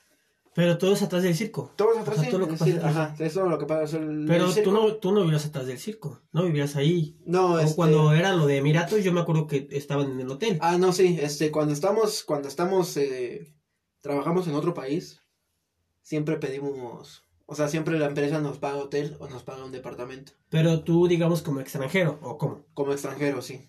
Pero 0.54 0.76
todo 0.76 0.92
es 0.92 1.00
atrás 1.00 1.22
del 1.22 1.34
circo. 1.34 1.72
Todos 1.76 1.96
atrás, 1.96 2.18
O 2.18 2.20
sea, 2.20 2.24
sí, 2.24 2.30
todo 2.30 2.40
lo 2.40 2.48
que 2.48 2.54
es 2.54 2.60
pasa 2.60 2.72
atrás. 2.76 2.96
ajá, 2.96 3.14
eso 3.24 3.44
es 3.44 3.50
lo 3.50 3.58
que 3.58 3.64
pasa. 3.64 3.82
o 3.84 3.86
sea, 3.86 4.00
Pero 4.26 4.52
el 4.52 4.62
tú 4.62 4.70
no, 4.72 4.94
tú 4.96 5.12
no 5.12 5.22
vivías 5.22 5.46
atrás 5.46 5.66
del 5.66 5.78
circo, 5.78 6.20
no 6.32 6.42
vivías 6.44 6.76
ahí. 6.76 7.16
No, 7.24 7.54
O 7.54 7.58
este- 7.58 7.74
cuando 7.74 8.12
era 8.12 8.34
lo 8.34 8.46
de 8.46 8.58
Emiratos, 8.58 9.02
yo 9.02 9.12
me 9.14 9.20
acuerdo 9.20 9.46
que 9.46 9.66
estaban 9.70 10.10
en 10.10 10.20
el 10.20 10.30
hotel. 10.30 10.58
Ah, 10.60 10.76
no, 10.76 10.92
sí, 10.92 11.18
este, 11.22 11.50
cuando 11.50 11.72
estamos, 11.72 12.22
cuando 12.24 12.48
estamos, 12.48 12.94
eh, 12.98 13.54
trabajamos 14.02 14.46
en 14.46 14.54
otro 14.54 14.74
país, 14.74 15.22
siempre 16.02 16.36
pedimos, 16.36 17.24
o 17.52 17.54
sea, 17.54 17.68
siempre 17.68 17.98
la 17.98 18.06
empresa 18.06 18.40
nos 18.40 18.58
paga 18.58 18.78
hotel 18.78 19.16
o 19.20 19.28
nos 19.28 19.42
paga 19.44 19.64
un 19.64 19.72
departamento, 19.72 20.32
Pero 20.48 20.82
tú, 20.84 21.06
digamos, 21.08 21.42
como 21.42 21.60
extranjero, 21.60 22.18
¿o 22.22 22.38
cómo? 22.38 22.64
como 22.74 22.92
extranjero, 22.92 23.42
sí. 23.42 23.68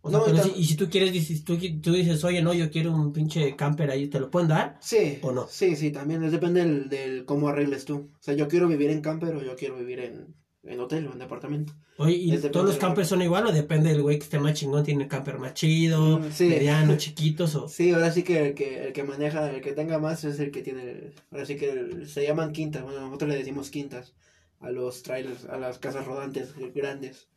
O 0.00 0.10
sea, 0.10 0.18
No, 0.20 0.24
pero 0.24 0.42
si- 0.42 0.52
y 0.56 0.64
si 0.64 0.76
tú 0.76 0.88
quieres, 0.88 1.12
dices, 1.12 1.44
tú, 1.44 1.58
tú 1.82 1.92
dices, 1.92 2.22
oye, 2.24 2.40
no, 2.42 2.54
yo 2.54 2.70
quiero 2.70 2.92
un 2.92 3.12
pinche 3.12 3.56
camper 3.56 3.90
ahí, 3.90 4.08
¿te 4.08 4.20
lo 4.20 4.30
pueden 4.30 4.48
dar? 4.48 4.78
Sí. 4.80 5.18
¿O 5.22 5.32
no? 5.32 5.46
Sí, 5.48 5.76
sí, 5.76 5.90
también 5.90 6.22
es 6.24 6.32
depende 6.32 6.60
del, 6.64 6.88
del 6.88 7.24
cómo 7.24 7.48
arregles 7.48 7.84
tú. 7.84 8.10
O 8.14 8.22
sea, 8.22 8.34
yo 8.34 8.48
quiero 8.48 8.68
vivir 8.68 8.90
en 8.90 9.00
camper 9.02 9.34
o 9.36 9.42
yo 9.42 9.56
quiero 9.56 9.76
vivir 9.76 10.00
en, 10.00 10.34
en 10.68 10.80
hotel 10.80 11.06
o 11.08 11.12
en 11.12 11.18
departamento. 11.18 11.72
Oye, 11.96 12.14
¿y 12.16 12.24
Es 12.30 12.36
depende 12.42 12.50
todos 12.52 12.66
los 12.66 12.76
campers 12.76 13.08
son 13.08 13.22
igual 13.22 13.46
o 13.46 13.52
depende 13.52 13.90
del 13.90 14.02
güey 14.02 14.18
que 14.18 14.24
esté 14.24 14.38
más 14.38 14.54
chingón, 14.54 14.84
tiene 14.84 15.04
el 15.04 15.08
camper 15.08 15.38
más 15.38 15.54
chido, 15.54 16.18
Mm, 16.20 16.30
sí. 16.32 16.48
mediano, 16.48 16.96
chiquitos 16.98 17.54
o... 17.56 17.68
Sí, 17.68 17.92
ahora 17.92 18.10
sí 18.12 18.22
que 18.22 18.48
el 18.48 18.54
que, 18.54 18.86
el 18.86 18.92
que 18.92 19.02
maneja, 19.02 19.50
el 19.50 19.60
que 19.60 19.72
tenga 19.72 19.98
más 19.98 20.24
es 20.24 20.38
el 20.40 20.50
que 20.50 20.62
tiene, 20.62 21.12
ahora 21.32 21.44
sí 21.46 21.56
que 21.56 21.70
el- 21.70 22.08
se 22.08 22.24
llaman 22.26 22.52
quintas, 22.52 22.82
bueno, 22.84 23.00
nosotros 23.00 23.30
le 23.30 23.36
decimos 23.38 23.70
quintas 23.70 24.14
a 24.60 24.70
los 24.70 25.02
trailers, 25.02 25.44
a 25.46 25.56
las 25.58 25.78
casas 25.78 26.06
rodantes 26.06 26.54
grandes. 26.74 27.28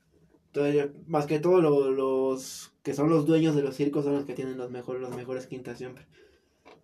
Entonces, 0.48 0.92
más 1.08 1.26
que 1.28 1.40
todo 1.40 1.62
lo- 1.62 1.92
los 1.92 2.72
que 2.84 2.94
son 2.94 3.10
los 3.10 3.26
dueños 3.26 3.56
de 3.56 3.62
los 3.62 3.76
circos 3.76 4.04
son 4.04 4.14
los 4.16 4.26
que 4.26 4.34
tienen 4.34 4.58
los 4.58 4.70
mejores, 4.70 5.02
las 5.02 5.16
mejores 5.16 5.48
quintas 5.48 5.78
siempre. 5.78 6.06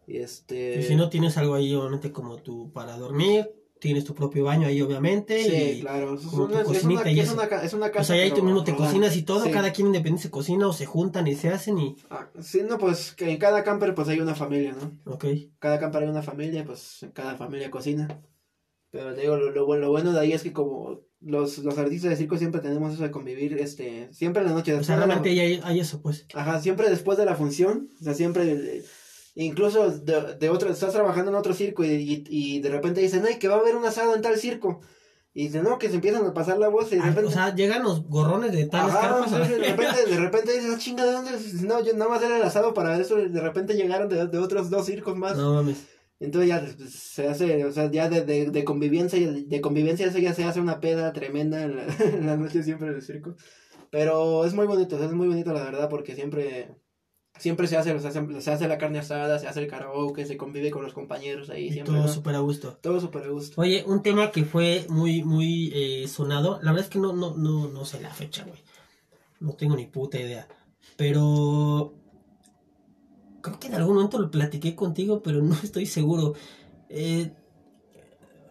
Y 0.08 0.18
este... 0.20 0.80
Y 0.80 0.84
si 0.84 0.96
no 0.96 1.10
tienes 1.10 1.38
algo 1.38 1.56
ahí, 1.56 1.76
obviamente, 1.76 2.12
como 2.14 2.38
tú 2.38 2.72
para 2.72 2.98
dormir, 2.98 3.50
tienes 3.80 4.04
tu 4.04 4.14
propio 4.16 4.44
baño 4.46 4.68
ahí, 4.68 4.82
obviamente. 4.82 5.44
Sí, 5.44 5.78
y... 5.78 5.82
claro. 5.82 6.16
Es 6.16 6.26
una, 6.26 6.62
es 6.62 6.84
una- 6.84 7.10
y 7.12 7.20
es 7.20 7.32
una 7.32 7.44
es 7.46 7.74
una 7.74 7.92
casa. 7.92 8.02
O 8.14 8.16
sea, 8.16 8.24
ahí 8.24 8.32
tú 8.32 8.44
mismo 8.44 8.64
te 8.64 8.76
cocinas 8.76 9.16
y 9.16 9.24
todo, 9.24 9.44
Sí. 9.46 9.52
cada 9.52 9.72
quien 9.72 9.88
independiente 9.88 10.24
se 10.24 10.32
cocina 10.32 10.68
o 10.68 10.74
se 10.74 10.86
juntan 10.86 11.28
y 11.28 11.36
se 11.36 11.50
hacen 11.50 11.78
y... 11.80 11.96
Ah, 12.10 12.28
sí, 12.42 12.62
no, 12.68 12.78
pues 12.78 13.14
que 13.14 13.30
en 13.32 13.38
cada 13.38 13.64
camper 13.64 13.94
pues 13.96 14.08
hay 14.08 14.20
una 14.20 14.36
familia, 14.36 14.74
¿no? 14.80 15.14
Ok. 15.14 15.26
Cada 15.60 15.80
camper 15.80 16.04
hay 16.04 16.10
una 16.10 16.24
familia, 16.24 16.66
pues 16.66 17.06
cada 17.14 17.36
familia 17.36 17.70
cocina. 17.72 18.08
Pero 18.90 19.14
te 19.14 19.22
digo, 19.22 19.36
lo, 19.36 19.52
lo, 19.52 19.66
bueno- 19.66 19.82
lo 19.86 19.92
bueno 19.92 20.14
de 20.14 20.20
ahí 20.20 20.32
es 20.34 20.44
que 20.44 20.54
como 20.54 21.02
los, 21.20 21.58
los 21.60 21.78
artistas 21.78 22.12
de 22.12 22.16
circo 22.16 22.38
siempre 22.38 22.62
tenemos 22.62 22.94
eso 22.94 23.04
de 23.04 23.12
convivir, 23.12 23.58
este, 23.60 24.08
siempre 24.14 24.42
en 24.44 24.50
la 24.50 24.54
noche. 24.54 24.74
O 24.74 24.84
sea, 24.84 24.96
después 24.96 24.96
de 24.96 25.00
la- 25.02 25.06
realmente 25.06 25.30
ahí 25.30 25.40
hay, 25.40 25.62
hay 25.64 25.80
eso, 25.80 26.02
pues. 26.02 26.26
Ajá, 26.34 26.62
siempre 26.62 26.90
después 26.90 27.18
de 27.18 27.26
la 27.26 27.36
función, 27.36 27.90
o 28.00 28.04
sea, 28.04 28.14
siempre, 28.14 28.50
eh, 28.52 28.84
incluso 29.46 29.90
de, 29.92 30.36
de 30.36 30.50
otro, 30.50 30.70
estás 30.70 30.94
trabajando 30.94 31.32
en 31.32 31.38
otro 31.38 31.54
circo 31.54 31.84
y, 31.84 31.90
y, 31.90 32.24
y 32.30 32.60
de 32.60 32.70
repente 32.70 33.02
dicen, 33.02 33.24
ay, 33.28 33.38
que 33.40 33.48
va 33.48 33.56
a 33.56 33.60
haber 33.60 33.76
un 33.76 33.86
asado 33.86 34.16
en 34.16 34.22
tal 34.22 34.38
circo. 34.38 34.82
Y 35.34 35.44
dicen, 35.44 35.64
no, 35.64 35.78
que 35.78 35.90
se 35.90 35.96
empiezan 35.96 36.26
a 36.26 36.34
pasar 36.34 36.58
la 36.58 36.68
voz 36.68 36.92
y 36.92 36.96
de 36.96 37.02
Ay, 37.02 37.10
repente... 37.10 37.30
o 37.30 37.32
sea, 37.32 37.54
llegan 37.54 37.84
los 37.84 38.04
gorrones 38.08 38.52
de 38.52 38.66
tales 38.66 38.96
Ajá, 38.96 39.26
carpas. 39.26 39.48
sí, 39.48 39.54
de 39.54 39.70
repente, 39.70 40.06
de 40.08 40.18
repente 40.20 40.54
dices, 40.54 40.72
ah, 40.74 40.80
chinga, 40.80 41.06
¿de 41.06 41.12
dónde? 41.12 41.36
es?". 41.36 41.62
No, 41.62 41.84
yo 41.84 41.94
nada 41.94 42.10
más 42.10 42.24
era 42.24 42.38
el 42.38 42.44
asado 42.44 42.74
para 42.74 43.00
eso, 43.00 43.18
de 43.18 43.40
repente 43.40 43.76
llegaron 43.76 44.10
de, 44.10 44.26
de 44.26 44.38
otros 44.40 44.72
dos 44.72 44.88
circos 44.88 45.16
más. 45.16 45.38
No 45.38 45.54
mames. 45.54 45.86
Entonces 46.20 46.50
ya 46.50 46.60
pues, 46.76 46.92
se 46.92 47.28
hace, 47.28 47.64
o 47.66 47.72
sea, 47.72 47.92
ya 47.92 48.10
de, 48.10 48.26
de, 48.26 48.50
de 48.50 48.64
convivencia, 48.64 49.20
de 49.32 49.62
convivencia 49.62 50.08
eso 50.08 50.18
ya 50.18 50.34
se 50.34 50.46
hace 50.46 50.60
una 50.60 50.80
peda 50.80 51.14
tremenda 51.14 51.62
en 51.62 51.76
la, 51.76 51.86
en 52.00 52.26
la 52.26 52.36
noche 52.38 52.64
siempre 52.64 52.88
en 52.88 52.96
el 52.96 53.02
circo. 53.04 53.36
Pero 53.92 54.44
es 54.44 54.56
muy 54.56 54.66
bonito, 54.66 54.96
o 54.96 54.98
sea, 54.98 55.08
es 55.08 55.14
muy 55.14 55.28
bonito 55.28 55.54
la 55.54 55.64
verdad 55.64 55.88
porque 55.90 56.16
siempre, 56.16 56.76
siempre 57.40 57.68
se 57.68 57.78
hace, 57.78 57.94
o 57.94 58.00
sea, 58.00 58.12
se, 58.12 58.42
se 58.42 58.52
hace 58.52 58.68
la 58.68 58.78
carne 58.78 59.00
asada, 59.00 59.40
se 59.40 59.48
hace 59.48 59.60
el 59.62 59.68
karaoke, 59.68 60.26
se 60.26 60.38
convive 60.38 60.72
con 60.72 60.84
los 60.84 60.94
compañeros 60.94 61.50
ahí, 61.50 61.68
Y 61.68 61.72
siempre. 61.74 61.94
todo 61.94 62.04
¿no? 62.06 62.12
súper 62.12 62.36
a 62.36 62.40
gusto. 62.40 62.78
Todo 62.82 63.00
súper 63.00 63.24
a 63.24 63.30
gusto. 63.30 63.60
Oye, 63.62 63.84
un 63.86 64.02
tema 64.04 64.32
que 64.32 64.44
fue 64.44 64.86
muy, 64.90 65.24
muy 65.24 65.72
eh, 65.74 66.08
sonado. 66.08 66.60
La 66.62 66.72
verdad 66.72 66.86
es 66.86 66.90
que 66.90 67.00
no, 67.00 67.14
no, 67.14 67.36
no, 67.36 67.68
no 67.68 67.86
sé 67.86 68.00
la 68.02 68.10
fecha, 68.14 68.44
güey. 68.44 68.60
No 69.40 69.54
tengo 69.54 69.76
ni 69.76 69.86
puta 69.86 70.20
idea. 70.20 70.48
Pero 70.96 71.94
creo 73.42 73.60
que 73.60 73.68
en 73.68 73.76
algún 73.76 73.96
momento 73.96 74.20
lo 74.20 74.32
platiqué 74.32 74.76
contigo, 74.76 75.22
pero 75.22 75.42
no 75.42 75.56
estoy 75.64 75.86
seguro. 75.86 76.34
Eh, 76.90 77.32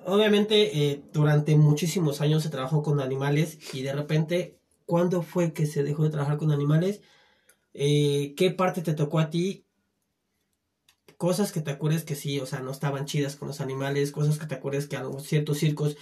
obviamente, 0.04 0.90
eh, 0.90 1.02
durante 1.12 1.56
muchísimos 1.56 2.20
años 2.20 2.42
se 2.42 2.50
trabajó 2.50 2.82
con 2.82 3.00
animales 3.00 3.58
y 3.74 3.82
de 3.82 3.92
repente, 3.92 4.58
¿cuándo 4.84 5.22
fue 5.22 5.52
que 5.52 5.66
se 5.66 5.82
dejó 5.82 6.04
de 6.04 6.10
trabajar 6.10 6.36
con 6.38 6.52
animales? 6.52 7.00
Eh, 7.78 8.34
¿Qué 8.36 8.50
parte 8.52 8.80
te 8.80 8.94
tocó 8.94 9.18
a 9.18 9.28
ti? 9.28 9.66
Cosas 11.18 11.52
que 11.52 11.60
te 11.60 11.70
acuerdes 11.70 12.04
que 12.04 12.14
sí, 12.14 12.40
o 12.40 12.46
sea, 12.46 12.60
no 12.60 12.70
estaban 12.70 13.04
chidas 13.04 13.36
con 13.36 13.48
los 13.48 13.60
animales, 13.60 14.12
cosas 14.12 14.38
que 14.38 14.46
te 14.46 14.54
acuerdes 14.54 14.88
que 14.88 14.96
a 14.96 15.06
ciertos 15.20 15.58
circos, 15.58 15.96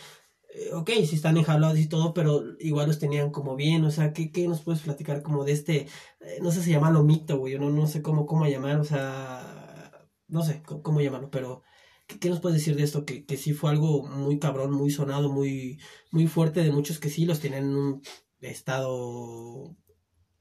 eh, 0.54 0.72
ok, 0.72 0.90
sí 1.06 1.16
están 1.16 1.36
enjaulados 1.36 1.78
y 1.78 1.88
todo, 1.88 2.14
pero 2.14 2.44
igual 2.60 2.88
los 2.88 3.00
tenían 3.00 3.30
como 3.32 3.56
bien, 3.56 3.84
o 3.84 3.90
sea, 3.90 4.12
¿qué, 4.12 4.30
qué 4.32 4.46
nos 4.48 4.62
puedes 4.62 4.82
platicar 4.82 5.22
como 5.22 5.44
de 5.44 5.52
este, 5.52 5.88
eh, 6.20 6.38
no 6.42 6.52
sé 6.52 6.62
si 6.62 6.70
llamarlo 6.70 7.02
mito, 7.04 7.38
güey, 7.38 7.58
no, 7.58 7.70
no 7.70 7.86
sé 7.88 8.02
cómo, 8.02 8.26
cómo 8.26 8.46
llamar, 8.46 8.78
o 8.80 8.84
sea, 8.84 10.08
no 10.28 10.44
sé 10.44 10.62
cómo 10.62 11.00
llamarlo, 11.00 11.30
pero 11.30 11.62
¿qué, 12.06 12.18
qué 12.20 12.28
nos 12.30 12.40
puedes 12.40 12.58
decir 12.58 12.76
de 12.76 12.84
esto? 12.84 13.04
Que, 13.04 13.24
que 13.26 13.36
sí 13.36 13.52
fue 13.52 13.70
algo 13.70 14.06
muy 14.06 14.38
cabrón, 14.38 14.72
muy 14.72 14.90
sonado, 14.90 15.28
muy, 15.32 15.80
muy 16.12 16.28
fuerte 16.28 16.62
de 16.62 16.70
muchos 16.72 17.00
que 17.00 17.10
sí 17.10 17.24
los 17.26 17.40
tienen 17.40 17.64
en 17.64 17.76
un 17.76 18.02
estado 18.40 19.76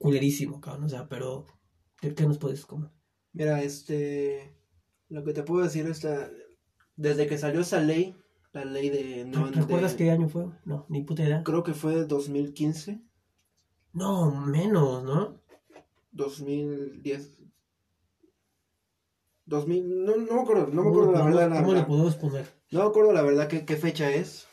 culerísimo, 0.03 0.61
cabrón, 0.61 0.83
o 0.85 0.89
sea, 0.89 1.07
pero 1.07 1.45
¿qué, 1.99 2.13
qué 2.13 2.25
nos 2.27 2.37
puedes 2.37 2.65
como? 2.65 2.91
Mira, 3.31 3.63
este, 3.63 4.55
lo 5.09 5.23
que 5.23 5.33
te 5.33 5.43
puedo 5.43 5.63
decir 5.63 5.87
es 5.87 6.03
la- 6.03 6.29
desde 6.95 7.25
que 7.27 7.37
salió 7.37 7.61
esa 7.61 7.79
ley, 7.79 8.15
la 8.51 8.65
ley 8.65 8.89
de... 8.89 9.25
No, 9.25 9.47
¿Recuerdas 9.49 9.91
de- 9.93 9.97
qué 9.97 10.11
año 10.11 10.29
fue? 10.29 10.45
No, 10.65 10.85
ni 10.89 11.01
puta 11.03 11.23
idea. 11.23 11.43
Creo 11.43 11.63
que 11.63 11.73
fue 11.73 12.05
2015, 12.05 13.01
No, 13.93 14.31
menos, 14.45 15.03
¿no? 15.03 15.39
2010. 16.11 17.39
2000, 19.45 20.05
no, 20.05 20.15
no 20.15 20.35
me 20.35 20.41
acuerdo, 20.41 20.67
no 20.67 20.83
me 20.83 20.89
¿Cómo 20.89 20.89
acuerdo 20.89 21.11
le 21.11 21.17
la 21.17 21.25
verdad. 21.25 21.49
la- 21.49 21.55
¿Cómo 21.61 21.73
le 21.73 21.79
la- 21.81 21.87
podemos 21.87 22.15
poner? 22.15 22.53
no 22.71 22.79
me 22.79 22.85
acuerdo 22.85 23.13
la 23.13 23.21
verdad 23.23 23.47
qué, 23.47 23.65
qué 23.65 23.75
fecha 23.75 24.09
es. 24.11 24.47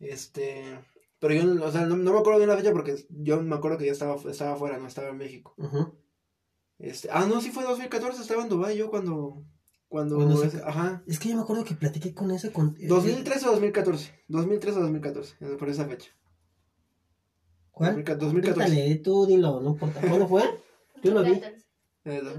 Este, 0.00 0.78
pero 1.20 1.34
yo, 1.34 1.64
o 1.64 1.70
sea, 1.70 1.86
no, 1.86 1.96
no 1.96 2.12
me 2.12 2.18
acuerdo 2.18 2.38
bien 2.38 2.50
la 2.50 2.56
fecha 2.56 2.72
porque 2.72 2.96
yo 3.10 3.40
me 3.42 3.54
acuerdo 3.54 3.78
que 3.78 3.86
ya 3.86 3.92
estaba, 3.92 4.16
estaba 4.28 4.54
afuera, 4.54 4.78
no 4.78 4.88
estaba 4.88 5.10
en 5.10 5.16
México. 5.18 5.54
Ujú. 5.58 5.94
Este, 6.78 7.08
ah, 7.12 7.26
no, 7.28 7.40
sí 7.40 7.50
fue 7.50 7.62
2014, 7.62 8.20
estaba 8.22 8.42
en 8.42 8.48
Dubái 8.48 8.76
yo 8.76 8.90
cuando, 8.90 9.44
cuando, 9.88 10.16
Cuando 10.16 10.36
se- 10.38 10.46
ese- 10.48 10.62
ajá, 10.64 11.02
Es 11.06 11.18
que 11.18 11.28
yo 11.28 11.36
me 11.36 11.42
acuerdo 11.42 11.62
que 11.64 11.74
platiqué 11.74 12.14
con 12.14 12.30
ese 12.30 12.52
con... 12.52 12.74
2013 12.80 13.46
o 13.46 13.50
2014, 13.52 14.12
2013 14.28 14.78
o 14.78 14.82
2014, 14.82 15.36
eh, 15.40 15.56
por 15.58 15.68
esa 15.68 15.84
fecha. 15.86 16.10
¿Cuál? 17.70 17.94
2014. 18.04 18.52
Cuéntale, 18.54 18.96
tú 18.96 19.26
dilo, 19.26 19.60
no 19.60 19.70
importa. 19.70 20.00
¿Cuándo 20.00 20.26
fue? 20.28 20.42
Yo 21.02 21.12
lo 21.12 21.22
vi. 21.22 21.40
2014, 22.04 22.04
Eh, 22.04 22.20
do- 22.22 22.32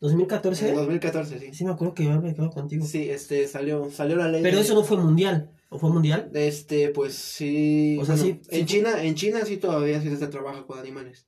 2014. 0.00 0.66
¿2014? 0.66 0.68
en 0.68 0.74
2014, 0.76 1.38
sí. 1.38 1.54
Sí 1.54 1.64
me 1.64 1.72
acuerdo 1.72 1.94
que 1.94 2.04
yo 2.04 2.12
había 2.12 2.32
quedado 2.34 2.50
contigo. 2.50 2.84
Sí, 2.86 3.10
este, 3.10 3.46
salió, 3.48 3.90
salió 3.90 4.16
la 4.16 4.28
ley. 4.28 4.42
Pero 4.42 4.56
de- 4.58 4.62
eso 4.62 4.74
no 4.74 4.84
fue 4.84 4.96
mundial. 4.96 5.50
¿O 5.70 5.78
fue 5.78 5.90
mundial? 5.90 6.30
Este, 6.34 6.88
pues 6.90 7.14
sí. 7.14 7.98
O 8.00 8.04
sea, 8.06 8.14
bueno, 8.16 8.26
sí- 8.34 8.40
sí 8.42 8.48
En 8.50 8.60
fue- 8.60 8.66
China, 8.66 9.02
en 9.04 9.14
China 9.14 9.44
sí 9.44 9.58
todavía 9.58 10.00
sí 10.00 10.16
se 10.16 10.26
trabaja 10.28 10.66
con 10.66 10.78
animales. 10.78 11.26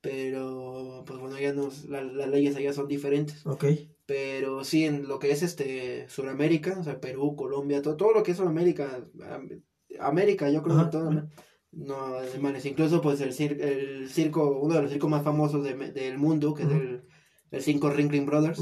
Pero, 0.00 1.04
pues 1.06 1.18
bueno, 1.18 1.38
ya 1.38 1.52
no, 1.52 1.68
la- 1.88 2.02
las 2.02 2.28
leyes 2.28 2.56
allá 2.56 2.72
son 2.72 2.88
diferentes. 2.88 3.44
Ok. 3.46 3.64
Pero 4.06 4.62
sí, 4.64 4.84
en 4.84 5.08
lo 5.08 5.18
que 5.18 5.30
es 5.32 5.42
este 5.42 6.08
Sudamérica, 6.08 6.78
o 6.78 6.84
sea, 6.84 7.00
Perú, 7.00 7.34
Colombia, 7.34 7.82
todo, 7.82 7.96
todo 7.96 8.12
lo 8.12 8.22
que 8.22 8.30
es 8.32 8.36
Sudamérica, 8.36 9.04
Am- 9.30 9.62
América, 10.00 10.48
yo 10.50 10.62
creo 10.62 10.76
Ajá, 10.76 10.84
que 10.86 10.90
todo. 10.92 11.28
No 11.76 12.18
animales. 12.18 12.64
Incluso, 12.64 13.00
pues 13.02 13.20
el, 13.20 13.32
cir- 13.32 13.60
el 13.60 14.08
circo, 14.10 14.58
uno 14.60 14.74
de 14.74 14.82
los 14.82 14.90
circos 14.90 15.10
más 15.10 15.22
famosos 15.22 15.62
de 15.62 15.74
del 15.92 16.18
mundo, 16.18 16.54
que 16.54 16.62
es 16.64 16.70
el, 16.70 17.02
el 17.50 17.62
circo 17.62 17.90
Ringling 17.90 18.26
Brothers, 18.26 18.60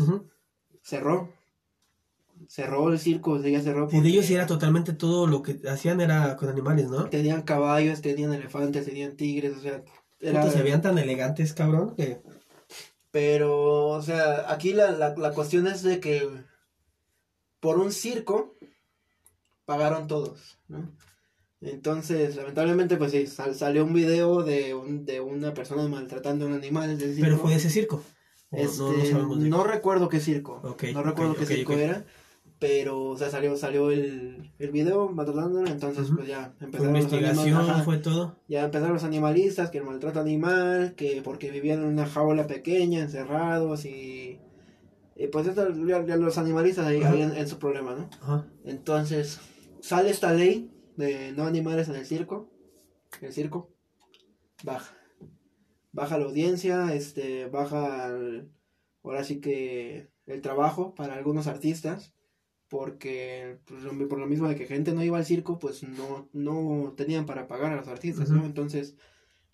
cerró. 0.83 1.31
Cerró 2.49 2.93
el 2.93 2.99
circo, 2.99 3.41
ya 3.41 3.61
cerró. 3.63 3.89
Y 3.91 4.01
de 4.01 4.09
ellos 4.09 4.29
era 4.31 4.47
totalmente 4.47 4.93
todo 4.93 5.27
lo 5.27 5.41
que 5.43 5.61
hacían 5.69 6.01
era 6.01 6.37
con 6.37 6.49
animales, 6.49 6.91
¿no? 6.91 7.09
Tenían 7.09 7.43
caballos, 7.43 8.03
tenían 8.03 8.35
elefantes, 8.35 8.85
tenían 8.85 9.17
tigres, 9.17 9.57
o 9.57 9.61
sea, 9.61 9.83
era- 10.21 10.41
Puta, 10.43 10.53
se 10.53 10.63
veían 10.63 10.83
tan 10.83 10.99
elegantes, 10.99 11.55
cabrón, 11.55 11.95
que... 11.97 12.21
Pero, 13.13 13.87
o 13.91 14.03
sea, 14.03 14.53
aquí 14.53 14.73
la, 14.73 14.91
la, 14.91 15.15
la 15.17 15.31
cuestión 15.31 15.69
es 15.69 15.83
de 15.85 16.01
que 16.01 16.29
por 17.61 17.79
un 17.79 17.93
circo 17.93 18.57
pagaron 19.65 20.09
todos, 20.09 20.59
¿no? 20.69 20.91
Entonces, 21.65 22.37
lamentablemente, 22.37 22.97
pues 22.97 23.13
sí, 23.13 23.27
sal- 23.27 23.55
salió 23.55 23.85
un 23.85 23.95
video 23.95 24.43
de, 24.43 24.75
un, 24.75 25.05
de 25.05 25.21
una 25.21 25.55
persona 25.55 25.89
maltratando 25.89 26.45
a 26.45 26.49
un 26.49 26.55
animal. 26.55 26.97
del 26.99 27.17
Pero 27.21 27.39
fue 27.39 27.51
de 27.53 27.57
ese 27.57 27.71
circo. 27.71 28.03
Este, 28.51 28.79
no, 28.83 28.93
no 28.93 29.05
sabemos 29.05 29.43
de- 29.43 29.49
no 29.49 29.65
recuerdo 29.65 30.09
qué 30.09 30.21
circo. 30.21 30.61
No 30.93 31.03
recuerdo 31.03 31.35
qué 31.35 31.47
circo 31.47 31.73
era. 31.73 32.05
Pero, 32.61 33.03
o 33.03 33.17
sea, 33.19 33.31
salió, 33.31 33.57
salió 33.57 33.91
el, 33.91 34.53
el 34.59 34.71
video 34.71 35.09
maltratándolo. 35.09 35.67
Entonces, 35.69 36.09
pues 36.15 36.29
ya 36.29 36.55
Fue 36.59 36.67
empezaron 36.67 36.93
los 36.95 37.03
investigación, 37.05 37.47
animales- 37.49 37.71
ajá. 37.75 37.83
fue 37.85 37.99
todo. 37.99 38.37
Ya 38.49 38.65
empezaron 38.65 38.95
los 38.95 39.05
animalistas, 39.05 39.71
que 39.71 39.79
el 39.79 39.85
maltrato 39.85 40.21
animal, 40.21 40.95
que 40.97 41.21
porque 41.25 41.51
vivían 41.51 41.81
en 41.81 41.87
una 41.87 42.07
jaula 42.07 42.47
pequeña, 42.47 43.01
encerrados 43.01 43.85
y... 43.85 44.39
Y 45.17 45.29
pues 45.29 45.47
esto, 45.47 45.69
ya, 45.87 46.05
ya 46.05 46.17
los 46.17 46.39
animalistas 46.39 46.87
ahí, 46.87 47.01
ahí 47.03 47.23
en, 47.23 47.37
en 47.37 47.47
su 47.49 47.59
problema, 47.59 47.95
¿no? 47.95 48.09
Entonces, 48.65 49.39
sale 49.81 50.11
esta 50.11 50.33
ley 50.33 50.71
de 50.97 51.33
no 51.33 51.45
animales 51.45 51.89
en 51.89 51.97
el 51.97 52.07
circo. 52.07 52.51
El 53.21 53.33
circo 53.33 53.71
baja. 54.63 54.97
Baja 55.93 56.19
la 56.19 56.25
audiencia, 56.25 56.93
este, 56.95 57.47
baja 57.47 58.09
el- 58.09 58.51
ahora 59.03 59.23
sí 59.25 59.41
que 59.41 60.09
el 60.27 60.41
trabajo 60.41 60.95
para 60.95 61.15
algunos 61.15 61.47
artistas. 61.47 62.13
Porque 62.69 63.59
pues, 63.67 63.85
por 64.09 64.19
lo 64.19 64.27
mismo 64.27 64.49
de 64.49 64.57
que 64.57 64.67
gente 64.67 64.93
no 64.95 65.05
iba 65.05 65.19
al 65.19 65.25
circo, 65.27 65.59
pues 65.59 65.83
no, 65.85 66.29
no 66.33 66.95
tenían 66.97 67.27
para 67.27 67.47
pagar 67.47 67.73
a 67.73 67.77
los 67.77 67.87
artistas, 67.89 68.31
¿no? 68.31 68.45
Entonces, 68.47 68.97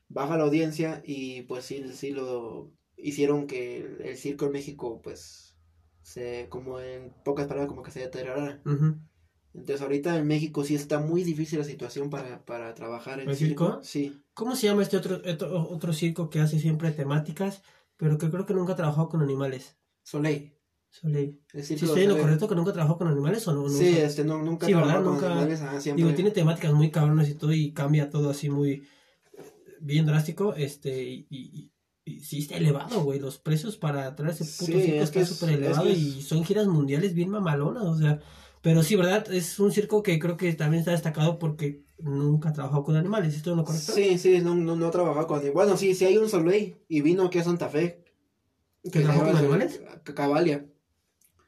baja 0.08 0.38
la 0.38 0.44
audiencia 0.44 1.02
y 1.04 1.42
pues 1.42 1.64
sí, 1.64 1.84
sí 1.92 2.12
lo 2.12 2.70
hicieron 2.96 3.46
que 3.46 3.78
el, 3.78 4.00
el 4.02 4.16
circo 4.16 4.46
en 4.46 4.52
México, 4.52 5.00
pues, 5.02 5.56
se, 6.02 6.46
como 6.48 6.80
en 6.80 7.12
pocas 7.24 7.46
palabras, 7.46 7.68
como 7.68 7.82
que 7.82 7.90
se 7.90 8.00
deteriorara. 8.00 8.62
Entonces 9.52 9.82
ahorita 9.82 10.16
en 10.16 10.26
México 10.26 10.64
sí 10.64 10.74
está 10.74 11.00
muy 11.00 11.24
difícil 11.24 11.58
la 11.58 11.64
situación 11.64 12.08
para, 12.08 12.44
para 12.44 12.74
trabajar 12.74 13.18
en 13.20 13.28
¿El 13.28 13.36
circo? 13.36 13.80
Sí. 13.82 14.22
¿Cómo 14.34 14.54
se 14.54 14.66
llama 14.68 14.82
este 14.82 14.96
otro, 14.96 15.20
otro, 15.28 15.68
otro 15.70 15.92
circo 15.92 16.30
que 16.30 16.40
hace 16.40 16.58
siempre 16.60 16.92
temáticas, 16.92 17.62
pero 17.96 18.16
que 18.16 18.30
creo 18.30 18.46
que 18.46 18.54
nunca 18.54 18.74
ha 18.74 18.76
trabajado 18.76 19.08
con 19.08 19.22
animales? 19.22 19.76
Soleil. 20.02 20.54
Soleil. 20.88 21.40
El 21.52 21.62
¿Sí 21.64 21.76
circo 21.76 21.86
estoy 21.86 22.00
de 22.00 22.04
en 22.06 22.16
lo 22.16 22.22
correcto 22.22 22.48
que 22.48 22.54
nunca 22.54 22.72
trabajó 22.72 22.96
con 22.98 23.08
animales 23.08 23.46
o 23.48 23.52
no? 23.52 23.68
Sí, 23.68 23.86
Nunca. 23.90 23.98
este, 24.04 24.24
no, 24.24 24.42
nunca 24.42 24.66
Sí, 24.66 24.72
trabajó 24.72 24.88
¿verdad? 24.88 25.04
con 25.04 25.14
Nunca- 25.14 25.26
animales, 25.32 25.60
ajá, 25.62 25.80
siempre. 25.80 26.04
Digo, 26.04 26.14
tiene 26.14 26.30
temáticas 26.30 26.72
muy 26.72 26.90
cabronas 26.90 27.28
y 27.28 27.34
todo 27.34 27.52
y 27.52 27.72
cambia 27.72 28.08
todo 28.10 28.30
así 28.30 28.48
muy 28.50 28.84
bien 29.80 30.06
drástico, 30.06 30.54
este, 30.54 31.02
y, 31.04 31.26
y, 31.30 31.72
y 32.04 32.20
sí 32.20 32.38
está 32.40 32.56
elevado, 32.56 33.02
güey, 33.02 33.18
los 33.18 33.38
precios 33.38 33.76
para 33.76 34.14
traer 34.14 34.32
ese 34.34 34.44
puto 34.44 34.72
Sí, 34.78 34.80
circo 34.82 34.96
es 34.96 35.02
está 35.02 35.20
es- 35.20 35.28
súper 35.28 35.50
es 35.50 35.56
elevado 35.58 35.84
que 35.84 35.90
y 35.92 36.22
son 36.22 36.44
giras 36.44 36.66
mundiales 36.66 37.14
bien 37.14 37.30
mamalonas, 37.30 37.84
o 37.84 37.96
sea, 37.96 38.20
pero 38.62 38.82
sí, 38.82 38.96
¿verdad? 38.96 39.30
Es 39.32 39.58
un 39.58 39.72
circo 39.72 40.02
que 40.02 40.18
creo 40.18 40.36
que 40.36 40.52
también 40.54 40.80
está 40.80 40.92
destacado 40.92 41.38
porque 41.38 41.82
nunca 41.98 42.50
ha 42.50 42.52
trabajado 42.52 42.82
con 42.84 42.96
animales, 42.96 43.34
¿esto 43.34 43.50
es 43.50 43.56
lo 43.56 43.64
correcto? 43.64 43.92
Sí, 43.92 44.18
sí, 44.18 44.40
no, 44.40 44.54
no, 44.54 44.76
no 44.76 44.86
ha 44.86 44.90
trabajado 44.90 45.26
con 45.26 45.38
animales. 45.38 45.54
Bueno, 45.54 45.76
sí, 45.76 45.94
sí 45.94 46.04
hay 46.04 46.18
un 46.18 46.28
Soleil 46.28 46.76
y 46.88 47.00
vino 47.00 47.26
aquí 47.26 47.38
a 47.38 47.44
Santa 47.44 47.68
Fe. 47.68 48.04
¿Que 48.82 49.00
trabajó 49.00 49.26
con 49.26 49.36
animales? 49.36 49.80
Cabalia. 50.14 50.66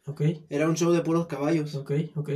Ok, 0.07 0.23
Era 0.49 0.69
un 0.69 0.77
show 0.77 0.93
de 0.93 1.01
puros 1.03 1.27
caballos. 1.27 1.75
ok, 1.75 1.93
ok. 2.17 2.31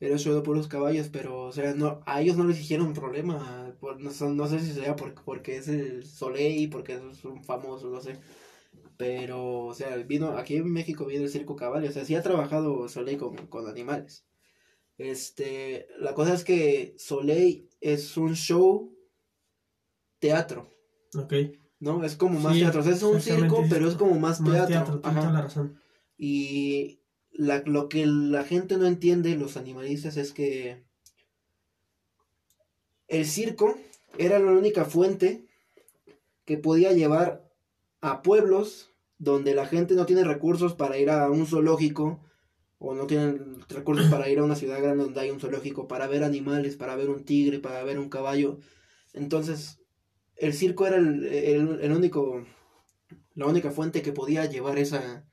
Era 0.00 0.12
un 0.12 0.18
show 0.20 0.34
de 0.34 0.42
puros 0.42 0.68
caballos, 0.68 1.08
pero, 1.08 1.46
o 1.46 1.52
sea, 1.52 1.74
no, 1.74 2.00
a 2.06 2.20
ellos 2.20 2.36
no 2.36 2.44
les 2.44 2.60
hicieron 2.60 2.92
problema. 2.94 3.74
Por, 3.80 4.00
no, 4.00 4.10
no 4.30 4.46
sé 4.46 4.60
si 4.60 4.72
sea 4.72 4.94
porque, 4.94 5.20
porque 5.24 5.56
es 5.56 5.66
el 5.66 6.04
Soleil, 6.06 6.70
porque 6.70 6.94
es 6.94 7.24
un 7.24 7.42
famoso, 7.42 7.88
no 7.88 8.00
sé. 8.00 8.12
Pero, 8.98 9.64
o 9.66 9.74
sea, 9.74 9.96
vino, 9.96 10.36
aquí 10.36 10.56
en 10.56 10.70
México 10.70 11.06
viene 11.06 11.24
el 11.24 11.30
circo 11.30 11.56
Caballo. 11.56 11.88
O 11.88 11.92
sea, 11.92 12.04
sí 12.04 12.14
ha 12.14 12.22
trabajado 12.22 12.88
Soleil 12.88 13.16
con, 13.16 13.36
con 13.46 13.66
animales. 13.68 14.26
Este, 14.98 15.86
la 16.00 16.12
cosa 16.14 16.34
es 16.34 16.44
que 16.44 16.94
Soleil 16.98 17.68
es 17.80 18.16
un 18.16 18.34
show 18.34 18.92
teatro, 20.18 20.68
Ok. 21.14 21.32
¿no? 21.78 22.04
Es 22.04 22.16
como 22.16 22.40
más 22.40 22.54
Sí, 22.54 22.60
teatro. 22.60 22.80
O 22.80 22.82
sea, 22.82 22.92
es 22.92 23.02
un 23.04 23.20
circo, 23.20 23.64
pero 23.70 23.88
es 23.88 23.94
como 23.94 24.18
más 24.18 24.38
teatro. 24.42 24.58
Más 24.58 24.68
teatro, 24.68 25.00
Ajá. 25.04 25.20
toda 25.20 25.32
la 25.32 25.42
razón. 25.42 25.80
Y 26.16 26.98
la, 27.30 27.62
lo 27.64 27.88
que 27.88 28.04
la 28.04 28.42
gente 28.42 28.76
no 28.76 28.86
entiende, 28.86 29.36
los 29.36 29.56
animalistas, 29.56 30.16
es 30.16 30.32
que 30.32 30.82
el 33.06 33.24
circo 33.26 33.78
era 34.18 34.40
la 34.40 34.50
única 34.50 34.84
fuente 34.84 35.46
que 36.44 36.58
podía 36.58 36.92
llevar 36.92 37.48
a 38.00 38.22
pueblos 38.22 38.87
donde 39.18 39.54
la 39.54 39.66
gente 39.66 39.94
no 39.94 40.06
tiene 40.06 40.24
recursos 40.24 40.74
para 40.74 40.96
ir 40.98 41.10
a 41.10 41.30
un 41.30 41.46
zoológico 41.46 42.24
o 42.78 42.94
no 42.94 43.06
tienen 43.06 43.56
recursos 43.68 44.06
para 44.10 44.28
ir 44.30 44.38
a 44.38 44.44
una 44.44 44.54
ciudad 44.54 44.80
grande 44.80 45.04
donde 45.04 45.20
hay 45.20 45.30
un 45.30 45.40
zoológico 45.40 45.88
para 45.88 46.06
ver 46.06 46.22
animales, 46.22 46.76
para 46.76 46.94
ver 46.96 47.10
un 47.10 47.24
tigre, 47.24 47.58
para 47.58 47.82
ver 47.82 47.98
un 47.98 48.08
caballo. 48.08 48.58
Entonces, 49.12 49.80
el 50.36 50.52
circo 50.54 50.86
era 50.86 50.96
el, 50.96 51.24
el- 51.26 51.80
el 51.80 51.92
único, 51.92 52.44
la 53.34 53.46
única 53.46 53.70
fuente 53.72 54.02
que 54.02 54.12
podía 54.12 54.44
llevar 54.46 54.78
esa, 54.78 55.26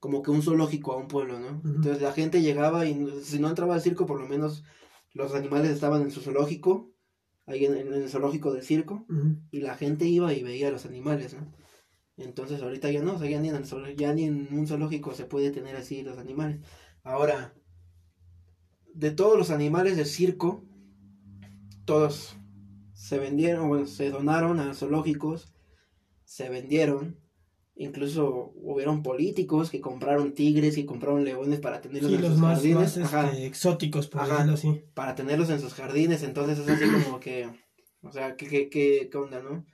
como 0.00 0.22
que 0.22 0.30
un 0.32 0.42
zoológico 0.42 0.92
a 0.92 0.96
un 0.96 1.06
pueblo, 1.08 1.38
¿no? 1.38 1.62
Entonces 1.76 2.02
la 2.02 2.12
gente 2.12 2.42
llegaba 2.42 2.86
y 2.86 3.06
si 3.22 3.38
no 3.38 3.48
entraba 3.48 3.74
al 3.74 3.80
circo, 3.80 4.06
por 4.06 4.20
lo 4.20 4.26
menos 4.26 4.64
los 5.12 5.34
animales 5.34 5.70
estaban 5.70 6.02
en 6.02 6.10
su 6.10 6.20
zoológico, 6.20 6.90
ahí 7.46 7.64
en, 7.64 7.76
en 7.76 7.92
el 7.94 8.08
zoológico 8.08 8.52
del 8.52 8.62
circo, 8.62 9.06
y 9.52 9.60
la 9.60 9.76
gente 9.76 10.06
iba 10.06 10.32
y 10.32 10.42
veía 10.42 10.68
a 10.68 10.72
los 10.72 10.84
animales, 10.84 11.34
¿no? 11.34 11.52
Entonces 12.18 12.60
ahorita 12.62 12.90
ya 12.90 13.02
no, 13.02 13.14
o 13.14 13.18
sea, 13.18 13.28
ya 13.30 13.40
ni 13.40 13.48
en, 13.48 13.56
el 13.56 13.96
ya 13.96 14.12
ni 14.12 14.24
en 14.24 14.48
un 14.52 14.66
zoológico 14.66 15.14
se 15.14 15.24
puede 15.24 15.50
tener 15.50 15.76
así 15.76 16.02
los 16.02 16.18
animales. 16.18 16.60
Ahora, 17.04 17.54
de 18.92 19.10
todos 19.12 19.38
los 19.38 19.50
animales 19.50 19.96
del 19.96 20.06
circo, 20.06 20.64
todos 21.84 22.36
se 22.92 23.18
vendieron, 23.18 23.68
bueno, 23.68 23.86
se 23.86 24.10
donaron 24.10 24.58
a 24.60 24.74
zoológicos, 24.74 25.52
se 26.24 26.48
vendieron 26.48 27.16
Incluso 27.80 28.52
hubieron 28.56 29.04
políticos 29.04 29.70
que 29.70 29.80
compraron 29.80 30.34
tigres, 30.34 30.76
y 30.78 30.84
compraron 30.84 31.24
leones 31.24 31.60
para 31.60 31.80
tenerlos 31.80 32.10
Sí, 32.10 32.16
en 32.16 32.22
los 32.22 32.32
sus 32.32 32.40
más, 32.40 32.56
jardines. 32.56 32.96
más, 32.98 33.14
Ajá, 33.14 33.30
este, 33.30 33.46
exóticos, 33.46 34.08
por 34.08 34.22
Ajá. 34.22 34.32
decirlo 34.32 34.54
así. 34.54 34.82
para 34.94 35.14
tenerlos 35.14 35.48
en 35.50 35.60
sus 35.60 35.74
jardines. 35.74 36.24
Entonces 36.24 36.58
es 36.58 36.68
así 36.68 36.84
como 37.04 37.20
que, 37.20 37.48
o 38.02 38.10
sea, 38.10 38.34
¿qué, 38.34 38.48
qué, 38.48 38.68
qué, 38.68 39.08
qué 39.10 39.16
onda, 39.16 39.40
no? 39.40 39.64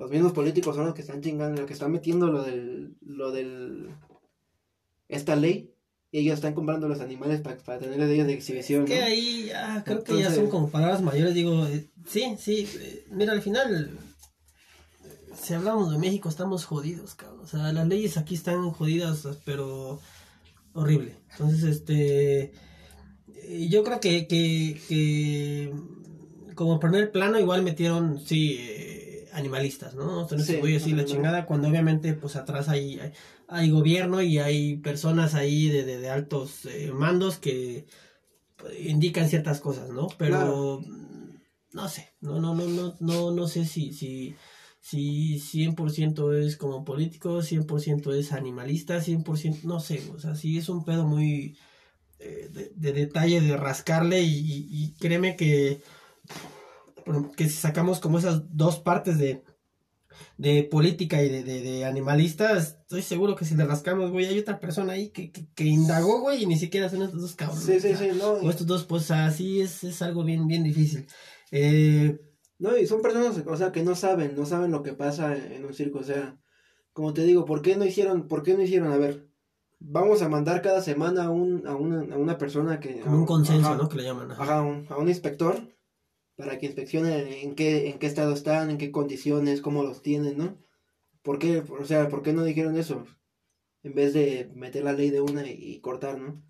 Los 0.00 0.10
mismos 0.10 0.32
políticos 0.32 0.74
son 0.74 0.86
los 0.86 0.94
que 0.94 1.02
están 1.02 1.20
chingando, 1.20 1.60
los 1.60 1.66
que 1.66 1.74
están 1.74 1.92
metiendo 1.92 2.28
lo 2.28 2.42
del, 2.42 2.96
lo 3.02 3.32
del, 3.32 3.90
esta 5.08 5.36
ley. 5.36 5.74
Y 6.10 6.20
ellos 6.20 6.36
están 6.36 6.54
comprando 6.54 6.88
los 6.88 7.00
animales 7.00 7.42
para, 7.42 7.58
para 7.58 7.80
tenerlos 7.80 8.08
de 8.08 8.14
ellos 8.14 8.26
de 8.26 8.32
exhibición, 8.32 8.86
Que 8.86 8.98
¿no? 8.98 9.04
ahí 9.04 9.48
ya, 9.48 9.84
creo 9.84 10.02
que 10.02 10.18
ya 10.18 10.32
son 10.32 10.48
como 10.48 10.70
palabras 10.70 11.02
mayores, 11.02 11.34
digo, 11.34 11.66
eh, 11.66 11.90
sí, 12.06 12.34
sí, 12.38 12.66
eh, 12.80 13.04
mira, 13.10 13.32
al 13.32 13.42
final, 13.42 13.90
eh, 15.04 15.08
si 15.34 15.52
hablamos 15.52 15.92
de 15.92 15.98
México, 15.98 16.30
estamos 16.30 16.64
jodidos, 16.64 17.14
cabrón, 17.14 17.40
o 17.40 17.46
sea, 17.46 17.70
las 17.70 17.86
leyes 17.86 18.16
aquí 18.16 18.34
están 18.34 18.70
jodidas, 18.70 19.28
pero 19.44 20.00
horrible, 20.72 21.14
entonces, 21.30 21.62
este, 21.62 22.54
yo 23.68 23.84
creo 23.84 24.00
que, 24.00 24.26
que, 24.26 24.80
que 24.88 25.72
como 26.56 26.80
primer 26.80 27.12
plano 27.12 27.38
igual 27.38 27.62
metieron, 27.62 28.18
sí, 28.18 28.56
eh, 28.58 28.99
animalistas, 29.32 29.94
¿no? 29.94 30.22
Entonces, 30.22 30.46
Sí, 30.48 30.56
voy 30.56 30.70
a 30.72 30.74
decir 30.74 30.96
la 30.96 31.04
chingada, 31.04 31.46
cuando 31.46 31.68
obviamente, 31.68 32.14
pues 32.14 32.36
atrás 32.36 32.68
hay, 32.68 32.98
hay, 33.00 33.12
hay 33.48 33.70
gobierno 33.70 34.22
y 34.22 34.38
hay 34.38 34.76
personas 34.78 35.34
ahí 35.34 35.68
de, 35.68 35.84
de, 35.84 35.98
de 35.98 36.10
altos 36.10 36.64
eh, 36.66 36.90
mandos 36.92 37.38
que 37.38 37.86
indican 38.78 39.28
ciertas 39.28 39.60
cosas, 39.60 39.88
¿no? 39.90 40.08
Pero 40.18 40.36
Claro. 40.36 40.80
mm, 40.86 41.40
no 41.72 41.88
sé, 41.88 42.08
no, 42.20 42.40
no, 42.40 42.54
no, 42.54 42.66
no, 42.66 42.96
no, 43.00 43.30
no 43.32 43.48
sé 43.48 43.64
si, 43.64 43.92
si, 43.92 44.34
si 44.80 45.38
100% 45.38 46.32
es 46.34 46.56
como 46.56 46.84
político, 46.84 47.42
100% 47.42 48.12
es 48.12 48.32
animalista, 48.32 49.00
100%, 49.00 49.66
no 49.66 49.80
sé, 49.80 50.02
o 50.14 50.18
sea, 50.18 50.34
sí 50.34 50.58
es 50.58 50.68
un 50.68 50.84
pedo 50.84 51.06
muy 51.06 51.56
eh, 52.20 52.48
de, 52.52 52.72
de 52.74 52.92
detalle 52.92 53.40
de 53.40 53.56
rascarle 53.56 54.22
y, 54.22 54.34
y- 54.38 54.68
y 54.84 54.92
créeme 54.94 55.36
que, 55.36 55.82
que 57.36 57.48
si 57.48 57.56
sacamos 57.56 58.00
como 58.00 58.18
esas 58.18 58.42
dos 58.56 58.78
partes 58.78 59.18
de, 59.18 59.42
de 60.36 60.64
política 60.64 61.22
y 61.22 61.28
de, 61.28 61.44
de, 61.44 61.60
de 61.60 61.84
animalista, 61.84 62.56
estoy 62.56 63.02
seguro 63.02 63.36
que 63.36 63.44
si 63.44 63.54
le 63.54 63.64
rascamos, 63.64 64.10
güey, 64.10 64.26
hay 64.26 64.38
otra 64.38 64.58
persona 64.58 64.94
ahí 64.94 65.10
que, 65.10 65.30
que, 65.30 65.46
que 65.54 65.64
indagó, 65.64 66.20
güey, 66.20 66.42
y 66.42 66.46
ni 66.46 66.56
siquiera 66.56 66.88
son 66.88 67.02
estos 67.02 67.20
dos 67.20 67.36
cabrones. 67.36 67.64
Sí, 67.64 67.80
sí, 67.80 67.92
o 67.92 67.96
sea, 67.96 68.12
sí, 68.12 68.18
no. 68.18 68.32
o 68.32 68.50
estos 68.50 68.66
dos, 68.66 68.84
pues 68.84 69.10
así 69.10 69.60
es, 69.60 69.84
es 69.84 70.02
algo 70.02 70.24
bien, 70.24 70.46
bien 70.46 70.62
difícil. 70.64 71.06
Eh, 71.50 72.20
no, 72.58 72.76
y 72.76 72.86
son 72.86 73.02
personas, 73.02 73.42
o 73.46 73.56
sea, 73.56 73.72
que 73.72 73.82
no 73.82 73.94
saben, 73.94 74.34
no 74.36 74.46
saben 74.46 74.70
lo 74.70 74.82
que 74.82 74.92
pasa 74.92 75.36
en, 75.36 75.52
en 75.52 75.64
un 75.64 75.74
circo. 75.74 75.98
O 76.00 76.04
sea, 76.04 76.38
como 76.92 77.14
te 77.14 77.24
digo, 77.24 77.44
¿por 77.44 77.62
qué 77.62 77.76
no 77.76 77.84
hicieron, 77.84 78.28
por 78.28 78.42
qué 78.42 78.54
no 78.54 78.62
hicieron, 78.62 78.92
a 78.92 78.98
ver, 78.98 79.28
vamos 79.78 80.20
a 80.22 80.28
mandar 80.28 80.60
cada 80.60 80.82
semana 80.82 81.24
a, 81.24 81.30
un, 81.30 81.66
a, 81.66 81.74
una, 81.74 82.14
a 82.14 82.18
una 82.18 82.36
persona 82.36 82.78
que... 82.80 83.00
como 83.00 83.18
un 83.18 83.26
consenso, 83.26 83.68
ajá, 83.68 83.76
¿no? 83.76 83.88
Que 83.88 83.96
le 83.96 84.04
llaman. 84.04 84.30
ajá. 84.32 84.42
Ajá, 84.42 84.58
a 84.58 84.62
un, 84.62 84.86
a 84.90 84.98
un 84.98 85.08
inspector 85.08 85.58
para 86.40 86.58
que 86.58 86.66
inspeccione 86.66 87.42
en 87.42 87.54
qué, 87.54 87.88
en 87.90 87.98
qué 87.98 88.06
estado 88.06 88.32
están, 88.34 88.70
en 88.70 88.78
qué 88.78 88.90
condiciones, 88.90 89.60
cómo 89.60 89.82
los 89.82 90.02
tienen, 90.02 90.38
¿no? 90.38 90.58
¿Por 91.22 91.38
qué, 91.38 91.58
o 91.60 91.84
sea, 91.84 92.08
por 92.08 92.22
qué 92.22 92.32
no 92.32 92.44
dijeron 92.44 92.76
eso? 92.76 93.06
En 93.82 93.94
vez 93.94 94.12
de 94.14 94.50
meter 94.54 94.84
la 94.84 94.92
ley 94.92 95.10
de 95.10 95.20
una 95.20 95.46
y, 95.46 95.80
cortar, 95.80 96.18
¿no? 96.18 96.42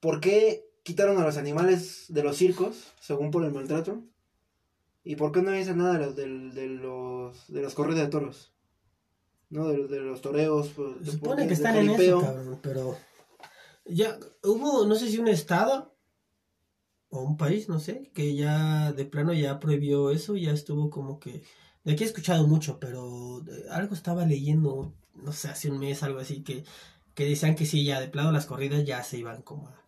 ¿Por 0.00 0.20
qué 0.20 0.64
quitaron 0.82 1.18
a 1.18 1.24
los 1.24 1.36
animales 1.36 2.06
de 2.08 2.22
los 2.22 2.36
circos, 2.36 2.92
según 3.00 3.30
por 3.30 3.44
el 3.44 3.52
maltrato? 3.52 4.04
¿Y 5.02 5.16
por 5.16 5.32
qué 5.32 5.42
no 5.42 5.50
dicen 5.50 5.78
nada 5.78 5.98
de 5.98 6.06
los, 6.06 6.16
del- 6.16 6.54
de, 6.54 6.66
los, 6.68 7.52
de 7.52 7.60
los 7.62 7.74
corridos 7.74 8.00
de 8.00 8.08
toros? 8.08 8.54
¿No? 9.50 9.68
De, 9.68 9.76
los- 9.78 9.90
de 9.90 10.00
los 10.00 10.20
toreos. 10.22 10.70
pues, 10.74 10.96
Se 10.98 11.04
de- 11.04 11.10
supone 11.12 11.42
de 11.42 11.48
que 11.48 11.54
están 11.54 11.76
en 11.76 11.90
eso, 11.90 12.20
cabrón, 12.20 12.58
pero 12.62 12.96
ya 13.86 14.18
hubo, 14.42 14.86
no 14.86 14.94
sé 14.94 15.08
si 15.10 15.18
un 15.18 15.28
estado 15.28 15.93
o 17.14 17.22
un 17.22 17.36
país, 17.36 17.68
no 17.68 17.78
sé, 17.78 18.10
que 18.12 18.34
ya 18.34 18.92
de 18.92 19.04
plano 19.04 19.32
ya 19.32 19.60
prohibió 19.60 20.10
eso, 20.10 20.36
ya 20.36 20.50
estuvo 20.50 20.90
como 20.90 21.20
que, 21.20 21.42
de 21.84 21.92
aquí 21.92 22.02
he 22.02 22.06
escuchado 22.06 22.46
mucho, 22.48 22.80
pero 22.80 23.40
eh, 23.46 23.66
algo 23.70 23.94
estaba 23.94 24.26
leyendo, 24.26 24.92
no 25.14 25.32
sé, 25.32 25.48
hace 25.48 25.70
un 25.70 25.78
mes, 25.78 26.02
algo 26.02 26.18
así, 26.18 26.42
que, 26.42 26.64
que 27.14 27.24
decían 27.26 27.54
que 27.54 27.66
sí, 27.66 27.84
ya 27.84 28.00
de 28.00 28.08
plano 28.08 28.32
las 28.32 28.46
corridas 28.46 28.84
ya 28.84 29.02
se 29.04 29.18
iban 29.18 29.42
como 29.42 29.68
a... 29.68 29.80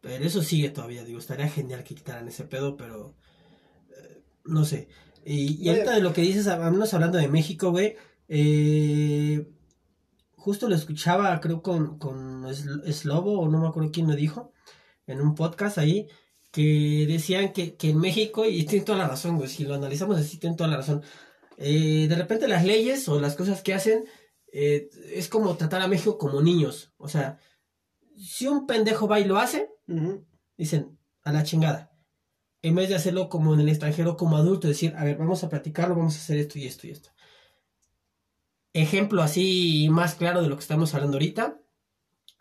Pero 0.00 0.24
eso 0.24 0.42
sigue 0.42 0.70
todavía, 0.70 1.04
digo, 1.04 1.18
estaría 1.18 1.48
genial 1.48 1.84
que 1.84 1.94
quitaran 1.94 2.26
ese 2.26 2.44
pedo, 2.44 2.76
pero 2.78 3.14
eh, 3.90 4.22
no 4.46 4.64
sé. 4.64 4.88
Y, 5.26 5.68
ahorita 5.68 5.92
de 5.94 6.00
lo 6.00 6.14
que 6.14 6.22
dices, 6.22 6.46
al 6.46 6.72
menos 6.72 6.94
hablando 6.94 7.18
de 7.18 7.28
México, 7.28 7.70
güey, 7.70 7.96
eh, 8.28 9.46
justo 10.36 10.70
lo 10.70 10.74
escuchaba, 10.74 11.38
creo, 11.40 11.60
con, 11.60 11.98
con 11.98 12.44
Sl- 12.44 12.90
Slobo, 12.92 13.40
o 13.40 13.48
no 13.48 13.60
me 13.60 13.68
acuerdo 13.68 13.92
quién 13.92 14.08
lo 14.08 14.16
dijo, 14.16 14.52
en 15.06 15.20
un 15.20 15.34
podcast 15.34 15.76
ahí, 15.76 16.08
que 16.52 17.06
decían 17.08 17.52
que, 17.52 17.76
que 17.76 17.90
en 17.90 17.98
México, 17.98 18.44
y 18.46 18.64
tienen 18.64 18.84
toda 18.84 18.98
la 18.98 19.08
razón, 19.08 19.36
güey, 19.38 19.48
si 19.48 19.64
lo 19.64 19.74
analizamos 19.74 20.18
así, 20.18 20.38
tienen 20.38 20.56
toda 20.56 20.70
la 20.70 20.76
razón, 20.76 21.02
eh, 21.56 22.06
de 22.08 22.14
repente 22.14 22.46
las 22.46 22.64
leyes 22.64 23.08
o 23.08 23.20
las 23.20 23.34
cosas 23.34 23.62
que 23.62 23.74
hacen 23.74 24.04
eh, 24.52 24.90
es 25.12 25.28
como 25.28 25.56
tratar 25.56 25.82
a 25.82 25.88
México 25.88 26.18
como 26.18 26.42
niños, 26.42 26.92
o 26.98 27.08
sea, 27.08 27.38
si 28.16 28.46
un 28.46 28.66
pendejo 28.66 29.08
va 29.08 29.18
y 29.18 29.24
lo 29.24 29.38
hace, 29.38 29.70
dicen, 30.56 30.98
a 31.22 31.32
la 31.32 31.42
chingada. 31.42 31.90
En 32.60 32.74
vez 32.74 32.88
de 32.88 32.94
hacerlo 32.94 33.28
como 33.28 33.54
en 33.54 33.60
el 33.60 33.68
extranjero, 33.68 34.16
como 34.16 34.36
adulto, 34.36 34.68
decir, 34.68 34.94
a 34.96 35.04
ver, 35.04 35.16
vamos 35.16 35.42
a 35.42 35.48
platicarlo, 35.48 35.96
vamos 35.96 36.14
a 36.14 36.18
hacer 36.18 36.38
esto 36.38 36.58
y 36.58 36.66
esto 36.66 36.86
y 36.86 36.90
esto. 36.90 37.10
Ejemplo 38.74 39.22
así 39.22 39.88
más 39.90 40.14
claro 40.14 40.42
de 40.42 40.48
lo 40.48 40.56
que 40.56 40.62
estamos 40.62 40.94
hablando 40.94 41.16
ahorita. 41.16 41.58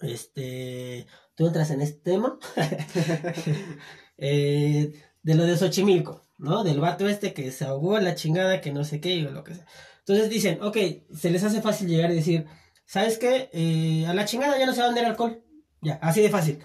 Este, 0.02 1.08
tú 1.36 1.48
entras 1.48 1.72
en 1.72 1.82
este 1.82 2.00
tema. 2.00 2.38
Eh, 4.18 4.94
de 5.24 5.36
lo 5.36 5.46
de 5.46 5.58
Xochimilco, 5.58 6.22
¿no? 6.38 6.64
Del 6.64 6.80
vato 6.80 7.08
este 7.08 7.34
que 7.34 7.52
se 7.52 7.66
ahogó 7.66 8.00
la 8.00 8.16
chingada, 8.16 8.62
que 8.62 8.72
no 8.72 8.84
sé 8.84 9.00
qué, 9.00 9.26
o 9.26 9.32
lo 9.32 9.44
que 9.44 9.56
sea. 9.56 9.66
Entonces 10.00 10.30
dicen, 10.30 10.62
ok, 10.62 10.78
se 11.16 11.30
les 11.30 11.44
hace 11.44 11.62
fácil 11.62 11.88
llegar 11.88 12.12
y 12.12 12.16
decir, 12.16 12.46
¿sabes 12.86 13.18
qué? 13.18 13.50
Eh, 13.54 14.06
a 14.08 14.14
la 14.14 14.26
chingada 14.26 14.58
ya 14.58 14.66
no 14.66 14.74
se 14.74 14.80
va 14.80 14.86
a 14.86 14.90
vender 14.90 15.06
alcohol. 15.06 15.44
Ya, 15.82 15.96
así 16.02 16.22
de 16.22 16.30
fácil. 16.30 16.60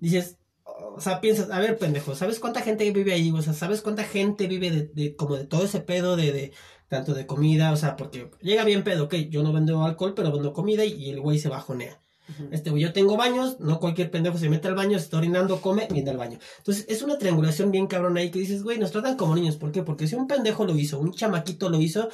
Dices, 0.00 0.38
o 0.64 1.00
sea, 1.00 1.20
piensas, 1.20 1.50
a 1.50 1.58
ver, 1.60 1.78
pendejo, 1.78 2.14
¿sabes 2.14 2.38
cuánta 2.38 2.60
gente 2.60 2.90
vive 2.92 3.12
ahí? 3.14 3.30
O 3.30 3.42
sea, 3.42 3.52
¿sabes 3.52 3.82
cuánta 3.82 4.04
gente 4.04 4.46
vive 4.46 4.70
de, 4.70 4.88
de 4.88 5.16
como 5.16 5.36
de 5.36 5.46
todo 5.46 5.64
ese 5.64 5.80
pedo 5.80 6.16
de, 6.16 6.32
de 6.32 6.52
tanto 6.88 7.14
de 7.14 7.26
comida? 7.26 7.72
O 7.72 7.76
sea, 7.76 7.96
porque 7.96 8.30
llega 8.40 8.64
bien 8.64 8.84
pedo, 8.84 9.04
ok, 9.04 9.14
yo 9.30 9.42
no 9.42 9.52
vendo 9.52 9.84
alcohol, 9.84 10.14
pero 10.14 10.32
vendo 10.32 10.52
comida 10.52 10.84
y 10.84 11.10
el 11.10 11.20
güey 11.20 11.38
se 11.38 11.48
bajonea. 11.48 12.00
Ujú. 12.32 12.48
Este, 12.50 12.70
güey, 12.70 12.82
yo 12.82 12.92
tengo 12.92 13.16
baños, 13.16 13.60
no 13.60 13.80
cualquier 13.80 14.10
pendejo 14.10 14.38
se 14.38 14.48
mete 14.48 14.68
al 14.68 14.74
baño, 14.74 14.98
se 14.98 15.04
está 15.04 15.18
orinando, 15.18 15.60
come, 15.60 15.88
viene 15.90 16.10
al 16.10 16.16
baño. 16.16 16.38
Entonces, 16.58 16.86
es 16.88 17.02
una 17.02 17.18
triangulación 17.18 17.70
bien 17.70 17.86
cabrón 17.86 18.16
ahí 18.16 18.30
que 18.30 18.38
dices, 18.38 18.62
güey, 18.62 18.78
nos 18.78 18.92
tratan 18.92 19.16
como 19.16 19.34
niños. 19.34 19.56
¿Por 19.56 19.72
qué? 19.72 19.82
Porque 19.82 20.06
si 20.06 20.14
un 20.14 20.26
pendejo 20.26 20.64
lo 20.64 20.76
hizo, 20.76 20.98
un 20.98 21.12
chamaquito 21.12 21.68
lo 21.68 21.80
hizo, 21.80 22.08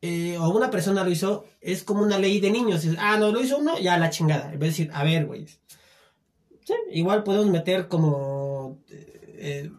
eh, 0.00 0.36
o 0.38 0.48
una 0.50 0.70
persona 0.70 1.04
lo 1.04 1.10
hizo, 1.10 1.44
es 1.60 1.84
como 1.84 2.02
una 2.02 2.18
ley 2.18 2.40
de 2.40 2.50
niños. 2.50 2.86
Ah, 2.98 3.16
no, 3.18 3.30
lo 3.30 3.40
hizo 3.40 3.58
uno, 3.58 3.78
ya 3.78 3.98
la 3.98 4.10
chingada. 4.10 4.52
En 4.52 4.58
vez 4.58 4.60
de 4.60 4.66
decir, 4.84 4.90
a 4.92 5.04
ver, 5.04 5.26
güey. 5.26 5.46
Sí, 5.46 6.74
igual 6.92 7.22
podemos 7.22 7.46
meter 7.46 7.88
como. 7.88 8.78
Eh, 8.88 9.70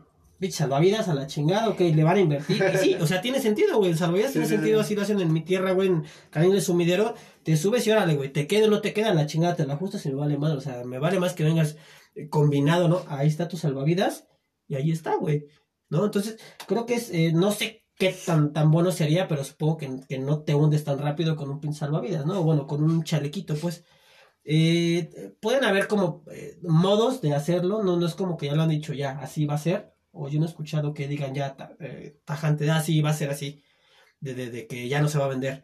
bicho, 0.43 0.57
salvavidas 0.57 1.07
a 1.09 1.15
la 1.15 1.27
chingada, 1.27 1.69
ok, 1.69 1.79
le 1.79 2.03
van 2.03 2.17
a 2.17 2.19
invertir. 2.21 2.63
Y 2.73 2.77
sí, 2.77 2.95
o 2.99 3.07
sea, 3.07 3.21
tiene 3.21 3.39
sentido, 3.39 3.77
güey. 3.77 3.91
El 3.91 3.97
salvavidas 3.97 4.31
Sí, 4.31 4.33
tiene 4.33 4.47
sí, 4.47 4.55
sentido, 4.55 4.79
sí. 4.79 4.85
así 4.85 4.95
lo 4.95 5.01
hacen 5.01 5.19
en 5.21 5.33
mi 5.33 5.41
tierra, 5.41 5.71
güey, 5.71 5.89
en 5.89 6.03
de 6.51 6.61
Sumidero. 6.61 7.15
Te 7.43 7.57
subes 7.57 7.85
y 7.87 7.91
órale, 7.91 8.15
güey, 8.15 8.31
te 8.31 8.47
queda 8.47 8.67
o 8.67 8.69
no 8.69 8.81
te 8.81 8.93
queda, 8.93 9.13
la 9.13 9.25
chingada 9.25 9.55
te 9.55 9.65
la 9.65 9.73
ajustas 9.75 10.05
y 10.05 10.09
me 10.09 10.15
vale 10.15 10.37
más. 10.37 10.51
O 10.53 10.61
sea, 10.61 10.83
me 10.85 10.99
vale 10.99 11.19
más 11.19 11.33
que 11.33 11.43
vengas 11.43 11.77
eh, 12.15 12.29
combinado, 12.29 12.87
¿no? 12.87 13.03
Ahí 13.07 13.27
está 13.27 13.47
tu 13.47 13.57
salvavidas 13.57 14.27
y 14.67 14.75
ahí 14.75 14.91
está, 14.91 15.15
güey. 15.15 15.47
¿No? 15.89 16.05
Entonces, 16.05 16.37
creo 16.67 16.85
que 16.85 16.95
es, 16.95 17.09
eh, 17.11 17.31
no 17.33 17.51
sé 17.51 17.85
qué 17.97 18.15
tan, 18.25 18.53
tan 18.53 18.71
bueno 18.71 18.91
sería, 18.91 19.27
pero 19.27 19.43
supongo 19.43 19.77
que, 19.77 19.99
que 20.07 20.19
no 20.19 20.41
te 20.43 20.55
hundes 20.55 20.83
tan 20.83 20.99
rápido 20.99 21.35
con 21.35 21.49
un 21.49 21.59
pin 21.59 21.73
salvavidas, 21.73 22.25
¿no? 22.25 22.43
Bueno, 22.43 22.67
con 22.67 22.83
un 22.83 23.03
chalequito, 23.03 23.55
pues. 23.55 23.83
Eh, 24.45 25.35
pueden 25.41 25.63
haber 25.63 25.87
como 25.87 26.23
eh, 26.31 26.57
modos 26.63 27.21
de 27.21 27.33
hacerlo, 27.33 27.81
no, 27.81 27.95
no 27.97 28.05
es 28.05 28.13
como 28.15 28.35
que 28.35 28.47
ya 28.47 28.55
lo 28.55 28.63
han 28.63 28.69
dicho 28.69 28.93
ya, 28.93 29.11
así 29.19 29.45
va 29.45 29.53
a 29.55 29.57
ser, 29.57 29.92
o 30.13 30.29
yo 30.29 30.39
no 30.39 30.45
he 30.45 30.49
escuchado 30.49 30.93
que 30.93 31.07
digan 31.09 31.33
ya 31.35 31.55
ta- 31.57 31.75
eh, 31.81 32.17
tajante, 32.23 32.69
ah, 32.71 32.81
sí, 32.81 33.01
va 33.01 33.09
a 33.09 33.13
ser 33.13 33.29
así, 33.29 33.61
de, 34.21 34.33
de, 34.35 34.49
de 34.49 34.67
que 34.67 34.87
ya 34.87 35.01
no 35.01 35.09
se 35.09 35.17
va 35.17 35.25
a 35.25 35.29
vender. 35.29 35.63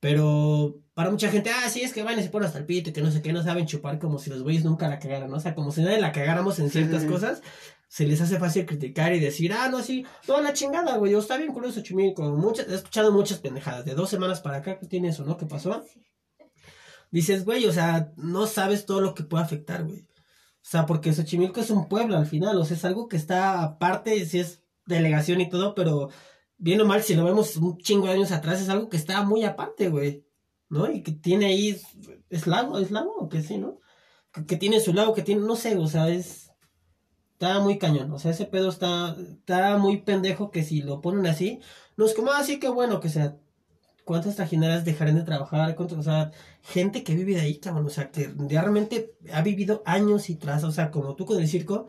Pero 0.00 0.76
para 0.94 1.10
mucha 1.10 1.28
gente, 1.30 1.50
ah, 1.50 1.68
sí, 1.68 1.82
es 1.82 1.92
que 1.92 2.04
van 2.04 2.18
y 2.18 2.22
se 2.22 2.30
ponen 2.30 2.46
hasta 2.46 2.60
el 2.60 2.66
pito 2.66 2.90
y 2.90 2.92
que 2.92 3.02
no 3.02 3.10
sé 3.10 3.20
qué, 3.20 3.32
no 3.32 3.42
saben 3.42 3.66
chupar 3.66 3.98
como 3.98 4.18
si 4.18 4.30
los 4.30 4.42
güeyes 4.44 4.64
nunca 4.64 4.88
la 4.88 4.98
cagaran, 5.00 5.28
¿no? 5.28 5.36
O 5.36 5.40
sea, 5.40 5.54
como 5.56 5.72
si 5.72 5.82
nadie 5.82 6.00
la 6.00 6.12
cagáramos 6.12 6.58
en 6.60 6.70
ciertas 6.70 7.02
sí, 7.02 7.08
cosas, 7.08 7.42
se 7.88 8.06
les 8.06 8.20
hace 8.20 8.38
fácil 8.38 8.64
criticar 8.64 9.12
y 9.12 9.18
decir, 9.18 9.52
ah, 9.52 9.68
no, 9.68 9.82
sí, 9.82 10.06
no, 10.28 10.40
la 10.40 10.52
chingada, 10.52 10.96
güey, 10.98 11.14
o 11.14 11.18
está 11.18 11.36
bien 11.36 11.52
curioso 11.52 11.80
Xochimilco. 11.80 12.22
Muchas, 12.36 12.68
he 12.68 12.74
escuchado 12.76 13.10
muchas 13.10 13.38
pendejadas, 13.40 13.84
de 13.84 13.94
dos 13.94 14.08
semanas 14.08 14.40
para 14.40 14.58
acá, 14.58 14.78
¿qué 14.78 14.86
tiene 14.86 15.08
eso, 15.08 15.24
no? 15.24 15.36
¿Qué 15.36 15.46
pasó? 15.46 15.84
Dices, 17.10 17.44
güey, 17.44 17.66
o 17.66 17.72
sea, 17.72 18.12
no 18.16 18.46
sabes 18.46 18.86
todo 18.86 19.00
lo 19.00 19.14
que 19.14 19.24
puede 19.24 19.42
afectar, 19.42 19.84
güey. 19.84 20.06
O 20.68 20.70
sea, 20.70 20.84
porque 20.84 21.14
Xochimilco 21.14 21.60
es 21.60 21.70
un 21.70 21.88
pueblo 21.88 22.18
al 22.18 22.26
final, 22.26 22.58
o 22.58 22.64
sea, 22.66 22.76
es 22.76 22.84
algo 22.84 23.08
que 23.08 23.16
está 23.16 23.62
aparte, 23.62 24.26
si 24.26 24.38
es 24.38 24.62
delegación 24.84 25.40
y 25.40 25.48
todo, 25.48 25.74
pero 25.74 26.10
bien 26.58 26.78
o 26.82 26.84
mal, 26.84 27.02
si 27.02 27.14
lo 27.14 27.24
vemos 27.24 27.56
un 27.56 27.78
chingo 27.78 28.06
de 28.06 28.12
años 28.12 28.32
atrás, 28.32 28.60
es 28.60 28.68
algo 28.68 28.90
que 28.90 28.98
está 28.98 29.22
muy 29.22 29.44
aparte, 29.44 29.88
güey. 29.88 30.26
¿no? 30.68 30.90
Y 30.90 31.02
que 31.02 31.12
tiene 31.12 31.46
ahí, 31.46 31.80
¿es 32.28 32.46
lago? 32.46 32.78
¿Es 32.78 32.90
lago 32.90 33.14
o 33.16 33.30
qué 33.30 33.40
sí, 33.42 33.56
no? 33.56 33.80
Que, 34.30 34.44
que 34.44 34.56
tiene 34.58 34.80
su 34.80 34.92
lago, 34.92 35.14
que 35.14 35.22
tiene, 35.22 35.40
no 35.40 35.56
sé, 35.56 35.74
o 35.78 35.86
sea, 35.86 36.10
es, 36.10 36.52
está 37.32 37.60
muy 37.60 37.78
cañón, 37.78 38.12
o 38.12 38.18
sea, 38.18 38.32
ese 38.32 38.44
pedo 38.44 38.68
está, 38.68 39.16
está 39.18 39.78
muy 39.78 40.02
pendejo 40.02 40.50
que 40.50 40.62
si 40.62 40.82
lo 40.82 41.00
ponen 41.00 41.26
así, 41.26 41.60
no 41.96 42.04
es 42.04 42.12
como 42.12 42.32
así 42.32 42.60
que 42.60 42.68
bueno, 42.68 43.00
que 43.00 43.08
sea, 43.08 43.38
¿cuántas 44.08 44.36
trajineras 44.36 44.86
dejarán 44.86 45.16
de 45.16 45.22
trabajar? 45.22 45.74
¿Cuántos, 45.74 45.98
o 45.98 46.02
sea, 46.02 46.30
gente 46.62 47.04
que 47.04 47.14
vive 47.14 47.34
de 47.34 47.42
ahí, 47.42 47.58
cabrón, 47.58 47.86
o 47.86 47.90
sea, 47.90 48.10
que 48.10 48.32
realmente 48.38 49.14
ha 49.34 49.42
vivido 49.42 49.82
años 49.84 50.30
y 50.30 50.36
tras, 50.36 50.64
o 50.64 50.72
sea, 50.72 50.90
como 50.90 51.14
tú 51.14 51.26
con 51.26 51.38
el 51.38 51.46
circo, 51.46 51.88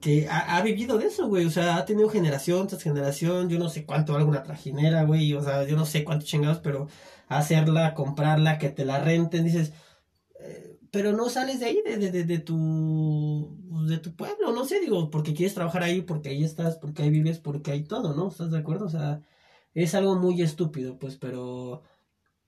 que 0.00 0.26
ha, 0.28 0.56
ha 0.56 0.62
vivido 0.62 0.98
de 0.98 1.06
eso, 1.06 1.28
güey, 1.28 1.46
o 1.46 1.50
sea, 1.50 1.76
ha 1.76 1.84
tenido 1.84 2.08
generación 2.08 2.66
tras 2.66 2.82
generación, 2.82 3.48
yo 3.48 3.60
no 3.60 3.68
sé 3.68 3.86
cuánto 3.86 4.16
alguna 4.16 4.42
trajinera, 4.42 5.04
güey, 5.04 5.32
o 5.34 5.42
sea, 5.44 5.64
yo 5.64 5.76
no 5.76 5.86
sé 5.86 6.02
cuántos 6.02 6.28
chingados, 6.28 6.58
pero 6.58 6.88
hacerla, 7.28 7.94
comprarla, 7.94 8.58
que 8.58 8.70
te 8.70 8.84
la 8.84 8.98
renten, 8.98 9.44
dices, 9.44 9.72
eh, 10.40 10.76
pero 10.90 11.12
no 11.12 11.28
sales 11.28 11.60
de 11.60 11.66
ahí, 11.66 11.82
de, 11.86 11.98
de, 11.98 12.10
de, 12.10 12.24
de 12.24 12.38
tu, 12.40 13.56
de 13.88 13.98
tu 13.98 14.16
pueblo, 14.16 14.50
no 14.52 14.64
sé, 14.64 14.80
digo, 14.80 15.08
porque 15.08 15.34
quieres 15.34 15.54
trabajar 15.54 15.84
ahí, 15.84 16.02
porque 16.02 16.30
ahí 16.30 16.42
estás, 16.42 16.78
porque 16.78 17.04
ahí 17.04 17.10
vives, 17.10 17.38
porque 17.38 17.70
hay 17.70 17.84
todo, 17.84 18.12
¿no? 18.16 18.28
¿Estás 18.28 18.50
de 18.50 18.58
acuerdo? 18.58 18.86
O 18.86 18.90
sea, 18.90 19.22
es 19.74 19.94
algo 19.94 20.16
muy 20.16 20.40
estúpido, 20.42 20.98
pues, 20.98 21.16
pero 21.16 21.82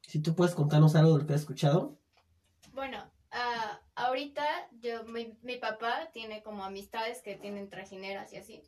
si 0.02 0.20
tú 0.20 0.34
puedes 0.34 0.54
contarnos 0.54 0.94
algo 0.94 1.14
de 1.14 1.18
lo 1.20 1.26
que 1.26 1.34
has 1.34 1.40
escuchado. 1.40 1.98
Bueno, 2.72 2.98
ah, 3.32 3.80
ahorita 3.96 4.44
yo, 4.80 5.04
mi, 5.04 5.36
mi 5.42 5.56
papá 5.56 6.10
tiene 6.12 6.42
como 6.42 6.64
amistades 6.64 7.22
que 7.22 7.36
tienen 7.36 7.68
trajineras 7.68 8.32
y 8.32 8.36
así. 8.36 8.62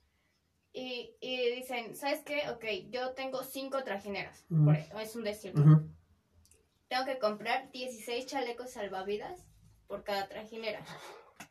Y, 0.73 1.17
y 1.21 1.55
dicen, 1.55 1.97
¿sabes 1.97 2.21
qué? 2.25 2.51
Ok, 2.51 2.65
yo 2.91 3.13
tengo 3.15 3.43
cinco 3.45 3.85
trajineras. 3.85 4.45
Ujú. 4.51 4.65
por- 4.65 4.75
e, 4.77 4.89
es 5.03 5.17
un 5.17 5.25
decir. 5.25 5.55
Tengo 6.89 7.05
que 7.05 7.19
comprar 7.19 7.71
16 7.73 8.27
chalecos 8.27 8.71
salvavidas 8.71 9.47
por 9.87 10.05
cada 10.05 10.29
trajinera. 10.29 10.85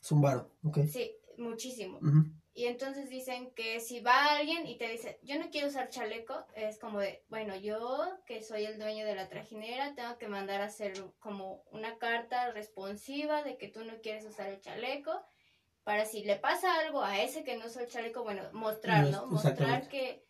Es 0.01 0.11
un 0.11 0.21
varo, 0.21 0.51
ok. 0.63 0.79
Sí, 0.91 1.11
muchísimo. 1.37 1.99
Y 2.57 2.65
entonces 2.65 3.07
dicen 3.07 3.51
que 3.51 3.79
si 3.79 3.99
va 3.99 4.35
alguien 4.35 4.65
y 4.65 4.79
te 4.79 4.89
dice, 4.89 5.19
yo 5.21 5.37
no 5.37 5.51
quiero 5.51 5.67
usar 5.67 5.89
chaleco, 5.89 6.43
es 6.55 6.79
como 6.79 6.99
de, 6.99 7.23
bueno, 7.29 7.55
yo 7.55 8.17
que 8.25 8.41
soy 8.41 8.65
el 8.65 8.79
dueño 8.79 9.05
de 9.05 9.13
la 9.13 9.29
trajinera, 9.29 9.93
tengo 9.93 10.17
que 10.17 10.27
mandar 10.27 10.61
a 10.61 10.65
hacer 10.65 10.93
como 11.19 11.61
una 11.69 11.99
carta 11.99 12.49
responsiva 12.53 13.43
de 13.43 13.59
que 13.59 13.67
tú 13.67 13.83
no 13.83 14.01
quieres 14.01 14.25
usar 14.25 14.49
el 14.49 14.59
chaleco, 14.59 15.23
para 15.83 16.05
si 16.05 16.23
le 16.23 16.35
pasa 16.35 16.79
algo 16.79 17.03
a 17.03 17.21
ese 17.21 17.43
que 17.43 17.57
no 17.57 17.67
usa 17.67 17.83
el 17.83 17.89
chaleco, 17.89 18.23
bueno, 18.23 18.41
mostrar, 18.53 19.05
No. 19.05 19.27
Mostrar 19.27 19.87
que, 19.87 20.25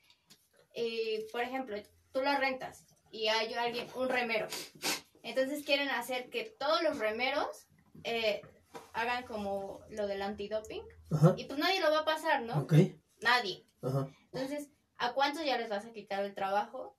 eh, 0.74 1.28
por 1.32 1.44
ejemplo, 1.44 1.78
tú 2.12 2.22
la 2.22 2.38
rentas 2.38 2.84
y 3.10 3.30
hay 3.30 3.54
alguien, 3.54 3.88
un 3.96 4.10
remero. 4.10 4.50
Entonces 5.24 5.64
quieren 5.64 5.88
hacer 5.88 6.30
que 6.30 6.44
todos 6.44 6.84
los 6.84 7.00
remeros 7.00 7.70
eh, 8.04 8.42
hagan 8.94 9.24
como 9.26 9.82
lo 9.90 10.08
del 10.08 10.22
antidoping. 10.22 10.84
Ajá. 11.12 11.34
Y 11.38 11.46
pues 11.46 11.60
nadie 11.60 11.80
lo 11.82 11.92
va 11.92 12.00
a 12.00 12.06
pasar, 12.06 12.42
¿no? 12.44 12.62
Ok. 12.62 12.74
Nadie. 13.22 13.66
Ajá. 13.82 14.08
Entonces, 14.32 14.70
¿a 14.98 15.14
cuántos 15.14 15.46
ya 15.46 15.58
les 15.58 15.70
vas 15.70 15.86
a 15.86 15.92
quitar 15.92 16.24
el 16.24 16.34
trabajo? 16.36 16.98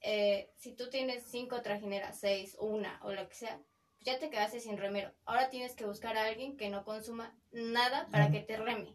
Eh, 0.00 0.52
si 0.56 0.72
tú 0.74 0.88
tienes 0.90 1.24
cinco 1.24 1.62
trajineras, 1.62 2.18
seis, 2.20 2.56
una 2.60 3.00
o 3.02 3.12
lo 3.12 3.28
que 3.28 3.34
sea, 3.34 3.56
pues 3.96 4.04
ya 4.06 4.18
te 4.18 4.30
quedaste 4.30 4.60
sin 4.60 4.76
remero. 4.78 5.12
Ahora 5.24 5.50
tienes 5.50 5.74
que 5.74 5.86
buscar 5.86 6.16
a 6.16 6.26
alguien 6.26 6.56
que 6.56 6.68
no 6.68 6.84
consuma 6.84 7.34
nada 7.50 8.08
para 8.10 8.24
Ajá. 8.24 8.32
que 8.32 8.40
te 8.40 8.56
reme. 8.56 8.94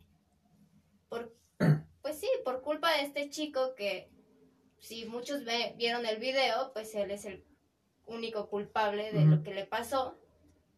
Por, 1.10 1.36
pues 2.02 2.20
sí, 2.20 2.30
por 2.46 2.62
culpa 2.62 2.92
de 2.96 3.04
este 3.04 3.30
chico 3.30 3.76
que, 3.76 4.10
si 4.80 5.06
muchos 5.06 5.44
ve- 5.44 5.74
vieron 5.78 6.06
el 6.06 6.18
video, 6.18 6.72
pues 6.74 6.96
él 6.96 7.12
es 7.12 7.26
el 7.26 7.44
único 8.06 8.50
culpable 8.50 9.12
de 9.12 9.26
lo 9.26 9.44
que 9.44 9.54
le 9.54 9.66
pasó. 9.66 10.18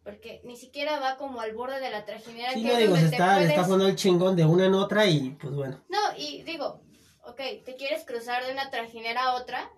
Porque 0.04 0.42
ni 0.44 0.56
siquiera 0.56 1.00
va 1.00 1.16
como 1.16 1.40
al 1.40 1.54
borde 1.54 1.80
de 1.80 1.90
la 1.90 2.04
trajinera. 2.04 2.52
Sí, 2.52 2.62
que 2.62 2.68
no 2.68 2.72
es 2.74 2.78
digo, 2.78 2.96
se 2.96 3.06
está, 3.06 3.36
puedes- 3.36 3.64
jugando 3.64 3.88
el 3.88 3.96
chingón 3.96 4.36
de 4.36 4.44
una 4.44 4.66
en 4.66 4.74
otra 4.74 5.06
y 5.06 5.30
pues 5.30 5.54
bueno. 5.54 5.82
no, 5.88 5.98
y 6.18 6.42
digo, 6.42 6.82
ok, 7.22 7.40
te 7.64 7.74
quieres 7.76 8.04
cruzar 8.04 8.44
de 8.44 8.52
una 8.52 8.70
trajinera 8.70 9.24
a 9.24 9.34
otra, 9.36 9.70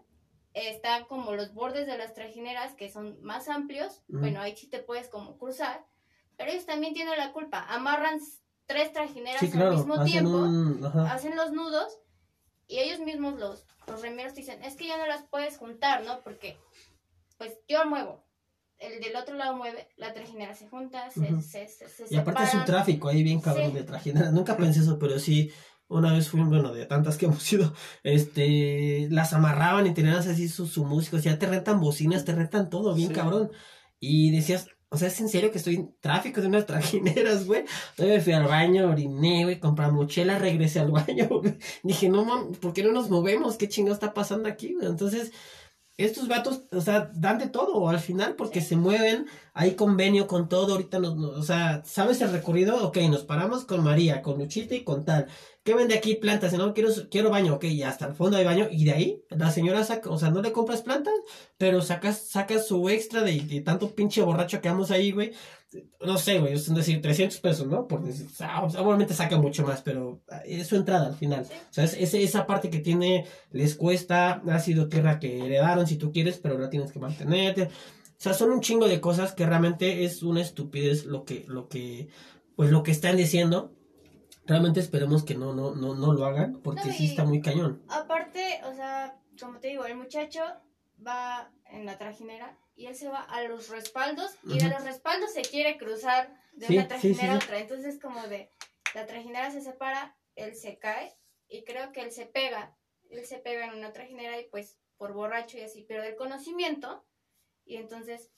está 0.53 1.05
como 1.07 1.33
los 1.33 1.55
bordes 1.55 1.87
de 1.87 1.97
las 1.97 2.13
trajineras 2.15 2.75
que 2.75 2.91
son 2.91 3.23
más 3.23 3.49
amplios, 3.49 4.03
bueno, 4.09 4.41
ahí 4.41 4.57
sí 4.57 4.69
te 4.69 4.81
puedes 4.81 5.09
como 5.09 5.39
cruzar, 5.39 5.85
pero 6.37 6.51
ellos 6.51 6.67
también 6.67 6.93
tienen 6.93 7.17
la 7.19 7.33
culpa, 7.33 7.65
amarran 7.69 8.19
tres 8.67 8.93
trajineras 8.93 9.39
Sí, 9.39 9.51
claro, 9.51 9.71
al 9.71 9.77
mismo 9.77 9.95
hacen 9.95 10.07
tiempo, 10.07 10.31
un... 10.31 10.85
Hacen 11.09 11.37
los 11.37 11.53
nudos 11.53 12.01
y 12.67 12.79
ellos 12.81 12.99
mismos 12.99 13.39
los, 13.39 13.65
los 13.87 14.03
remeros 14.03 14.35
dicen, 14.35 14.65
es 14.65 14.75
que 14.75 14.89
ya 14.89 14.99
no 14.99 15.07
las 15.07 15.23
puedes 15.29 15.57
juntar, 15.57 16.05
¿no? 16.05 16.21
Porque, 16.23 16.59
pues 17.39 17.57
yo 17.69 17.85
muevo. 17.87 18.26
El 18.79 19.01
del 19.01 19.17
otro 19.17 19.35
lado 19.37 19.57
mueve, 19.57 19.89
la 19.97 20.13
trajinera 20.13 20.55
se 20.55 20.69
junta, 20.69 21.09
se, 21.11 21.21
Ujú. 21.21 21.41
se, 21.41 21.67
se, 21.67 21.89
se 21.89 22.05
Y 22.11 22.17
aparte 22.17 22.43
es 22.43 22.49
un 22.55 22.61
separan. 22.61 22.67
tráfico 22.67 23.09
ahí 23.09 23.23
bien 23.23 23.41
cabrón 23.41 23.71
Sí. 23.71 23.77
de 23.79 23.85
trajineras. 23.85 24.33
Nunca 24.33 24.57
pensé 24.57 24.81
eso, 24.81 24.99
pero 24.99 25.19
sí, 25.19 25.51
una 25.89 26.13
vez 26.13 26.29
fui, 26.29 26.43
bueno, 26.43 26.73
de 26.75 26.85
tantas 26.85 27.17
que 27.17 27.27
hemos 27.41 27.53
ido, 27.53 27.73
este, 28.03 29.09
las 29.11 29.33
amarraban 29.33 29.87
y 29.87 29.95
tenían 29.95 30.17
así 30.17 30.49
su, 30.49 30.67
su 30.67 30.85
música, 30.85 31.17
o 31.17 31.21
sea, 31.21 31.39
te 31.39 31.47
rentan 31.47 31.81
bocinas, 31.81 32.25
te 32.25 32.33
rentan 32.35 32.69
todo, 32.71 32.95
bien 32.95 33.09
Sí. 33.09 33.15
cabrón. 33.15 33.51
Y 33.99 34.31
decías, 34.31 34.69
o 34.89 34.99
sea, 34.99 35.09
¿es 35.09 35.21
en 35.21 35.29
serio 35.29 35.51
que 35.51 35.59
estoy 35.59 35.77
en 35.77 35.95
tráfico 36.01 36.41
de 36.41 36.49
unas 36.49 36.67
trajineras, 36.67 37.47
güey? 37.47 37.61
Entonces 37.91 38.15
me 38.17 38.21
fui 38.21 38.33
al 38.35 38.45
baño, 38.47 38.91
oriné, 38.91 39.45
güey, 39.45 39.59
compré 39.59 39.91
mochila, 39.91 40.39
regresé 40.39 40.81
al 40.81 40.91
baño, 40.91 41.29
güey. 41.31 41.57
Dije, 41.83 42.09
no, 42.09 42.25
mam, 42.25 42.53
¿por 42.53 42.73
qué 42.73 42.83
no 42.83 42.93
nos 42.93 43.09
movemos? 43.11 43.57
¿Qué 43.57 43.69
chingado 43.69 43.95
está 43.95 44.13
pasando 44.13 44.49
aquí, 44.49 44.75
güey? 44.75 44.87
Entonces, 44.87 45.33
estos 45.97 46.29
vatos, 46.29 46.63
o 46.73 46.81
sea, 46.81 47.11
dan 47.15 47.39
de 47.39 47.49
todo 47.49 47.89
al 47.89 47.99
final 48.01 48.35
porque 48.37 48.61
se 48.61 48.77
mueven, 48.77 49.27
hay 49.55 49.75
convenio 49.77 50.27
con 50.27 50.49
todo, 50.49 50.73
ahorita 50.75 50.99
nos, 50.99 51.17
nos- 51.17 51.39
o 51.39 51.43
sea, 51.43 51.83
¿sabes 51.85 52.21
el 52.21 52.31
recorrido? 52.33 52.87
Ok, 52.87 52.99
nos 53.11 53.25
paramos 53.25 53.65
con 53.65 53.83
María, 53.83 54.21
con 54.23 54.39
Luchita 54.39 54.75
y 54.75 54.85
con 54.85 55.05
tal. 55.05 55.27
¿Qué 55.65 55.75
vende 55.75 55.97
aquí 55.97 56.15
plantas? 56.15 56.53
No, 56.53 56.75
quiero, 56.75 56.91
quiero 57.11 57.31
baño, 57.31 57.55
ok, 57.55 57.65
ya 57.67 57.89
hasta 57.89 58.07
el 58.07 58.15
fondo 58.15 58.37
hay 58.37 58.45
baño, 58.45 58.69
y 58.71 58.85
de 58.85 58.93
ahí 58.93 59.23
la 59.31 59.51
señora 59.51 59.83
saca, 59.85 60.11
o 60.11 60.19
sea, 60.19 60.31
no 60.31 60.43
le 60.43 60.53
compras 60.53 60.83
plantas, 60.83 61.15
pero 61.59 61.81
sacas, 61.83 62.19
sacas 62.29 62.67
su 62.67 62.89
extra 62.89 63.23
de, 63.23 63.41
de 63.41 63.61
tanto 63.63 63.95
pinche 63.95 64.23
borracho 64.23 64.61
que 64.61 64.69
vamos 64.69 64.91
ahí, 64.91 65.13
güey. 65.13 65.33
No 66.05 66.19
sé, 66.19 66.39
güey, 66.41 66.55
es 66.55 66.73
decir, 66.75 67.01
300 67.03 67.39
pesos, 67.41 67.67
¿no? 67.67 67.87
Por 67.87 68.03
decir, 68.05 68.27
o 68.27 68.31
sea, 68.35 68.63
obviamente 68.63 69.15
saca 69.15 69.37
mucho 69.39 69.65
más, 69.65 69.83
pero 69.83 70.21
es 70.45 70.67
su 70.67 70.77
entrada 70.77 71.07
al 71.07 71.15
final. 71.15 71.43
O 71.45 71.73
sea, 71.73 71.85
es, 71.85 71.95
es- 71.95 72.15
esa 72.15 72.47
parte 72.47 72.71
que 72.71 72.79
tiene, 72.81 73.25
les 73.51 73.75
cuesta, 73.75 74.43
ha 74.49 74.59
sido 74.59 74.89
tierra 74.89 75.19
que 75.19 75.45
heredaron 75.45 75.87
si 75.87 75.97
tú 75.97 76.13
quieres, 76.13 76.39
pero 76.39 76.59
la 76.59 76.71
tienes 76.71 76.93
que 76.93 76.99
mantenerte. 76.99 77.65
O 77.65 78.19
sea, 78.19 78.33
son 78.35 78.51
un 78.51 78.61
chingo 78.61 78.89
de 78.89 79.01
cosas 79.01 79.35
que 79.35 79.45
realmente 79.47 80.05
es 80.05 80.23
una 80.23 80.41
estupidez 80.41 81.05
lo 81.05 81.25
que, 81.25 81.45
lo 81.49 81.69
que, 81.69 82.09
pues 82.57 82.71
lo 82.71 82.83
que 82.83 82.91
están 82.93 83.17
diciendo. 83.17 83.73
Realmente 84.47 84.79
esperemos 84.81 85.25
que 85.25 85.35
no, 85.35 85.55
no, 85.55 85.75
no, 85.75 85.95
no 85.97 86.13
lo 86.13 86.25
hagan, 86.25 86.61
porque 86.63 86.87
No, 86.89 86.93
sí 86.95 87.07
está 87.07 87.25
muy 87.25 87.41
cañón. 87.41 87.83
Aparte, 87.89 88.61
o 88.71 88.75
sea, 88.75 89.19
como 89.41 89.59
te 89.59 89.69
digo, 89.69 89.85
el 89.87 89.97
muchacho 89.97 90.41
va 91.05 91.51
en 91.67 91.85
la 91.87 91.99
trajinera 91.99 92.57
y 92.75 92.87
él 92.87 92.95
se 92.95 93.09
va 93.09 93.21
a 93.23 93.43
los 93.43 93.69
respaldos 93.69 94.35
y 94.45 94.59
de 94.59 94.69
los 94.69 94.85
respaldos 94.85 95.33
se 95.33 95.43
quiere 95.43 95.77
cruzar 95.79 96.29
de 96.53 96.67
Sí, 96.67 96.77
una 96.79 96.89
trajinera 96.89 97.21
sí, 97.23 97.29
a 97.29 97.37
otra. 97.37 97.59
Entonces, 97.59 97.99
como 98.01 98.27
de 98.29 98.53
la 98.95 99.07
trajinera 99.07 99.51
se 99.51 99.61
separa, 99.61 100.17
él 100.37 100.55
se 100.57 100.79
cae 100.79 101.17
y 101.49 101.65
creo 101.65 101.93
que 101.93 102.01
él 102.03 102.13
se 102.13 102.27
pega. 102.27 102.77
Él 103.11 103.25
se 103.25 103.39
pega 103.39 103.67
en 103.67 103.75
una 103.75 103.93
trajinera 103.93 104.39
y 104.41 104.49
pues 104.49 104.79
por 104.97 105.13
borracho 105.13 105.59
y 105.59 105.63
así 105.63 105.83
pierde 105.83 106.09
el 106.09 106.17
conocimiento. 106.17 107.05
Y 107.65 107.77
entonces 107.77 108.31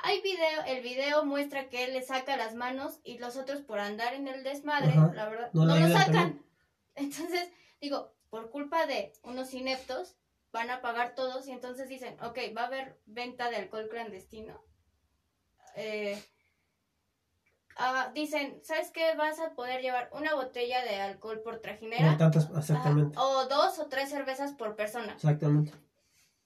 hay 0.00 0.20
video, 0.22 0.62
el 0.66 0.82
video 0.82 1.24
muestra 1.24 1.68
que 1.68 1.84
él 1.84 1.92
le 1.92 2.02
saca 2.02 2.36
las 2.36 2.54
manos 2.54 3.00
y 3.02 3.18
los 3.18 3.36
otros 3.36 3.62
por 3.62 3.80
andar 3.80 4.14
en 4.14 4.28
el 4.28 4.44
desmadre, 4.44 4.90
Ajá. 4.90 5.12
la 5.14 5.28
verdad, 5.28 5.50
No 5.54 5.64
lo 5.64 5.74
sacan. 5.88 6.12
también. 6.12 6.44
Entonces, 6.94 7.50
digo, 7.80 8.12
por 8.30 8.50
culpa 8.50 8.86
de 8.86 9.12
unos 9.22 9.54
ineptos, 9.54 10.16
van 10.52 10.70
a 10.70 10.80
pagar 10.80 11.14
todos 11.14 11.46
y 11.46 11.52
entonces 11.52 11.88
dicen, 11.88 12.16
ok, 12.22 12.38
va 12.56 12.62
a 12.62 12.66
haber 12.66 12.98
venta 13.06 13.50
de 13.50 13.56
alcohol 13.56 13.88
clandestino. 13.90 14.62
Eh, 15.76 16.20
ah, 17.76 18.10
dicen, 18.14 18.60
¿sabes 18.64 18.90
qué? 18.90 19.14
Vas 19.14 19.38
a 19.40 19.54
poder 19.54 19.82
llevar 19.82 20.10
una 20.12 20.34
botella 20.34 20.82
de 20.82 20.96
alcohol 20.96 21.40
por 21.42 21.60
trajinera. 21.60 22.12
No 22.12 22.16
tantas, 22.16 22.48
exactamente. 22.56 23.18
o 23.18 23.46
dos 23.46 23.78
o 23.78 23.86
tres 23.86 24.10
cervezas 24.10 24.52
por 24.54 24.76
persona. 24.76 25.12
Exactamente. 25.12 25.72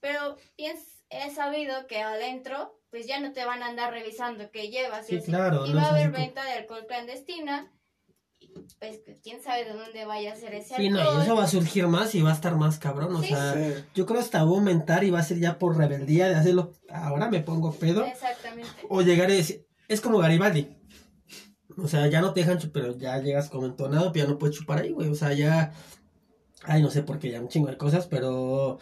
Pero 0.00 0.36
bien 0.56 0.76
he 1.10 1.30
sabido 1.30 1.86
que 1.86 2.00
adentro, 2.00 2.80
pues 2.90 3.06
ya 3.06 3.20
no 3.20 3.32
te 3.32 3.44
van 3.44 3.62
a 3.62 3.66
andar 3.66 3.92
revisando 3.92 4.50
qué 4.50 4.68
llevas. 4.68 5.06
y 5.06 5.12
Sí, 5.12 5.16
así. 5.18 5.30
claro, 5.30 5.66
Y 5.66 5.70
no 5.72 5.76
va 5.80 5.86
a 5.88 5.90
haber 5.90 6.10
venta 6.10 6.44
de 6.44 6.52
alcohol 6.52 6.86
clandestina. 6.86 7.70
Pues 8.78 9.00
quién 9.22 9.40
sabe 9.42 9.64
de 9.64 9.72
dónde 9.74 10.04
vaya 10.04 10.32
a 10.32 10.36
ser 10.36 10.54
ese 10.54 10.74
Sí, 10.76 10.88
no, 10.90 10.98
alcohol. 11.00 11.18
y 11.20 11.22
eso 11.22 11.36
va 11.36 11.44
a 11.44 11.48
surgir 11.48 11.86
más 11.86 12.14
y 12.14 12.22
va 12.22 12.30
a 12.30 12.34
estar 12.34 12.56
más 12.56 12.78
cabrón. 12.78 13.14
O 13.14 13.22
Sí. 13.22 13.28
sea, 13.28 13.54
Sí. 13.54 13.84
yo 13.94 14.06
creo 14.06 14.20
hasta 14.20 14.38
va 14.38 14.50
a 14.50 14.54
aumentar 14.54 15.04
y 15.04 15.10
va 15.10 15.20
a 15.20 15.22
ser 15.22 15.38
ya 15.38 15.58
por 15.58 15.76
rebeldía 15.76 16.28
de 16.28 16.34
hacerlo. 16.34 16.72
Ahora 16.90 17.28
me 17.30 17.40
pongo 17.40 17.72
pedo. 17.72 18.04
Exactamente. 18.04 18.68
O 18.88 19.02
llegar 19.02 19.30
y 19.30 19.36
decir, 19.36 19.66
es 19.88 20.00
como 20.00 20.18
Garibaldi. 20.18 20.76
O 21.78 21.88
sea, 21.88 22.06
ya 22.08 22.20
no 22.20 22.32
te 22.34 22.40
dejan 22.40 22.58
chupar, 22.58 22.82
pero 22.82 22.96
ya 22.98 23.18
llegas 23.18 23.48
como 23.48 23.66
entonado, 23.66 24.12
pero 24.12 24.26
ya 24.26 24.30
no 24.32 24.38
puedes 24.38 24.56
chupar 24.56 24.80
ahí, 24.80 24.90
güey. 24.90 25.08
O 25.08 25.14
sea, 25.14 25.32
ya. 25.32 25.72
Ay, 26.64 26.82
no 26.82 26.90
sé 26.90 27.02
por 27.02 27.18
qué, 27.18 27.30
ya 27.30 27.40
un 27.40 27.48
chingo 27.48 27.68
de 27.68 27.76
cosas, 27.78 28.06
pero. 28.06 28.78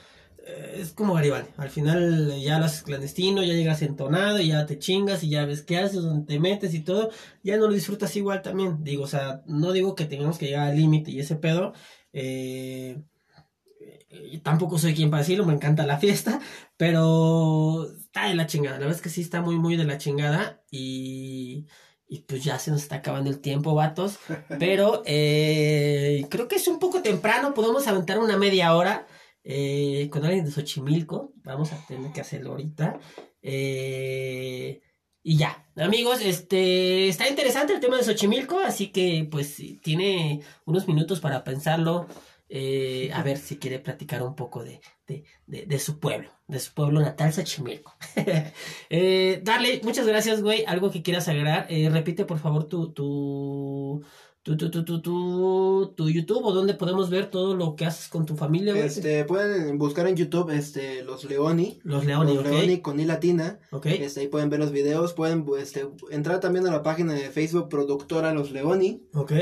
Es 0.47 0.93
como 0.93 1.15
Garibaldi. 1.15 1.49
Al 1.57 1.71
final 1.71 2.33
eh, 2.33 2.43
ya 2.43 2.59
lo 2.59 2.65
haces 2.65 2.83
clandestino, 2.83 3.43
ya 3.43 3.55
llegas 3.55 3.83
entonado 3.83 4.41
y 4.41 4.49
ya 4.49 4.67
te 4.67 4.79
chingas 4.79 5.23
y 5.23 5.31
ya 5.31 5.45
ves 5.45 5.63
qué 5.63 5.79
haces, 5.79 6.03
dónde 6.03 6.27
te 6.27 6.41
metes 6.41 6.75
y 6.75 6.81
todo. 6.81 7.11
Ya 7.43 7.57
no 7.57 7.67
lo 7.67 7.75
disfrutas 7.75 8.15
igual 8.17 8.43
también. 8.43 8.83
Digo, 8.83 9.05
o 9.05 9.09
sea, 9.09 9.43
no 9.47 9.73
digo 9.73 9.95
que 9.95 10.07
tengamos 10.07 10.39
que 10.39 10.47
llegar 10.47 10.69
al 10.69 10.77
límite 10.77 11.11
y 11.11 11.21
ese 11.21 11.37
pedo. 11.37 11.73
Eh, 12.13 13.03
eh, 14.11 14.41
tampoco 14.43 14.79
soy 14.79 14.95
quien 14.95 15.11
para 15.11 15.23
decirlo, 15.23 15.47
me 15.47 15.55
encanta 15.55 15.87
la 15.87 15.99
fiesta, 16.01 16.41
pero 16.77 17.89
está 17.99 18.29
de 18.29 18.35
la 18.35 18.47
chingada. 18.47 18.77
La 18.77 18.87
verdad 18.87 18.97
es 18.97 19.03
que 19.03 19.11
sí 19.11 19.21
está 19.21 19.41
muy, 19.43 19.59
muy 19.59 19.77
de 19.77 19.85
la 19.85 19.99
chingada 19.99 20.63
y. 20.71 21.67
Y 22.13 22.23
pues 22.23 22.43
ya 22.43 22.59
se 22.59 22.73
nos 22.73 22.83
está 22.83 22.97
acabando 22.97 23.31
el 23.31 23.39
tiempo, 23.39 23.73
vatos. 23.73 24.19
Pero 24.59 25.05
eh, 25.07 26.27
creo 26.29 26.49
que 26.49 26.57
es 26.57 26.67
un 26.67 26.81
poco 26.81 27.03
temprano. 27.03 27.55
Podemos 27.55 27.87
aventar 27.87 28.19
una 28.19 28.37
media 28.37 28.75
hora 28.75 29.07
eh, 29.45 30.09
con 30.11 30.25
alguien 30.25 30.45
de 30.45 30.51
Xochimilco. 30.51 31.33
Vamos 31.43 31.73
a 31.73 31.87
tener 31.87 32.13
que 32.13 32.21
hacerlo 32.21 32.51
ahorita. 32.53 32.99
Eh, 33.43 34.81
y 35.23 35.37
ya, 35.37 35.69
amigos, 35.77 36.21
este 36.23 37.09
está 37.09 37.29
interesante 37.29 37.73
el 37.75 37.81
tema 37.81 37.97
de 37.99 38.05
Xochimilco, 38.05 38.59
así 38.61 38.89
que 38.89 39.29
pues 39.31 39.61
tiene 39.83 40.41
unos 40.65 40.89
minutos 40.89 41.21
para 41.21 41.45
pensarlo. 41.45 42.07
eh, 42.53 43.11
a 43.15 43.23
ver 43.23 43.39
si 43.39 43.59
quiere 43.59 43.79
platicar 43.79 44.23
un 44.25 44.35
poco 44.35 44.65
de, 44.65 44.81
de, 45.07 45.25
de, 45.47 45.79
su 45.79 46.01
pueblo, 46.01 46.31
de 46.49 46.59
su 46.59 46.75
pueblo 46.75 47.01
natal, 47.01 47.33
Xochimilco. 47.33 47.95
eh, 48.91 49.41
Darle, 49.45 49.81
muchas 49.85 50.07
gracias, 50.07 50.43
güey. 50.43 50.65
Algo 50.67 50.91
que 50.91 51.03
quieras 51.03 51.29
agregar. 51.29 51.69
Repite, 51.71 52.25
por 52.25 52.39
favor, 52.41 52.65
tu, 52.69 52.93
tu, 52.93 54.05
tu, 54.43 54.57
tu, 54.57 54.71
tu, 54.71 54.85
tu, 54.85 55.03
tu, 55.03 55.93
tu 55.95 56.09
YouTube 56.09 56.45
o 56.45 56.53
donde 56.53 56.73
podemos 56.75 57.11
ver 57.11 57.31
todo 57.31 57.55
lo 57.55 57.77
que 57.77 57.85
haces 57.85 58.09
con 58.09 58.25
tu 58.25 58.37
familia, 58.37 58.73
güey. 58.73 58.87
Este, 58.87 59.25
pueden 59.25 59.77
buscar 59.77 60.07
en 60.07 60.17
YouTube 60.17 60.51
este, 60.51 61.05
los 61.05 61.25
Leoni. 61.25 61.79
Los 61.83 62.07
Leoni, 62.07 62.35
los 62.35 62.47
¿ok? 62.47 62.51
Leoni 62.51 62.81
con 62.81 62.99
I 63.01 63.05
latina. 63.05 63.61
Ok. 63.71 63.87
Este, 63.87 64.21
ahí 64.21 64.29
pueden 64.29 64.49
ver 64.49 64.61
los 64.61 64.73
videos. 64.73 65.13
Pueden 65.13 65.45
este, 65.59 65.87
entrar 66.11 66.41
también 66.41 66.67
a 66.67 66.71
la 66.71 66.83
página 66.83 67.13
de 67.13 67.31
Facebook 67.31 67.69
Productora 67.69 68.33
Los 68.33 68.51
Leoni. 68.51 69.03
Ok. 69.13 69.33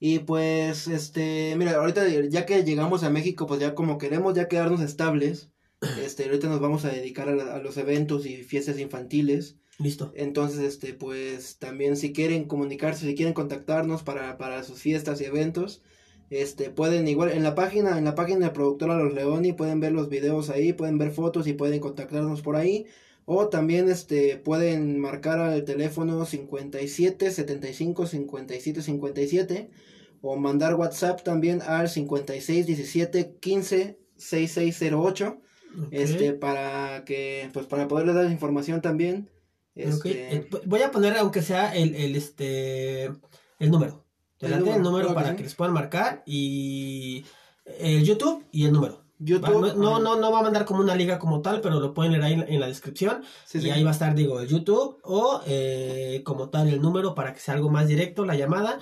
Y 0.00 0.20
pues, 0.20 0.88
este, 0.88 1.54
mira, 1.56 1.76
ahorita 1.76 2.08
ya 2.28 2.44
que 2.44 2.64
llegamos 2.64 3.04
a 3.04 3.10
México, 3.10 3.46
pues 3.46 3.60
ya 3.60 3.76
como 3.76 3.98
queremos 3.98 4.34
ya 4.34 4.48
quedarnos 4.48 4.80
estables, 4.80 5.50
este, 6.04 6.24
ahorita 6.24 6.48
nos 6.48 6.60
vamos 6.60 6.84
a 6.84 6.90
dedicar 6.90 7.28
a, 7.28 7.54
a 7.54 7.58
los 7.58 7.76
eventos 7.76 8.26
y 8.26 8.42
fiestas 8.42 8.80
infantiles. 8.80 9.56
Listo. 9.78 10.12
Entonces, 10.16 10.60
este, 10.60 10.92
pues 10.92 11.56
también 11.58 11.96
si 11.96 12.12
quieren 12.12 12.44
comunicarse, 12.44 13.06
si 13.06 13.14
quieren 13.14 13.34
contactarnos 13.34 14.02
para, 14.02 14.36
para 14.36 14.64
sus 14.64 14.80
fiestas 14.80 15.20
y 15.20 15.24
eventos, 15.24 15.82
este, 16.30 16.70
pueden 16.70 17.06
igual 17.06 17.30
en 17.30 17.44
la 17.44 17.54
página, 17.54 17.96
en 17.96 18.04
la 18.04 18.14
página 18.14 18.46
de 18.46 18.52
productora 18.52 18.96
Los 18.96 19.14
Leoni, 19.14 19.52
pueden 19.52 19.80
ver 19.80 19.92
los 19.92 20.08
videos 20.08 20.50
ahí, 20.50 20.72
pueden 20.72 20.98
ver 20.98 21.12
fotos 21.12 21.46
y 21.46 21.52
pueden 21.52 21.80
contactarnos 21.80 22.42
por 22.42 22.56
ahí. 22.56 22.86
O 23.24 23.48
también, 23.48 23.88
este, 23.88 24.36
pueden 24.36 24.98
marcar 24.98 25.38
al 25.38 25.64
teléfono 25.64 26.24
57 26.24 27.30
75 27.30 28.06
57 28.06 28.82
57 28.82 29.70
o 30.20 30.36
mandar 30.36 30.74
WhatsApp 30.74 31.22
también 31.22 31.62
al 31.62 31.88
56 31.88 32.66
17 32.66 33.36
15 33.40 33.98
6608 34.16 35.40
Ok. 35.76 35.88
este 35.90 36.32
para 36.32 37.04
que 37.04 37.50
pues 37.52 37.66
para 37.66 37.86
poderles 37.86 38.14
dar 38.14 38.30
información 38.30 38.80
también 38.80 39.28
este, 39.78 40.34
eh, 40.34 40.48
voy 40.66 40.82
a 40.82 40.90
poner 40.90 41.16
aunque 41.16 41.42
sea 41.42 41.74
el, 41.74 41.94
el 41.94 42.16
este 42.16 43.06
el 43.58 43.70
número. 43.70 44.04
Delante 44.40 44.70
del 44.70 44.82
número, 44.82 45.14
para 45.14 45.34
que 45.34 45.42
les 45.42 45.54
puedan 45.54 45.74
marcar 45.74 46.22
y 46.24 47.24
el 47.80 48.04
YouTube 48.04 48.44
y 48.52 48.66
el 48.66 48.72
número. 48.72 49.04
YouTube 49.18 49.42
Va, 49.42 49.74
no, 49.74 49.98
no, 49.98 50.16
no, 50.16 50.30
va 50.30 50.40
a 50.40 50.42
mandar 50.42 50.64
como 50.64 50.80
una 50.80 50.94
liga 50.94 51.18
como 51.18 51.42
tal, 51.42 51.60
pero 51.60 51.80
lo 51.80 51.92
pueden 51.92 52.12
leer 52.12 52.24
ahí 52.24 52.32
en 52.34 52.40
la, 52.40 52.46
en 52.46 52.60
la 52.60 52.68
descripción. 52.68 53.24
Sí, 53.44 53.58
y 53.58 53.62
sí. 53.62 53.70
ahí 53.70 53.82
va 53.82 53.90
a 53.90 53.92
estar, 53.92 54.14
digo, 54.14 54.40
el 54.40 54.46
YouTube 54.46 55.00
o 55.02 55.42
eh, 55.46 56.22
como 56.24 56.50
tal 56.50 56.68
el 56.68 56.80
número 56.80 57.14
para 57.14 57.32
que 57.32 57.40
sea 57.40 57.54
algo 57.54 57.68
más 57.68 57.88
directo, 57.88 58.24
la 58.24 58.36
llamada. 58.36 58.78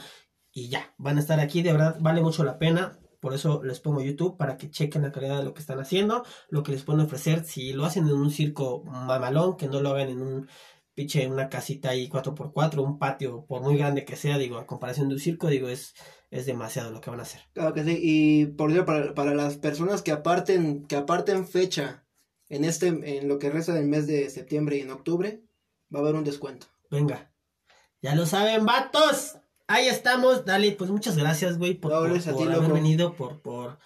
Y 0.53 0.68
ya, 0.68 0.94
van 0.99 1.16
a 1.16 1.20
estar 1.20 1.40
aquí, 1.40 1.62
de 1.62 1.72
verdad, 1.72 1.97
vale 2.01 2.20
mucho 2.20 2.44
la 2.44 2.59
pena. 2.59 2.99
Por 3.20 3.32
eso 3.32 3.62
les 3.64 3.80
pongo 3.80 4.03
YouTube 4.03 4.36
para 4.36 4.59
que 4.59 4.70
chequen 4.70 5.03
la 5.03 5.11
calidad 5.11 5.38
de 5.38 5.44
lo 5.44 5.55
que 5.55 5.61
están 5.61 5.80
haciendo, 5.80 6.22
lo 6.51 6.62
que 6.62 6.72
les 6.72 6.82
pueden 6.82 7.05
ofrecer. 7.05 7.44
Si 7.44 7.72
lo 7.72 7.86
hacen 7.86 8.07
en 8.07 8.14
un 8.14 8.30
circo 8.30 8.84
mamalón, 8.84 9.57
que 9.57 9.68
no 9.68 9.80
lo 9.80 9.90
hagan 9.90 10.11
en 10.11 10.20
un 10.20 10.49
pinche, 10.97 11.28
una 11.28 11.49
casita 11.49 11.90
ahí 11.90 12.09
4x4, 12.09 12.78
un 12.82 12.99
patio, 12.99 13.44
por 13.47 13.62
muy 13.62 13.76
grande 13.76 14.05
que 14.05 14.16
sea, 14.16 14.38
digo, 14.38 14.57
a 14.57 14.66
comparación 14.66 15.09
de 15.09 15.14
un 15.14 15.20
circo, 15.20 15.49
digo, 15.49 15.68
es, 15.68 15.94
es 16.30 16.47
demasiado 16.47 16.90
lo 16.90 17.01
que 17.03 17.11
van 17.11 17.20
a 17.20 17.24
hacer. 17.24 17.42
Claro 17.53 17.74
que 17.74 17.84
sí. 17.84 17.99
Y 18.03 18.47
por 18.47 18.72
cierto, 18.72 18.86
para, 18.86 19.14
para 19.14 19.34
las 19.34 19.59
personas 19.59 20.01
que 20.03 20.11
aparten, 20.11 20.86
que 20.86 20.97
aparten 20.97 21.47
fecha 21.47 22.05
en 22.49 22.64
este, 22.64 22.88
en 22.88 23.28
lo 23.28 23.38
que 23.38 23.51
resta 23.51 23.74
del 23.74 23.86
mes 23.86 24.07
de 24.07 24.30
septiembre 24.30 24.78
y 24.78 24.80
en 24.80 24.90
octubre, 24.90 25.42
va 25.94 25.99
a 25.99 26.03
haber 26.03 26.14
un 26.14 26.24
descuento. 26.24 26.66
Venga. 26.90 27.30
Ya 28.01 28.14
lo 28.14 28.24
saben, 28.24 28.64
vatos. 28.64 29.36
Ahí 29.66 29.88
estamos. 29.88 30.47
Dale, 30.47 30.72
pues 30.72 30.90
muchas 30.90 31.16
gracias, 31.18 31.59
güey, 31.59 31.74
por, 31.74 31.92
No, 31.92 31.99
por, 32.01 32.22
por 32.34 32.49
haber 32.49 32.62
loco. 32.62 32.74
venido, 32.74 33.14
por, 33.16 33.42
por, 33.42 33.78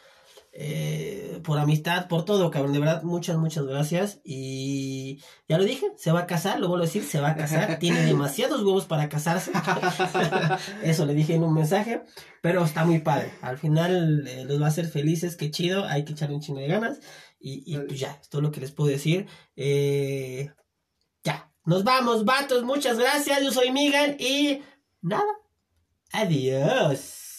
eh, 0.52 1.40
por 1.44 1.58
amistad, 1.58 2.08
por 2.08 2.24
todo, 2.24 2.50
cabrón. 2.50 2.72
De 2.72 2.80
verdad, 2.80 3.02
muchas, 3.02 3.36
muchas 3.36 3.64
gracias. 3.64 4.20
Y 4.24 5.22
ya 5.48 5.58
lo 5.58 5.64
dije, 5.64 5.86
se 5.96 6.12
va 6.12 6.20
a 6.20 6.26
casar, 6.26 6.58
lo 6.58 6.68
vuelvo 6.68 6.84
a 6.84 6.86
decir, 6.86 7.04
se 7.04 7.20
va 7.20 7.30
a 7.30 7.36
casar. 7.36 7.78
Tiene 7.80 8.04
demasiados 8.04 8.62
huevos 8.62 8.86
para 8.86 9.08
casarse. 9.08 9.52
Eso 10.82 11.06
le 11.06 11.14
dije 11.14 11.34
en 11.34 11.44
un 11.44 11.54
mensaje. 11.54 12.02
Pero 12.42 12.64
está 12.64 12.84
muy 12.84 13.00
padre. 13.00 13.32
Al 13.42 13.58
final 13.58 14.26
eh, 14.26 14.44
los 14.44 14.60
va 14.60 14.66
a 14.66 14.68
hacer 14.68 14.86
felices, 14.86 15.36
qué 15.36 15.50
chido. 15.50 15.84
Hay 15.84 16.04
que 16.04 16.12
echarle 16.12 16.34
un 16.34 16.42
chingo 16.42 16.60
de 16.60 16.68
ganas. 16.68 17.00
Y, 17.38 17.62
y 17.66 17.78
pues 17.78 18.00
ya, 18.00 18.18
es 18.20 18.28
todo 18.28 18.42
lo 18.42 18.50
que 18.50 18.60
les 18.60 18.72
puedo 18.72 18.90
decir. 18.90 19.26
Eh, 19.56 20.50
ya, 21.22 21.52
nos 21.64 21.84
vamos, 21.84 22.24
vatos. 22.24 22.64
Muchas 22.64 22.98
gracias. 22.98 23.42
Yo 23.42 23.52
soy 23.52 23.70
Migan 23.70 24.16
y 24.18 24.62
nada. 25.00 25.32
Adiós. 26.12 27.29